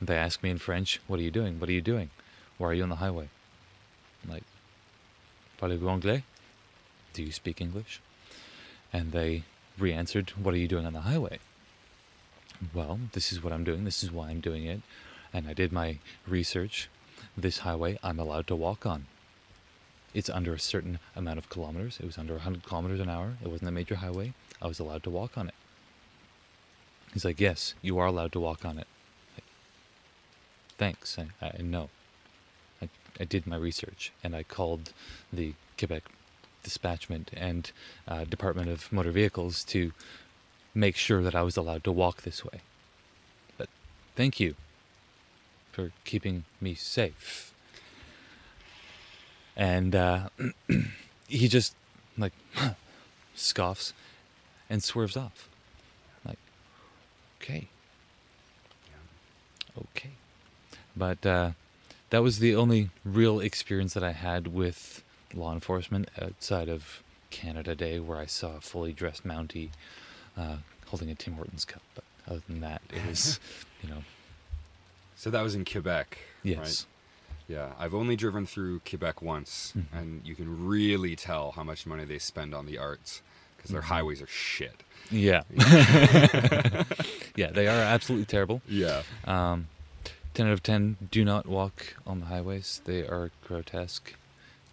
[0.00, 1.58] They ask me in French, What are you doing?
[1.58, 2.10] What are you doing?
[2.58, 3.28] Why are you on the highway?
[4.24, 4.44] I'm like,
[5.58, 6.24] Parlez-vous anglais?
[7.12, 8.00] Do you speak English?
[8.92, 9.44] And they
[9.78, 11.38] re answered, What are you doing on the highway?
[12.74, 13.84] Well, this is what I'm doing.
[13.84, 14.80] This is why I'm doing it.
[15.32, 16.88] And I did my research.
[17.36, 19.06] This highway I'm allowed to walk on.
[20.16, 21.98] It's under a certain amount of kilometers.
[22.00, 23.34] It was under 100 kilometers an hour.
[23.44, 24.32] It wasn't a major highway.
[24.62, 25.54] I was allowed to walk on it.
[27.12, 28.86] He's like, Yes, you are allowed to walk on it.
[29.36, 29.44] Like,
[30.78, 31.18] Thanks.
[31.18, 31.90] I, I know.
[32.80, 32.88] I,
[33.20, 34.94] I did my research and I called
[35.30, 36.04] the Quebec
[36.64, 37.70] Dispatchment and
[38.08, 39.92] uh, Department of Motor Vehicles to
[40.74, 42.62] make sure that I was allowed to walk this way.
[43.58, 43.68] But
[44.14, 44.54] thank you
[45.72, 47.52] for keeping me safe.
[49.56, 50.28] And uh,
[51.28, 51.74] he just
[52.18, 52.32] like
[53.34, 53.92] scoffs
[54.68, 55.48] and swerves off.
[56.26, 56.38] Like,
[57.40, 57.68] okay,
[59.78, 60.10] okay.
[60.96, 61.50] But uh,
[62.10, 65.02] that was the only real experience that I had with
[65.34, 69.70] law enforcement outside of Canada Day, where I saw a fully dressed Mountie
[70.36, 70.56] uh,
[70.86, 71.82] holding a Tim Hortons cup.
[71.94, 73.40] But other than that, it was,
[73.82, 74.04] you know,
[75.16, 76.58] So that was in Quebec, yes.
[76.58, 76.86] right?
[77.48, 79.84] Yeah, I've only driven through Quebec once, Mhm.
[79.92, 83.22] and you can really tell how much money they spend on the arts
[83.56, 83.84] because their Mhm.
[83.84, 84.82] highways are shit.
[85.12, 85.42] Yeah.
[87.36, 88.62] yeah, they are absolutely terrible.
[88.68, 89.02] Yeah.
[89.24, 89.68] Um,
[90.34, 92.80] 10 out of 10, do not walk on the highways.
[92.84, 94.14] They are grotesque.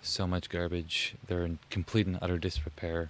[0.02, 1.14] So much garbage.
[1.28, 3.10] They're in complete and utter disrepair.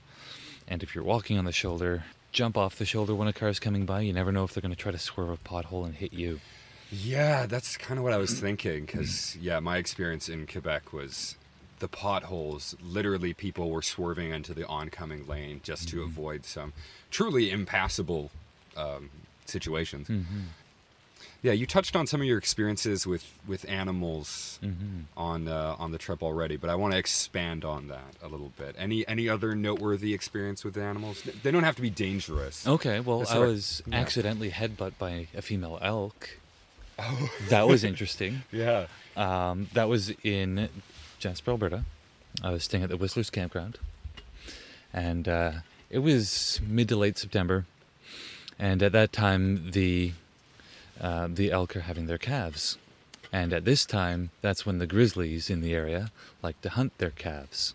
[0.68, 3.86] And if you're walking on the shoulder, jump off the shoulder when a car's coming
[3.86, 4.02] by.
[4.02, 6.40] You never know if they're going to try to swerve a pothole and hit you.
[6.94, 11.36] Yeah, that's kind of what I was thinking because, yeah, my experience in Quebec was
[11.80, 12.76] the potholes.
[12.84, 16.74] Literally, people were swerving into the oncoming lane just to avoid some
[17.10, 18.30] truly impassable
[18.78, 19.10] um,
[19.46, 20.08] situations.
[20.08, 20.40] Mm-hmm.
[21.42, 25.02] Yeah, you touched on some of your experiences with, with animals Mm-hmm.
[25.18, 28.54] on uh, on the trip already, but I want to expand on that a little
[28.58, 28.76] bit.
[28.80, 31.22] Any any other noteworthy experience with animals?
[31.44, 32.66] They don't have to be dangerous.
[32.66, 33.96] Okay, well, I was Yeah.
[33.98, 36.30] accidentally headbutt by a female elk.
[37.00, 37.30] Oh.
[37.50, 38.44] That was interesting.
[38.52, 38.88] Yeah.
[39.16, 40.70] Um, that was in
[41.20, 41.86] Jasper, Alberta.
[42.42, 43.78] I was staying at the Whistlers campground,
[44.92, 45.52] and uh,
[45.90, 47.66] it was mid to late September.
[48.58, 50.14] And at that time, the
[51.00, 52.78] uh, the elk are having their calves,
[53.32, 56.12] and at this time, that's when the grizzlies in the area
[56.42, 57.74] like to hunt their calves.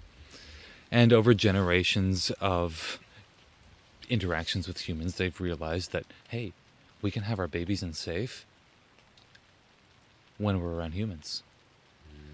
[0.91, 2.99] And over generations of
[4.09, 6.53] interactions with humans, they've realized that hey,
[7.03, 8.45] we can have our babies in safe
[10.39, 11.43] when we're around humans.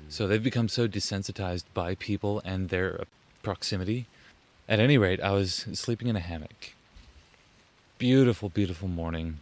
[0.08, 3.04] So they've become so desensitized by people and their
[3.42, 4.06] proximity.
[4.68, 6.74] At any rate, I was sleeping in a hammock.
[7.98, 9.40] Beautiful, beautiful morning.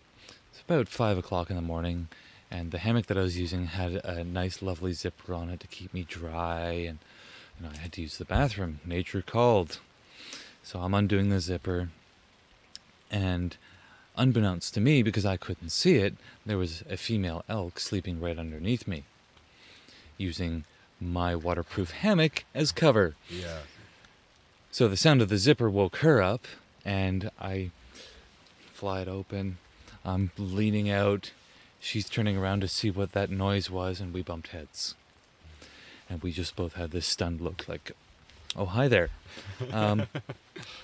[0.51, 2.09] It's about five o'clock in the morning,
[2.51, 5.67] and the hammock that I was using had a nice, lovely zipper on it to
[5.67, 6.99] keep me dry, and
[7.59, 8.81] you know, I had to use the bathroom.
[8.85, 9.79] Nature called.
[10.63, 11.91] So I'm undoing the zipper,
[13.11, 13.57] and
[14.17, 16.15] unbeknownst to me, because I couldn't see it,
[16.45, 19.05] there was a female elk sleeping right underneath me,
[20.19, 20.65] using
[21.01, 23.15] my waterproof hammock as cover.
[23.29, 23.59] Yeah.
[24.71, 26.47] So the sound of the zipper woke her up,
[26.85, 27.71] and I
[28.73, 29.59] fly it open.
[30.05, 31.33] I'm leaning out.
[31.79, 34.95] She's turning around to see what that noise was, and we bumped heads.
[36.09, 37.93] And we just both had this stunned look like,
[38.57, 39.11] oh, hi there.
[39.73, 40.07] Um,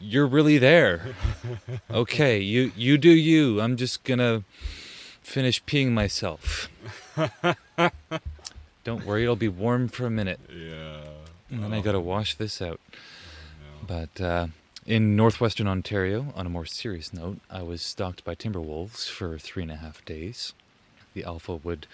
[0.00, 1.14] you're really there.
[1.90, 3.60] Okay, you, you do you.
[3.60, 4.42] I'm just gonna
[5.22, 6.68] finish peeing myself.
[8.84, 10.40] Don't worry, it'll be warm for a minute.
[10.52, 11.00] Yeah.
[11.50, 12.80] And then I gotta wash this out.
[13.86, 14.48] But uh,
[14.84, 19.38] in northwestern Ontario, on a more serious note, I was stalked by timber wolves for
[19.38, 20.52] three and a half days.
[21.14, 21.86] The alpha would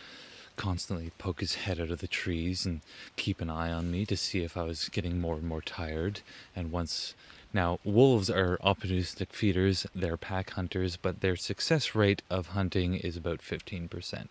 [0.56, 2.80] constantly poke his head out of the trees and
[3.16, 6.20] keep an eye on me to see if I was getting more and more tired.
[6.54, 7.14] And once
[7.54, 13.16] now, wolves are opportunistic feeders, they're pack hunters, but their success rate of hunting is
[13.16, 14.26] about 15%,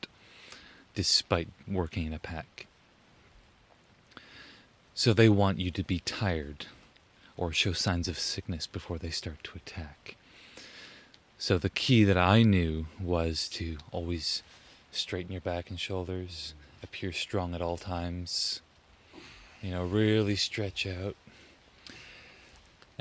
[0.96, 2.66] despite working in a pack.
[4.96, 6.66] So they want you to be tired
[7.38, 10.16] or show signs of sickness before they start to attack.
[11.38, 14.44] So the key that I knew was to always
[14.92, 16.54] straighten your back and shoulders,
[16.84, 18.62] appear strong at all times,
[19.62, 21.16] you know, really stretch out.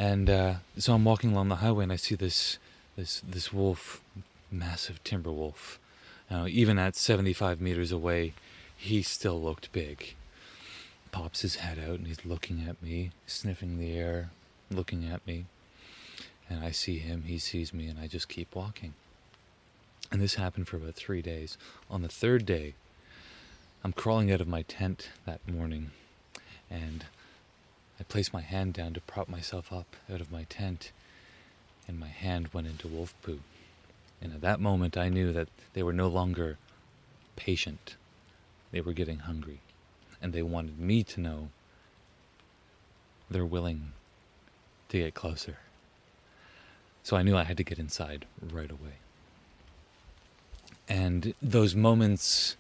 [0.01, 2.59] And uh, so I'm walking along the highway and I see this
[2.97, 4.01] this this wolf,
[4.51, 5.79] massive timber wolf.
[6.31, 8.33] Now, even at 75 meters away,
[8.77, 10.15] he still looked big
[11.13, 14.31] pops his head out and he's looking at me, sniffing the air,
[14.71, 15.47] looking at me.
[16.49, 18.95] And I see him, he sees me, and I just keep walking.
[20.11, 21.57] And this happened for about three days.
[21.89, 22.75] On the third day,
[23.85, 25.93] I'm crawling out of my tent that morning,
[26.69, 27.05] and
[28.01, 30.91] I placed my hand down to prop myself up out of my tent,
[31.87, 33.41] and my hand went into wolf poo.
[34.23, 36.57] And at that moment, I knew that they were no longer
[37.37, 37.97] patient,
[38.73, 39.61] they were getting hungry
[40.23, 41.49] and they wanted me to know
[43.31, 43.93] they're willing
[44.89, 45.59] to get closer.
[47.03, 48.99] So I knew I had to get inside right away.
[50.89, 52.57] And those moments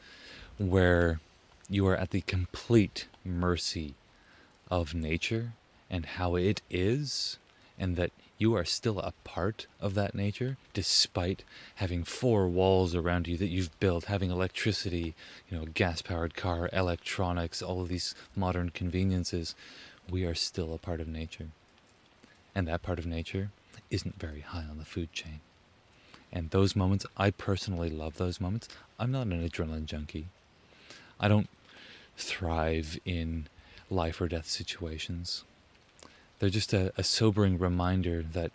[0.56, 1.20] where
[1.68, 3.94] you are at the complete mercy
[4.70, 5.52] of nature
[5.90, 7.38] and how it is,
[7.78, 11.44] and that you are still a part of that nature, despite
[11.74, 15.14] having four walls around you that you've built, having electricity,
[15.50, 19.54] you know, a gas powered car, electronics, all of these modern conveniences.
[20.08, 21.48] We are still a part of nature.
[22.54, 23.50] And that part of nature
[23.90, 25.40] isn't very high on the food chain.
[26.32, 28.68] And those moments, I personally love those moments.
[28.98, 30.28] I'm not an adrenaline junkie.
[31.18, 31.48] I don't
[32.16, 33.48] thrive in
[33.90, 35.44] life or death situations.
[36.38, 38.52] They're just a, a sobering reminder that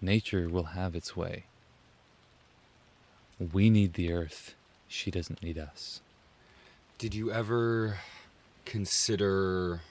[0.00, 1.44] nature will have its way.
[3.52, 4.54] We need the earth,
[4.88, 6.00] she doesn't need us.
[6.98, 7.98] Did you ever
[8.64, 9.82] consider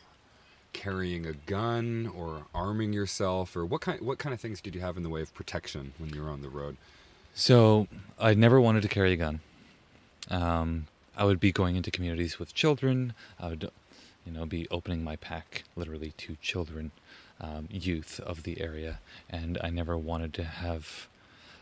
[0.73, 4.82] carrying a gun or arming yourself, or what kind what kind of things did you
[4.82, 6.77] have in the way of protection when you were on the road?
[7.36, 7.88] So
[8.19, 9.41] I never wanted to carry a gun.
[10.30, 13.14] Um, I would be going into communities with children.
[13.40, 13.72] I would,
[14.26, 16.91] you know, be opening my pack literally to children,
[17.39, 18.99] um, youth of the area,
[19.30, 21.07] and I never wanted to have,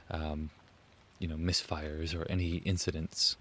[0.09, 0.49] um,
[1.19, 3.35] you know, misfires or any incidents.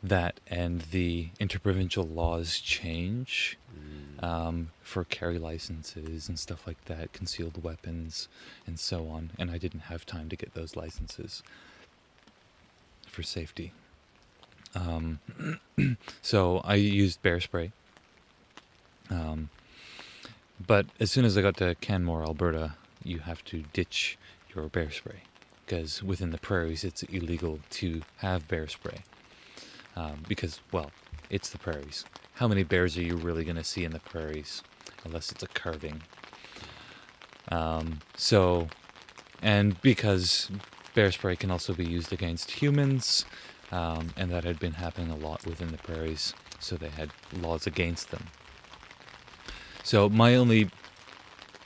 [0.00, 3.58] That and the interprovincial laws change
[4.20, 8.28] um, for carry licenses and stuff like that, concealed weapons
[8.66, 9.30] and so on.
[9.38, 11.42] And I didn't have time to get those licenses
[13.06, 13.72] for safety.
[14.74, 15.20] Um,
[16.22, 17.72] so I used bear spray.
[19.10, 19.50] Um,
[20.64, 22.74] but as soon as I got to Canmore, Alberta,
[23.04, 24.18] you have to ditch
[24.54, 25.22] your bear spray
[25.64, 29.02] because within the prairies it's illegal to have bear spray
[29.96, 30.90] um, because, well,
[31.30, 32.04] it's the prairies.
[32.34, 34.62] How many bears are you really going to see in the prairies
[35.04, 36.02] unless it's a carving?
[37.50, 38.68] Um, so,
[39.42, 40.50] and because
[40.94, 43.24] bear spray can also be used against humans,
[43.70, 47.66] um, and that had been happening a lot within the prairies, so they had laws
[47.66, 48.26] against them.
[49.88, 50.68] So, my only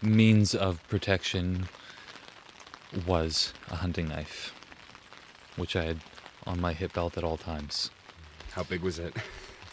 [0.00, 1.66] means of protection
[3.04, 4.54] was a hunting knife,
[5.56, 5.98] which I had
[6.46, 7.90] on my hip belt at all times.
[8.52, 9.16] How big was it?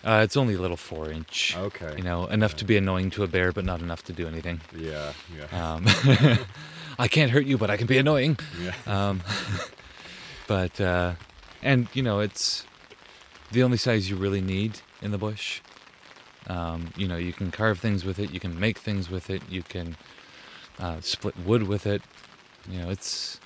[0.03, 1.55] Uh, it's only a little four inch.
[1.55, 1.93] Okay.
[1.95, 4.61] You know, enough to be annoying to a bear, but not enough to do anything.
[4.75, 5.85] Yeah, yeah, Um,
[6.97, 8.39] I can't hurt you, but I can be annoying.
[8.59, 8.73] yeah.
[8.87, 9.21] Um,
[10.47, 11.13] but, uh,
[11.61, 12.65] and, you know, it's
[13.51, 15.61] the only size you really need in the bush.
[16.49, 19.43] Um, you know, you can carve things with it, you can make things with it,
[19.49, 19.95] you can
[20.79, 22.01] uh, split wood with it.
[22.67, 23.39] You know, it's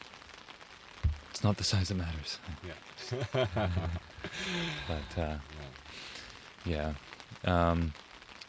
[1.29, 2.39] it's not the size that matters.
[2.65, 3.47] yeah.
[4.87, 5.37] But uh,
[6.65, 6.93] yeah,
[7.43, 7.93] Um,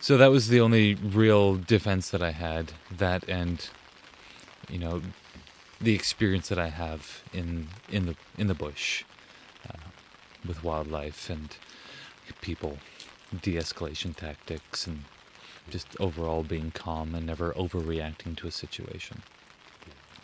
[0.01, 2.73] so that was the only real defense that I had.
[2.91, 3.69] That and,
[4.69, 5.03] you know,
[5.81, 9.05] the experience that I have in in the in the bush,
[9.69, 9.89] uh,
[10.47, 11.57] with wildlife and
[12.41, 12.79] people,
[13.43, 15.05] de-escalation tactics, and
[15.71, 19.23] just overall being calm and never overreacting to a situation,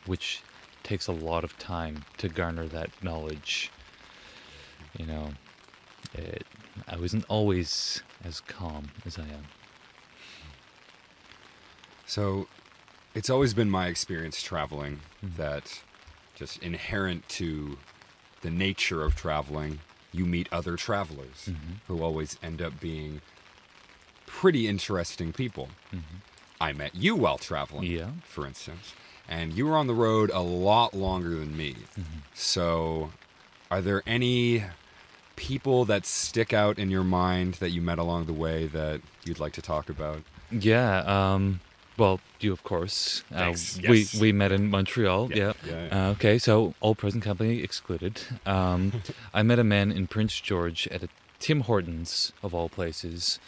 [0.07, 0.43] which
[0.83, 3.71] takes a lot of time to garner that knowledge.
[4.99, 5.29] You know,
[6.15, 6.47] it,
[6.89, 9.47] I wasn't always as calm as I am.
[12.07, 12.49] So,
[13.15, 15.37] it's always been my experience traveling mm-hmm.
[15.41, 15.83] that
[16.35, 17.79] just inherent to
[18.43, 19.81] the nature of traveling,
[20.13, 21.75] you meet other travelers mm-hmm.
[21.87, 23.21] who always end up being
[24.27, 25.69] pretty interesting people.
[25.95, 26.17] Mm-hmm.
[26.61, 28.11] I met you while traveling, Yeah.
[28.23, 28.95] for instance,
[29.29, 31.75] and you were on the road a lot longer than me.
[31.99, 32.19] Mm-hmm.
[32.35, 33.13] So,
[33.71, 34.65] are there any
[35.37, 39.41] people that stick out in your mind that you met along the way that you'd
[39.41, 40.23] like to talk about?
[40.51, 40.99] Yeah.
[41.07, 41.61] Um,
[41.99, 43.23] well, you of course.
[43.33, 44.15] Uh, Thanks, We yes.
[44.21, 45.31] we met in Montreal.
[45.31, 45.53] Yeah, Yeah.
[45.67, 46.09] yeah, yeah.
[46.09, 48.21] Uh, okay, so all present company excluded.
[48.47, 49.03] Um,
[49.35, 51.09] I met a man in Prince George at a
[51.39, 53.39] Tim Hortons of all places,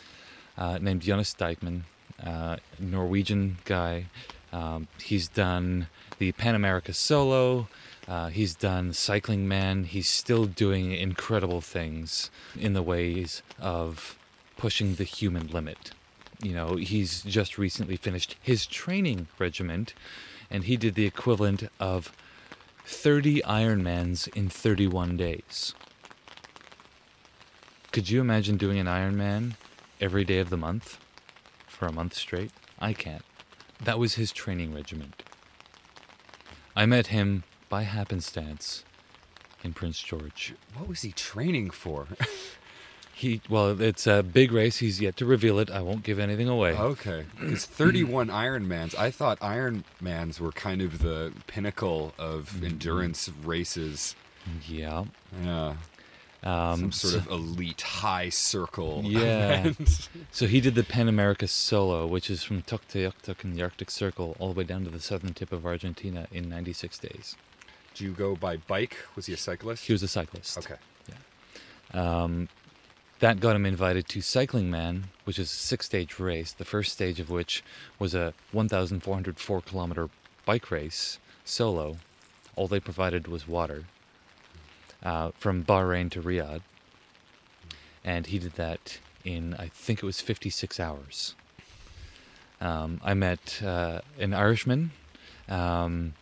[0.56, 1.82] uh, named Jonas Deichmann,
[2.22, 4.06] uh, Norwegian guy.
[4.52, 5.88] Um, he's done
[6.18, 7.68] the Pan America Solo.
[8.08, 9.84] Uh, he's done Cycling Man.
[9.84, 14.18] He's still doing incredible things in the ways of
[14.56, 15.92] pushing the human limit.
[16.42, 19.94] You know, he's just recently finished his training regiment,
[20.50, 22.12] and he did the equivalent of
[22.84, 25.74] 30 Ironmans in 31 days.
[27.92, 29.54] Could you imagine doing an Ironman
[30.00, 30.98] every day of the month
[31.68, 32.50] for a month straight?
[32.80, 33.24] I can't.
[33.80, 35.22] That was his training regiment.
[36.74, 38.84] I met him by happenstance
[39.62, 40.54] in Prince George.
[40.76, 42.08] What was he training for?
[43.14, 44.78] He well, it's a big race.
[44.78, 45.70] He's yet to reveal it.
[45.70, 46.72] I won't give anything away.
[46.72, 47.24] Okay.
[47.38, 52.64] Because 31 Ironmans, I thought Ironmans were kind of the pinnacle of Mm-hmm.
[52.66, 54.16] endurance races.
[54.66, 55.04] Yeah.
[55.44, 55.74] Yeah.
[56.44, 59.02] Um, Some sort so- of elite high circle.
[59.06, 59.66] Yeah.
[59.66, 60.08] event.
[60.32, 64.34] So he did the Pan America Solo, which is from Tuktoyaktuk in the Arctic Circle
[64.40, 67.36] all the way down to the southern tip of Argentina in 96 days.
[67.94, 68.96] Do you go by bike?
[69.14, 69.84] Was he a cyclist?
[69.86, 70.56] He was a cyclist.
[70.58, 70.76] Okay.
[71.94, 72.22] Yeah.
[72.22, 72.48] Um,
[73.22, 76.90] that got him invited to Cycling Man, which is a six stage race, the first
[76.92, 77.62] stage of which
[77.96, 80.10] was a 1,404 kilometer
[80.44, 81.98] bike race solo.
[82.56, 83.84] All they provided was water
[85.04, 86.62] uh, from Bahrain to Riyadh.
[88.04, 91.36] And he did that in, I think it was 56 hours.
[92.60, 94.90] Um, I met uh, an Irishman
[95.48, 96.14] um,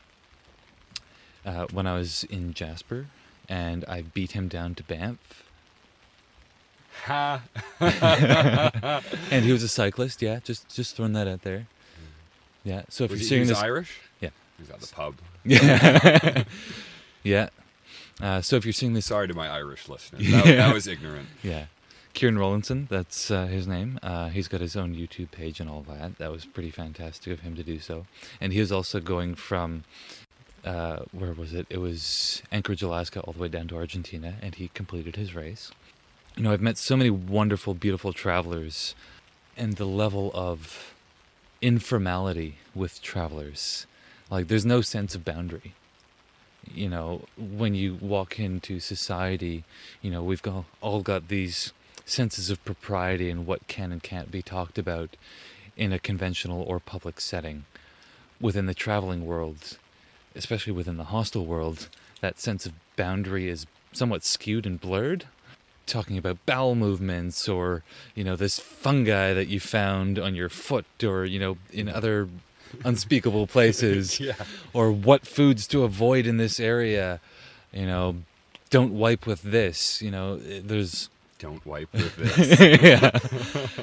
[1.47, 3.06] uh, when I was in Jasper,
[3.48, 5.49] and I beat him down to Banff.
[7.06, 7.43] Ha!
[9.31, 10.40] And he was a cyclist, yeah.
[10.44, 11.66] Just just throwing that out there.
[12.64, 12.82] Yeah.
[12.89, 14.01] So if Was you're he, seeing this, Irish?
[14.20, 14.31] Yeah.
[14.59, 15.14] He was at the pub.
[15.44, 16.44] yeah,
[17.22, 17.48] yeah.
[18.20, 20.28] Uh, so if you're seeing this, Sorry to my Irish listeners.
[20.31, 21.28] That, that was ignorant.
[21.43, 21.66] yeah,
[22.12, 23.98] Kieran Rollinson, that's uh, his name.
[24.02, 26.18] Uh, he's got his own YouTube page and all that.
[26.18, 28.05] That was pretty fantastic of him to do so.
[28.39, 29.85] And he was also going from,
[30.66, 31.66] uh, where was it?
[31.70, 35.70] It was Anchorage, Alaska, all the way down to Argentina, and he completed his race.
[36.36, 38.94] You know, I've met so many wonderful, beautiful travelers,
[39.57, 40.94] and the level of
[41.61, 43.86] informality with travelers.
[44.31, 45.74] Like, there's no sense of boundary.
[46.73, 49.65] You know, when you walk into society,
[50.01, 51.73] you know, we've got, all got these
[52.07, 55.16] senses of propriety and what can and can't be talked about
[55.77, 57.65] in a conventional or public setting.
[58.40, 59.78] Within the traveling world,
[60.35, 61.89] especially within the hostel world,
[62.20, 65.27] that sense of boundary is somewhat skewed and blurred.
[65.86, 67.82] Talking about bowel movements or,
[68.15, 72.28] you know, this fungi that you found on your foot or, you know, in other
[72.85, 74.35] unspeakable places Yeah.
[74.73, 77.19] or what foods to avoid in this area
[77.73, 78.16] you know
[78.70, 81.09] don't wipe with this you know eh, there's
[81.40, 82.61] Don't wipe with this.
[82.82, 83.11] yeah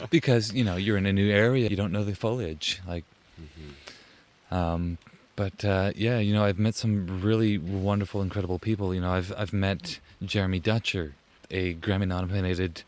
[0.10, 3.03] because you know you're in a new area you don't know the foliage like
[4.52, 4.98] um
[5.36, 9.34] but uh, yeah you know i've met some really wonderful incredible people you know i've
[9.38, 11.14] i've met jeremy dutcher
[11.52, 12.84] a grammy nominated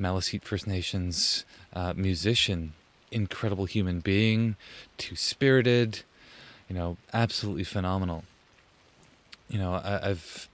[0.00, 2.72] maliseet first nations uh, musician
[3.10, 4.56] incredible human being
[4.98, 6.02] two spirited,
[6.68, 8.24] you know absolutely phenomenal.
[9.48, 10.48] You know I, i've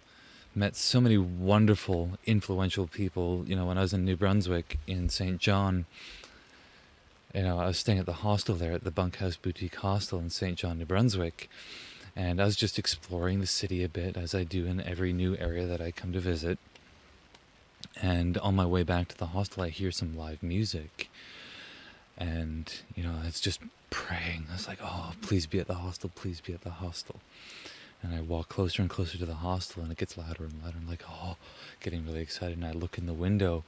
[0.54, 5.08] met so many wonderful influential people you know when i was in new brunswick in
[5.08, 5.86] st john.
[7.34, 10.30] You know i was staying at the hostel there at the bunkhouse boutique hostel in
[10.30, 11.48] st john new brunswick.
[12.14, 15.36] And i was just exploring the city a bit as i do in every new
[15.38, 16.58] area that i come to visit
[18.00, 21.10] And on my way back to the hostel, I hear some live music.
[22.16, 23.60] And, you know, it's just
[23.90, 24.46] praying.
[24.50, 27.20] I was like, oh, please be at the hostel, please be at the hostel.
[28.02, 30.78] And I walk closer and closer to the hostel, and it gets louder and louder.
[30.80, 31.36] I'm like, oh,
[31.80, 32.56] getting really excited.
[32.56, 33.64] And I look in the window,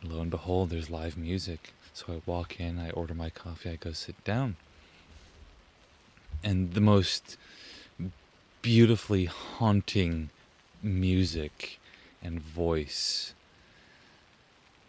[0.00, 1.72] and lo and behold, there's live music.
[1.92, 4.56] So I walk in, I order my coffee, I go sit down.
[6.44, 7.36] And the most
[8.62, 10.30] beautifully haunting
[10.82, 11.80] music
[12.22, 13.34] and voice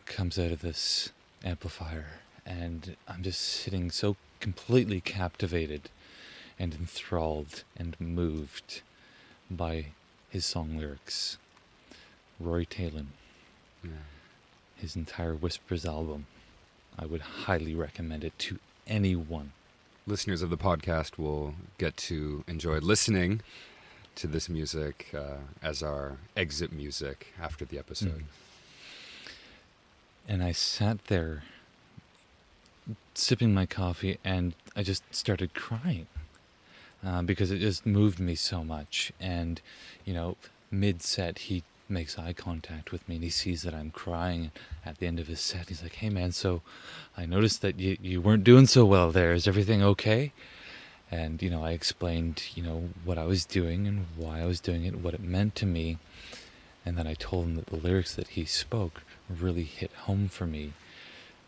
[0.10, 1.11] comes out of this
[1.45, 2.07] amplifier.
[2.45, 5.90] And I'm just sitting so completely captivated
[6.57, 8.81] and enthralled and moved
[9.49, 9.86] by
[10.30, 11.38] his song lyrics.
[12.40, 13.10] Rory Talon,
[14.76, 16.26] his entire Whispers album.
[16.98, 19.52] I would highly recommend it to anyone.
[20.07, 23.41] Listeners of the podcast will get to enjoy listening
[24.15, 28.23] to this music uh, as our exit music after the episode.
[30.30, 31.41] And I sat there
[33.15, 36.06] sipping my coffee and I just started crying
[37.03, 39.11] uh, because it just moved me so much.
[39.19, 39.60] And,
[40.06, 40.38] you know,
[40.69, 44.51] mid set, he makes eye contact with me and he sees that I'm crying.
[44.85, 46.61] At the end of his set, he's like, Hey man, so
[47.18, 49.34] I noticed that you, you weren't doing so well there.
[49.34, 50.31] Is everything okay?
[51.10, 54.60] And, you know, I explained, you know, what I was doing and why I was
[54.60, 55.97] doing it, what it meant to me.
[56.85, 60.45] And then I told him that the lyrics that he spoke really hit home for
[60.45, 60.73] me,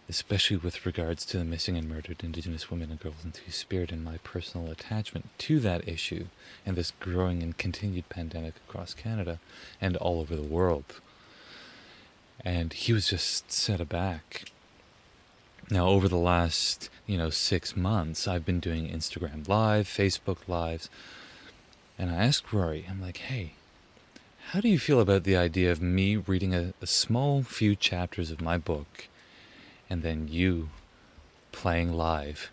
[0.07, 3.91] especially with regards to the missing and murdered Indigenous women and girls in Two Spirit
[3.91, 6.25] and my personal attachment to that issue
[6.65, 9.39] and this growing and continued pandemic across Canada
[9.79, 11.01] and all over the world.
[12.43, 14.45] And he was just set aback.
[15.69, 20.89] Now, over the last, you know, six months, I've been doing Instagram Live, Facebook Lives,
[21.97, 23.53] and I asked Rory, I'm like, hey,
[24.51, 28.31] how do you feel about the idea of me reading a, a small few chapters
[28.31, 29.07] of my book
[29.89, 30.67] and then you
[31.53, 32.51] playing live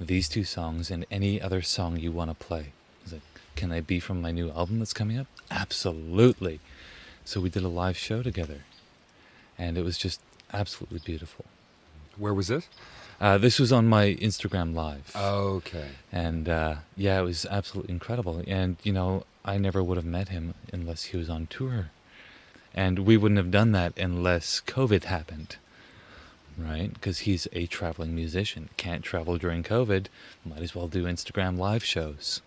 [0.00, 2.72] these two songs and any other song you want to play?
[3.12, 3.20] Like,
[3.54, 5.26] can they be from my new album that's coming up?
[5.50, 6.58] Absolutely.
[7.26, 8.62] So we did a live show together,
[9.58, 10.22] and it was just
[10.54, 11.44] absolutely beautiful.
[12.16, 12.66] Where was this?
[13.20, 15.14] Uh, this was on my Instagram Live.
[15.14, 15.88] Okay.
[16.10, 18.42] And uh, yeah, it was absolutely incredible.
[18.46, 21.90] And, you know, I never would have met him unless he was on tour.
[22.74, 25.56] And we wouldn't have done that unless COVID happened,
[26.58, 26.92] right?
[26.92, 28.68] Because he's a traveling musician.
[28.76, 30.06] Can't travel during COVID,
[30.44, 32.42] might as well do Instagram live shows,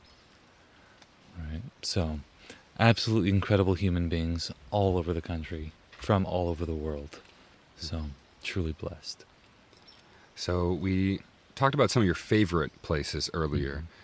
[1.35, 1.61] right?
[1.81, 2.19] So,
[2.79, 7.21] absolutely incredible human beings all over the country, from all over the world.
[7.77, 8.03] So,
[8.43, 9.25] truly blessed.
[10.39, 11.19] So we
[11.55, 13.75] talked about some of your favorite places earlier.
[13.75, 13.98] Mm-hmm.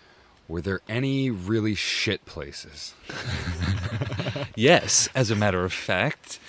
[0.47, 2.93] Were there any really shit places?
[4.55, 6.39] Yes, as a matter of fact.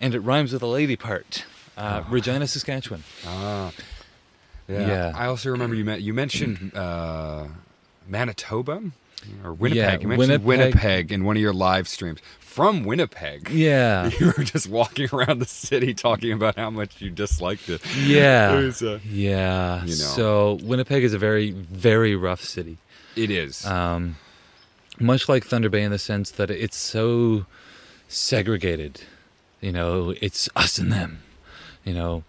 [0.00, 1.44] And it rhymes with the lady part.
[1.76, 3.02] Uh, Regina, Saskatchewan.
[3.26, 3.72] Ah,
[4.68, 4.86] yeah.
[4.86, 5.12] Yeah.
[5.14, 7.46] I also remember you met, you mentioned uh,
[8.08, 8.82] Manitoba
[9.44, 9.76] or Winnipeg.
[9.76, 10.74] Yeah, you mentioned Winnipeg.
[10.74, 13.50] Winnipeg in one of your live streams from Winnipeg.
[13.50, 14.10] Yeah.
[14.18, 17.82] You were just walking around the city talking about how much you disliked it.
[17.96, 18.58] Yeah.
[18.58, 19.82] It was, uh, yeah.
[19.82, 19.92] you know.
[19.92, 22.78] So Winnipeg is a very, very rough city.
[23.16, 23.64] It is.
[23.66, 24.16] Um,
[25.00, 27.46] much like Thunder Bay in the sense that it's so
[28.08, 29.00] segregated.
[29.60, 31.22] You know, it's us and them.
[31.84, 32.24] You know,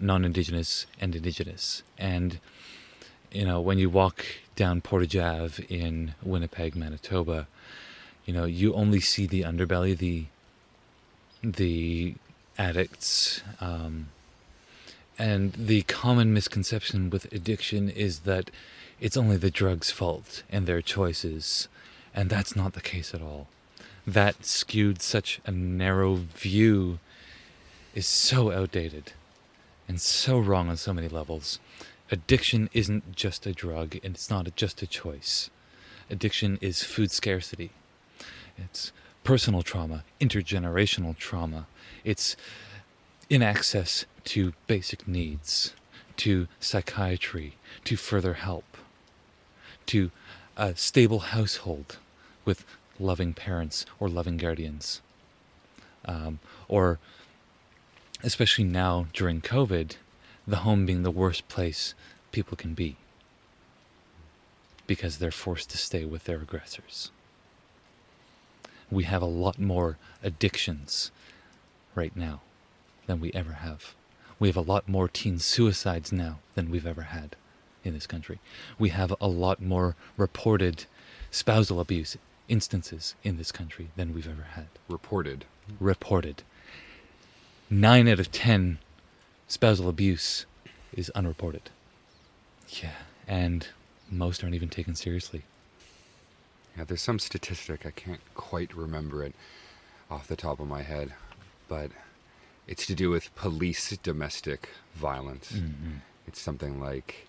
[0.00, 1.82] non-indigenous and indigenous.
[1.98, 2.38] And
[3.32, 4.24] you know, when you walk
[4.56, 7.46] down Portage Ave in Winnipeg, Manitoba,
[8.24, 10.26] you know, you only see the underbelly, the
[11.42, 12.14] the
[12.56, 13.42] addicts.
[13.60, 14.08] Um,
[15.18, 18.52] and the common misconception with addiction is that
[19.00, 21.68] it's only the drug's fault and their choices.
[22.14, 23.48] And that's not the case at all.
[24.06, 26.98] That skewed such a narrow view
[27.94, 29.12] is so outdated
[29.86, 31.58] and so wrong on so many levels.
[32.10, 35.50] Addiction isn't just a drug and it's not just a choice.
[36.10, 37.70] Addiction is food scarcity.
[38.56, 38.92] It's
[39.24, 41.66] personal trauma, intergenerational trauma.
[42.02, 42.34] It's
[43.28, 45.74] inaccess to basic needs,
[46.16, 48.77] to psychiatry, to further help,
[49.88, 50.10] to
[50.56, 51.98] a stable household
[52.44, 52.64] with
[52.98, 55.00] loving parents or loving guardians.
[56.04, 56.38] Um,
[56.68, 56.98] or,
[58.22, 59.96] especially now during COVID,
[60.46, 61.94] the home being the worst place
[62.32, 62.96] people can be
[64.86, 67.10] because they're forced to stay with their aggressors.
[68.90, 71.10] We have a lot more addictions
[71.94, 72.40] right now
[73.06, 73.94] than we ever have.
[74.38, 77.36] We have a lot more teen suicides now than we've ever had
[77.88, 78.38] in this country.
[78.78, 80.84] We have a lot more reported
[81.30, 82.16] spousal abuse
[82.48, 84.68] instances in this country than we've ever had.
[84.88, 85.44] Reported.
[85.80, 86.42] Reported.
[87.70, 88.78] nine out of ten
[89.46, 90.46] spousal abuse
[90.92, 91.70] is unreported.
[92.68, 92.94] Yeah,
[93.26, 93.68] and
[94.10, 95.42] most aren't even taken seriously.
[96.76, 99.34] Yeah, there's some statistic, I can't quite remember it
[100.10, 101.12] off the top of my head,
[101.68, 101.90] but
[102.66, 105.52] it's to do with police domestic violence.
[105.52, 105.96] Mm-hmm.
[106.26, 107.27] It's something like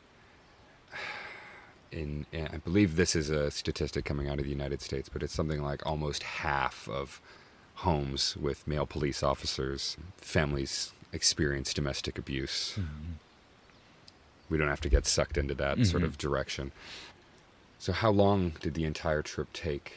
[1.91, 5.33] in I believe this is a statistic coming out of the United States, but it's
[5.33, 7.19] something like almost half of
[7.75, 12.77] homes with male police officers, families experience domestic abuse.
[14.49, 16.07] We don't have to get sucked into that sort Mhm.
[16.07, 16.71] of direction.
[17.79, 19.93] So how long did the entire trip take?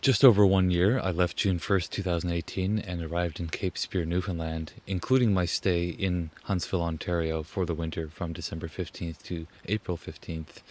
[0.00, 4.74] Just over one year, I left June 1st, 2018, and arrived in Cape Spear, Newfoundland,
[4.86, 10.62] including my stay in Huntsville, Ontario for the winter from December 15th to April 15th.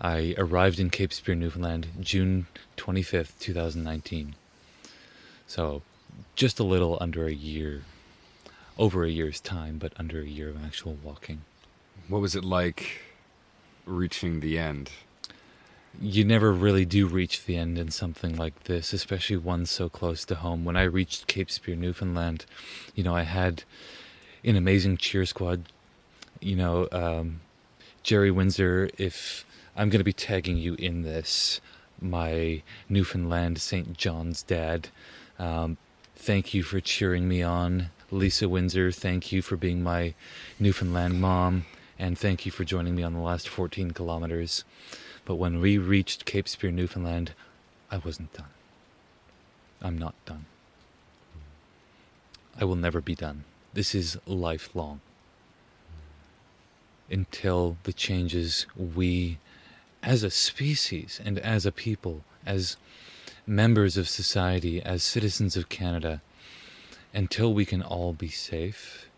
[0.00, 4.36] I arrived in Cape Spear, Newfoundland, June 25th, 2019.
[5.48, 5.82] So
[6.36, 7.82] just a little under a year,
[8.78, 11.40] over a year's time, but under a year of actual walking.
[12.06, 13.00] What was it like
[13.84, 14.92] reaching the end?
[16.00, 20.24] You never really do reach the end in something like this, especially one so close
[20.26, 20.64] to home.
[20.64, 22.46] When I reached Cape Spear, Newfoundland,
[22.94, 23.64] you know, I had
[24.44, 25.64] an amazing cheer squad.
[26.40, 27.40] You know, um,
[28.02, 29.44] Jerry Windsor, if
[29.76, 31.60] I'm going to be tagging you in this,
[32.00, 33.96] my Newfoundland St.
[33.96, 34.88] John's dad,
[35.38, 35.76] um,
[36.16, 37.90] thank you for cheering me on.
[38.10, 40.14] Lisa Windsor, thank you for being my
[40.60, 41.64] Newfoundland mom,
[41.98, 44.64] and thank you for joining me on the last 14 kilometers.
[45.24, 47.32] But when we reached Cape Spear, Newfoundland,
[47.90, 48.48] I wasn't done.
[49.80, 50.46] I'm not done.
[52.60, 53.44] I will never be done.
[53.72, 55.00] This is lifelong.
[57.10, 59.38] Until the changes we,
[60.02, 62.76] as a species and as a people, as
[63.46, 66.22] members of society, as citizens of Canada,
[67.12, 69.08] until we can all be safe,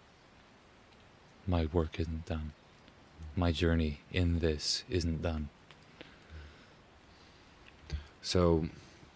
[1.46, 2.52] my work isn't done.
[3.36, 5.48] My journey in this isn't done.
[8.26, 8.66] So,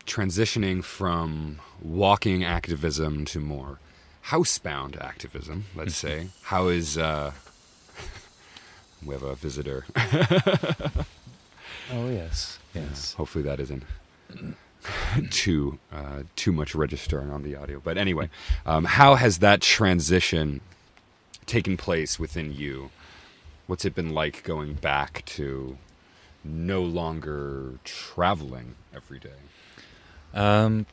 [0.07, 3.81] transitioning from walking activism to more
[4.27, 6.29] housebound activism, let's say.
[6.43, 7.33] How is uh
[9.05, 9.85] we have a visitor.
[11.93, 13.15] Oh yes, yes.
[13.15, 13.83] Hopefully that isn't
[15.33, 17.81] too uh, too much registering on the audio.
[17.83, 18.31] But anyway,
[18.65, 20.61] um, how has that transition
[21.47, 22.91] taken place within you?
[23.67, 25.79] What's it been like going back to
[26.45, 29.31] no longer traveling every day?
[30.35, 30.87] Um,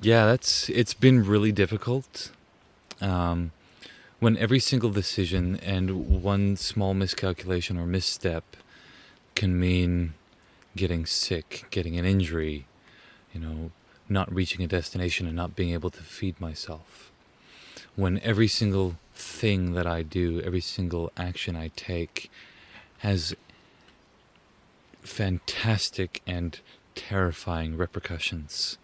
[0.00, 2.30] yeah, that's it's been really difficult.
[3.00, 3.52] Um,
[4.18, 8.44] when every single decision and one small miscalculation or misstep
[9.34, 10.14] can mean
[10.74, 12.66] getting sick, getting an injury,
[13.34, 13.70] you know,
[14.08, 17.10] not reaching a destination and not being able to feed myself.
[17.94, 22.30] When every single thing that I do, every single action I take
[22.98, 23.34] has
[25.02, 26.60] fantastic and
[26.96, 28.78] terrifying repercussions.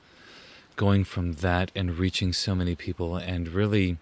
[0.76, 3.98] Going from that and reaching so many people and really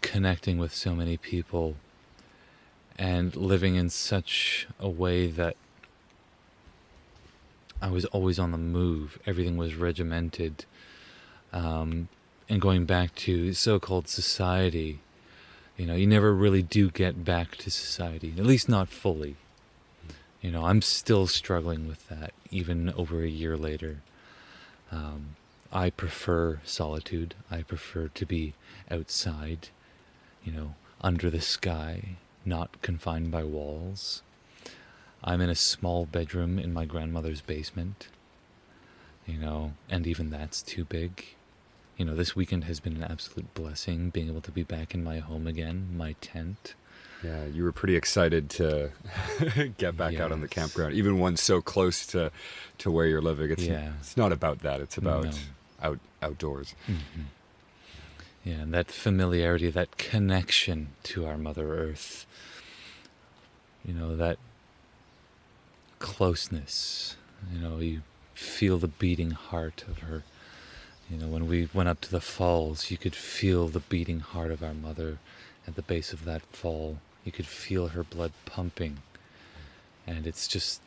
[0.00, 1.74] connecting with so many people
[2.96, 5.56] and living in such a way that
[7.80, 9.18] I was always on the move.
[9.26, 10.64] Everything was regimented.
[11.52, 12.08] Um,
[12.48, 15.00] and going back to so called society,
[15.76, 19.36] you know, you never really do get back to society, at least not fully.
[20.40, 24.02] You know, I'm still struggling with that, even over a year later.
[24.92, 25.36] Um,
[25.72, 27.34] I prefer solitude.
[27.50, 28.54] I prefer to be
[28.90, 29.68] outside,
[30.44, 34.22] you know, under the sky, not confined by walls.
[35.22, 38.08] I'm in a small bedroom in my grandmother's basement,
[39.26, 41.24] you know, and even that's too big.
[41.96, 45.02] You know, this weekend has been an absolute blessing being able to be back in
[45.02, 46.74] my home again, my tent.
[47.24, 48.90] Yeah, you were pretty excited to
[49.78, 52.30] get back out on the campground, even one so close to
[52.78, 53.50] to where you're living.
[53.50, 53.92] It's Yeah.
[54.00, 54.80] it's not about that.
[54.80, 55.30] It's about No.
[55.82, 56.74] out outdoors.
[56.86, 57.22] Mm-hmm.
[58.44, 62.24] Yeah, and that familiarity, that connection to our Mother Earth,
[63.84, 64.38] you know, that
[65.98, 67.16] closeness,
[67.52, 68.02] you know, you
[68.34, 70.22] feel the beating heart of her.
[71.10, 74.50] You know, when we went up to the falls, you could feel the beating heart
[74.50, 75.18] of our mother
[75.66, 76.98] at the base of that fall.
[77.28, 79.02] You could feel her blood pumping.
[80.06, 80.80] And it's just,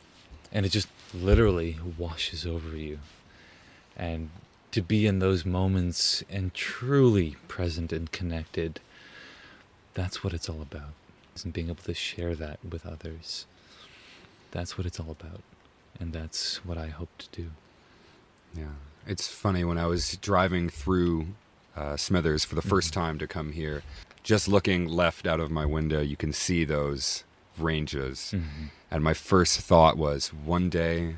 [0.50, 2.98] and it just literally washes over you.
[3.96, 4.30] And
[4.72, 8.80] to be in those moments and truly present and connected,
[9.94, 10.94] that's what it's all about.
[11.44, 13.46] And being able to share that with others.
[14.50, 15.42] That's what it's all about.
[16.00, 17.50] And that's what I hope to do.
[18.52, 18.74] Yeah.
[19.06, 21.28] It's funny when I was driving through
[21.76, 23.84] uh, Smithers for the first time to come here.
[24.22, 27.24] Just looking left out of my window, you can see those
[27.58, 28.32] ranges.
[28.34, 28.70] Mhm.
[28.90, 31.16] And my first thought was, one day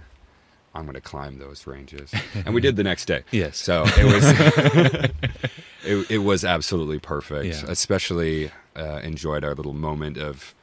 [0.74, 2.12] I'm going to climb those ranges.
[2.34, 3.22] and we did the next day.
[3.30, 3.58] Yes.
[3.58, 4.24] So it was
[5.84, 7.46] it, it was absolutely perfect.
[7.46, 7.64] Yeah.
[7.70, 10.54] Especially uh, enjoyed our little moment of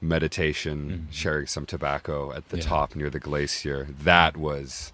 [0.00, 1.12] meditation, Mhm.
[1.14, 2.62] sharing some tobacco at the Yeah.
[2.64, 3.86] top near the glacier.
[4.02, 4.92] That was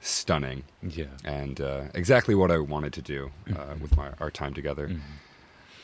[0.00, 1.06] stunning Yeah.
[1.24, 3.80] and uh, exactly what I wanted to do uh, Mhm.
[3.80, 4.88] with my our time together.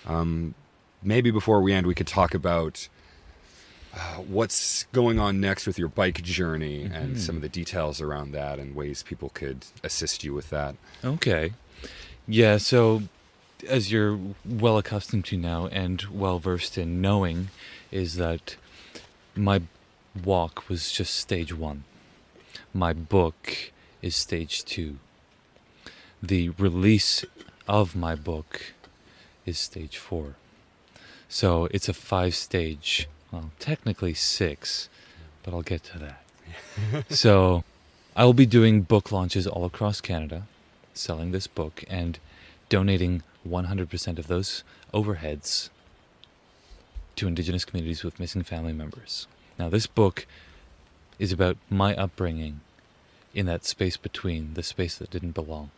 [0.07, 0.55] Um,
[1.03, 2.89] maybe before we end, we could talk about
[3.97, 7.19] uh, what's going on next with your bike journey and Mhm.
[7.21, 10.75] some of the details around that and ways people could assist you with that.
[11.05, 11.53] Okay.
[12.27, 13.05] Yeah, so
[13.69, 17.51] as you're well accustomed to now and well versed in knowing,
[17.93, 18.57] is that
[19.37, 19.63] my
[20.25, 21.85] walk was just stage one.
[22.73, 23.71] My book
[24.03, 24.99] is stage two.
[26.21, 27.25] The release
[27.69, 28.73] of my book
[29.47, 30.37] is stage four.
[31.29, 34.89] So it's a five stage, well, technically six,
[35.43, 37.13] but I'll get to that.
[37.15, 37.65] so
[38.17, 40.45] I will be doing book launches all across Canada
[40.93, 42.19] selling this book and
[42.69, 45.71] donating 100% of those overheads
[47.17, 49.27] to Indigenous communities with missing family members.
[49.59, 50.27] Now, this book
[51.19, 52.61] is about my upbringing
[53.35, 55.71] in that space between, the space that didn't belong.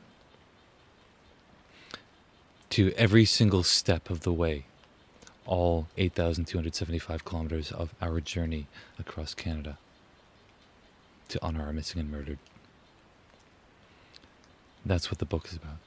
[2.76, 4.66] To every single step of the way,
[5.46, 8.66] all 8,275 kilometers of our journey
[8.98, 9.78] across Canada
[11.30, 12.36] to honor our missing and murdered.
[14.84, 15.78] That's what the book is about.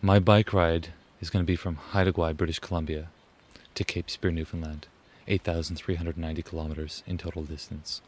[0.00, 0.90] My bike ride
[1.20, 3.08] is going to be from Haida Gwaii, British Columbia,
[3.74, 4.86] to Cape Spear, Newfoundland,
[5.26, 8.00] 8,390 kilometers in total distance.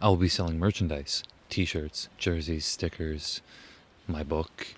[0.00, 3.42] I will be selling merchandise t shirts, jerseys, stickers,
[4.08, 4.68] my book,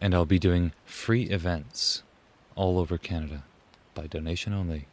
[0.00, 2.02] and I'll be doing free events
[2.54, 3.44] all over Canada
[3.94, 4.86] by donation only.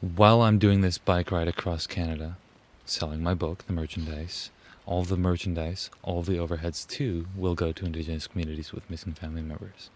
[0.00, 2.36] While I'm doing this bike ride across Canada,
[2.84, 4.50] selling my book, the merchandise,
[4.84, 9.42] all the merchandise, all the overheads too, will go to Indigenous communities with missing family
[9.42, 9.90] members.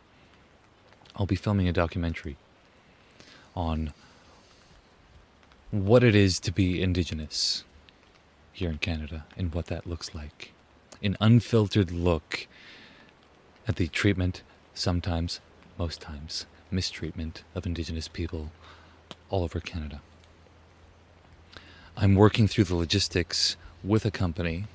[1.17, 2.37] I'll be filming a documentary
[3.57, 3.93] on
[5.71, 7.65] what it is to be Indigenous
[8.53, 10.53] here in Canada and what that looks like.
[11.03, 12.47] An unfiltered look
[13.69, 14.43] at the treatment,
[14.75, 15.41] sometimes,
[15.79, 18.51] most times, mistreatment of Indigenous people
[19.31, 20.01] all over Canada.
[21.97, 24.67] I'm working through the logistics with a company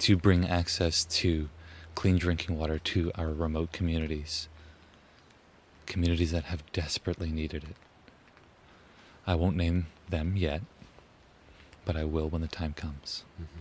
[0.00, 1.48] to bring access to
[1.94, 4.48] clean drinking water to our remote communities.
[5.86, 7.76] Communities that have desperately needed it.
[9.26, 10.62] I won't name them yet,
[11.84, 13.24] but I will when the time comes.
[13.34, 13.60] Mm-hmm.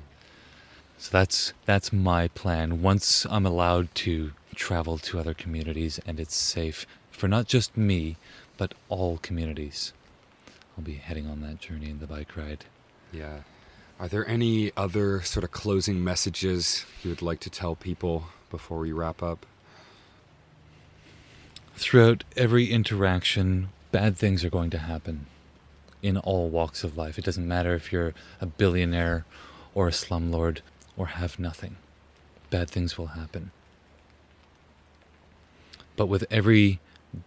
[0.97, 2.81] So that's that's my plan.
[2.81, 8.17] Once I'm allowed to travel to other communities and it's safe for not just me,
[8.57, 9.93] but all communities,
[10.77, 12.65] I'll be heading on that journey in the bike ride.
[13.13, 13.39] Yeah.
[13.99, 18.79] Are there any other sort of closing messages you would like to tell people before
[18.79, 19.45] we wrap up?
[21.75, 25.27] Throughout every interaction, bad things are going to happen
[26.03, 27.17] in all walks of life.
[27.17, 29.25] It doesn't matter if you're a billionaire
[29.73, 30.59] or a slumlord
[30.95, 31.77] or have nothing.
[32.49, 33.51] Bad things will happen.
[35.97, 36.79] But with every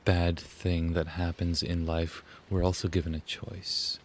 [0.06, 3.98] bad thing that happens in life, we're also given a choice.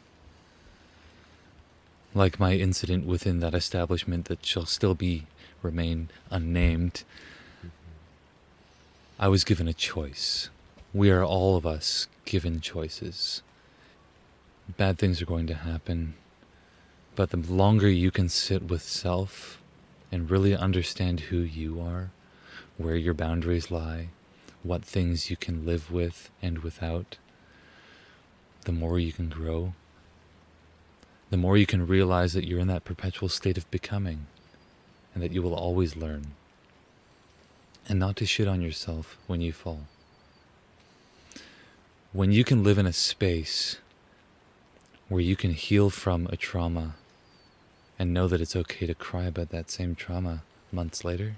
[2.13, 5.27] Like my incident within that establishment that shall still be
[5.61, 7.03] remain unnamed.
[9.19, 10.49] I was given a choice.
[10.93, 13.43] We are all of us given choices.
[14.77, 16.15] Bad things are going to happen,
[17.15, 19.61] but the longer you can sit with self
[20.11, 22.09] and really understand who you are,
[22.77, 24.09] where your boundaries lie,
[24.65, 27.17] what things you can live with and without,
[28.63, 29.73] the more you can grow.
[31.29, 34.25] The more you can realize that you're in that perpetual state of becoming
[35.13, 36.27] and that you will always learn
[37.87, 39.81] and not to shit on yourself when you fall.
[42.11, 43.77] When you can live in a space
[45.09, 46.95] where you can heal from a trauma
[47.99, 51.35] and know that it's okay to cry about that same trauma months later,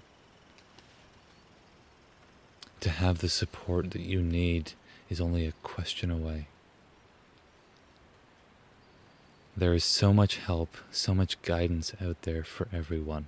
[2.79, 4.73] to have the support that you need
[5.09, 6.47] is only a question away.
[9.55, 13.25] There is so much help, so much guidance out there for everyone.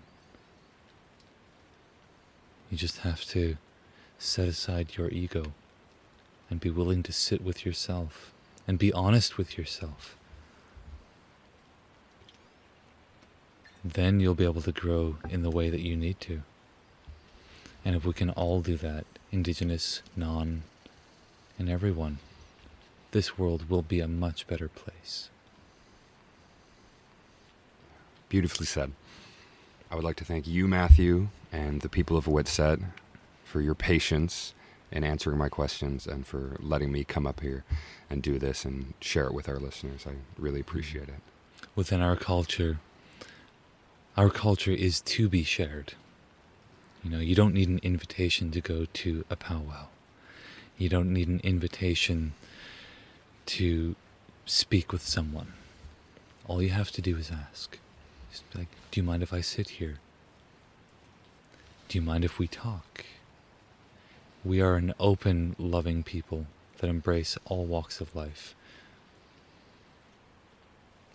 [2.69, 3.57] You just have to
[4.19, 5.53] set aside your ego
[6.49, 8.31] and be willing to sit with yourself
[8.67, 10.15] and be honest with yourself.
[13.84, 16.41] Then you'll be able to grow in the way that you need to.
[17.84, 20.64] And if we can all do that, indigenous, non,
[21.57, 22.19] and everyone,
[23.11, 25.30] this world will be a much better place.
[28.30, 28.91] Beautifully said.
[29.91, 32.84] I would like to thank you, Matthew, and the people of Witset
[33.43, 34.53] for your patience
[34.91, 37.64] in answering my questions and for letting me come up here
[38.10, 40.06] and do this and share it with our listeners.
[40.07, 41.22] I really appreciate it.
[41.76, 42.80] Within our culture,
[44.15, 45.93] our culture is to be shared.
[47.03, 49.88] You know, you don't need an invitation to go to a powwow.
[50.77, 52.34] You don't need an invitation
[53.47, 53.95] to
[54.45, 55.53] speak with someone.
[56.47, 57.77] All you have to do is ask.
[58.31, 59.99] Just like, do you mind if I sit here?
[61.88, 63.05] Do you mind if we talk?
[64.43, 66.45] We are an open, loving people
[66.77, 68.55] that embrace all walks of life.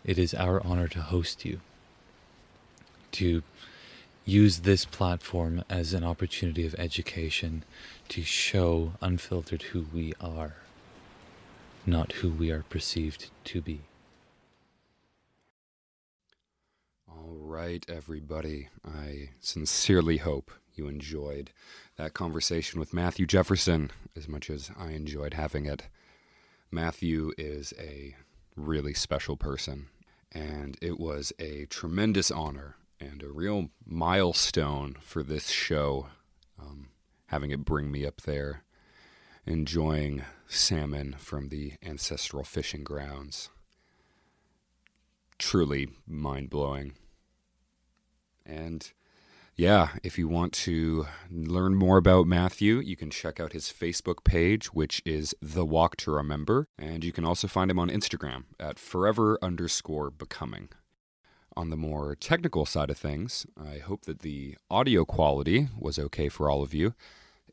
[0.04, 1.60] It is our honor to host you,
[3.12, 3.42] to
[4.24, 7.64] use this platform as an opportunity of education
[8.08, 10.56] to show unfiltered who we are,
[11.84, 13.82] not who we are perceived to be.
[17.08, 18.68] All right, everybody.
[18.84, 21.50] I sincerely hope you enjoyed
[21.96, 25.88] that conversation with Matthew Jefferson as much as I enjoyed having it.
[26.70, 28.16] Matthew is a
[28.56, 29.86] really special person,
[30.32, 36.08] and it was a tremendous honor and a real milestone for this show,
[36.60, 36.88] um,
[37.26, 38.62] having it bring me up there,
[39.46, 43.50] enjoying salmon from the ancestral fishing grounds.
[45.38, 46.94] Truly mind blowing.
[48.46, 48.92] And
[49.56, 54.24] yeah, if you want to learn more about Matthew, you can check out his Facebook
[54.24, 56.66] page, which is The Walk to Remember.
[56.78, 60.70] And you can also find him on Instagram at forever underscore becoming.
[61.56, 66.28] On the more technical side of things, I hope that the audio quality was okay
[66.28, 66.94] for all of you.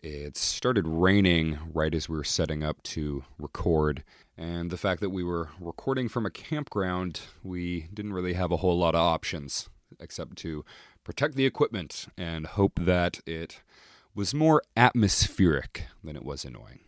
[0.01, 4.03] It started raining right as we were setting up to record,
[4.35, 8.57] and the fact that we were recording from a campground, we didn't really have a
[8.57, 9.69] whole lot of options
[9.99, 10.65] except to
[11.03, 13.61] protect the equipment and hope that it
[14.15, 16.79] was more atmospheric than it was annoying.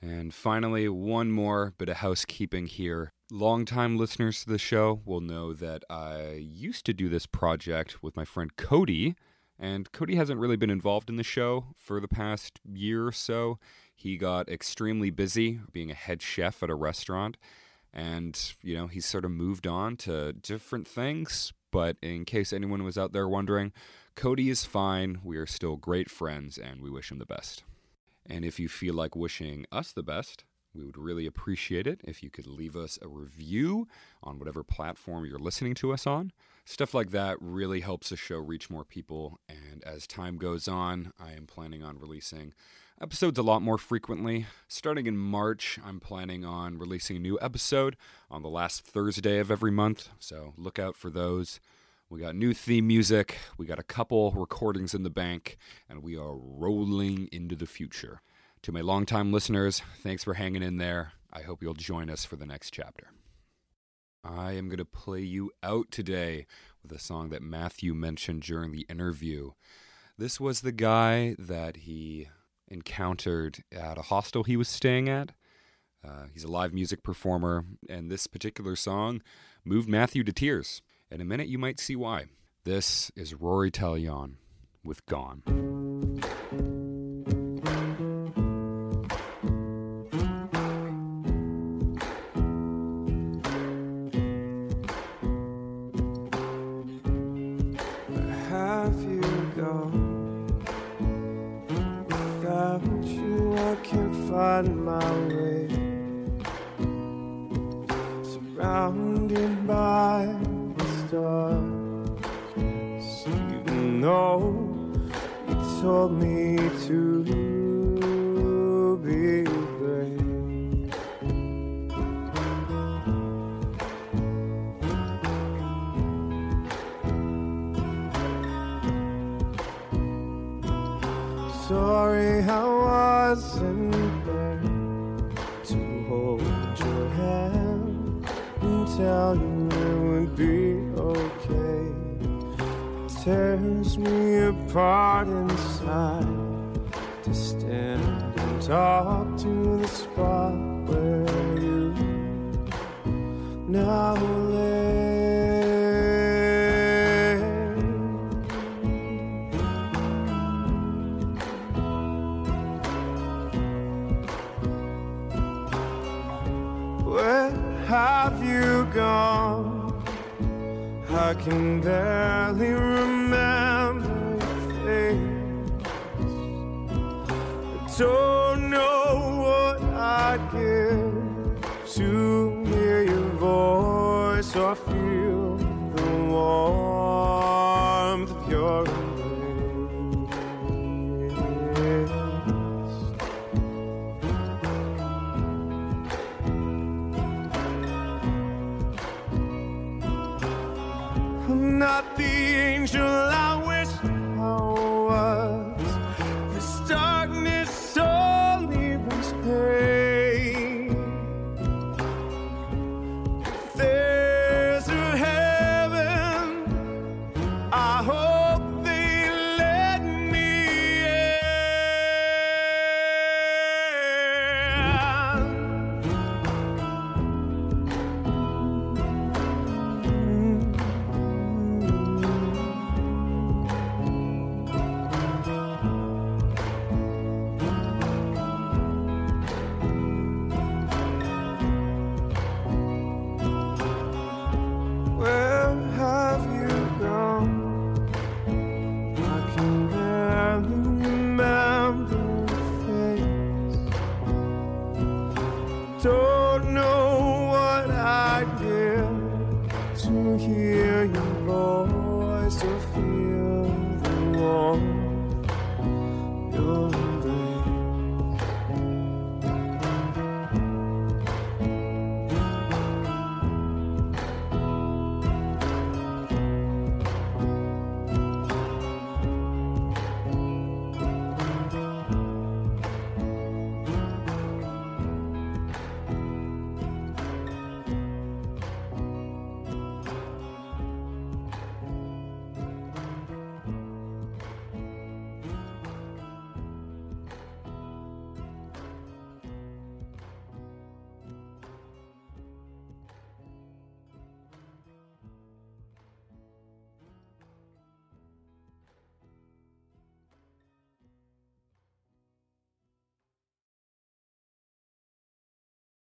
[0.00, 3.12] And finally, one more bit of housekeeping here.
[3.34, 8.16] Longtime listeners to the show will know that I used to do this project with
[8.16, 9.16] my friend Cody,
[9.58, 13.58] and Cody hasn't really been involved in the show for the past year or so.
[13.92, 17.36] He got extremely busy being a head chef at a restaurant,
[17.92, 21.52] and, you know, he's sort of moved on to different things.
[21.72, 23.72] But in case anyone was out there wondering,
[24.14, 25.18] Cody is fine.
[25.24, 27.64] We are still great friends, and we wish him the best.
[28.24, 30.44] And if you feel like wishing us the best,
[30.74, 33.86] we would really appreciate it if you could leave us a review
[34.22, 36.32] on whatever platform you're listening to us on.
[36.64, 39.38] Stuff like that really helps the show reach more people.
[39.48, 42.54] And as time goes on, I am planning on releasing
[43.00, 44.46] episodes a lot more frequently.
[44.66, 47.96] Starting in March, I'm planning on releasing a new episode
[48.30, 50.08] on the last Thursday of every month.
[50.18, 51.60] So look out for those.
[52.10, 55.56] We got new theme music, we got a couple recordings in the bank,
[55.88, 58.20] and we are rolling into the future.
[58.64, 61.12] To my longtime listeners, thanks for hanging in there.
[61.30, 63.08] I hope you'll join us for the next chapter.
[64.24, 66.46] I am going to play you out today
[66.82, 69.50] with a song that Matthew mentioned during the interview.
[70.16, 72.28] This was the guy that he
[72.66, 75.32] encountered at a hostel he was staying at.
[76.02, 79.20] Uh, he's a live music performer, and this particular song
[79.62, 80.80] moved Matthew to tears.
[81.10, 82.28] In a minute, you might see why.
[82.64, 84.36] This is Rory Talion
[84.82, 85.83] with Gone.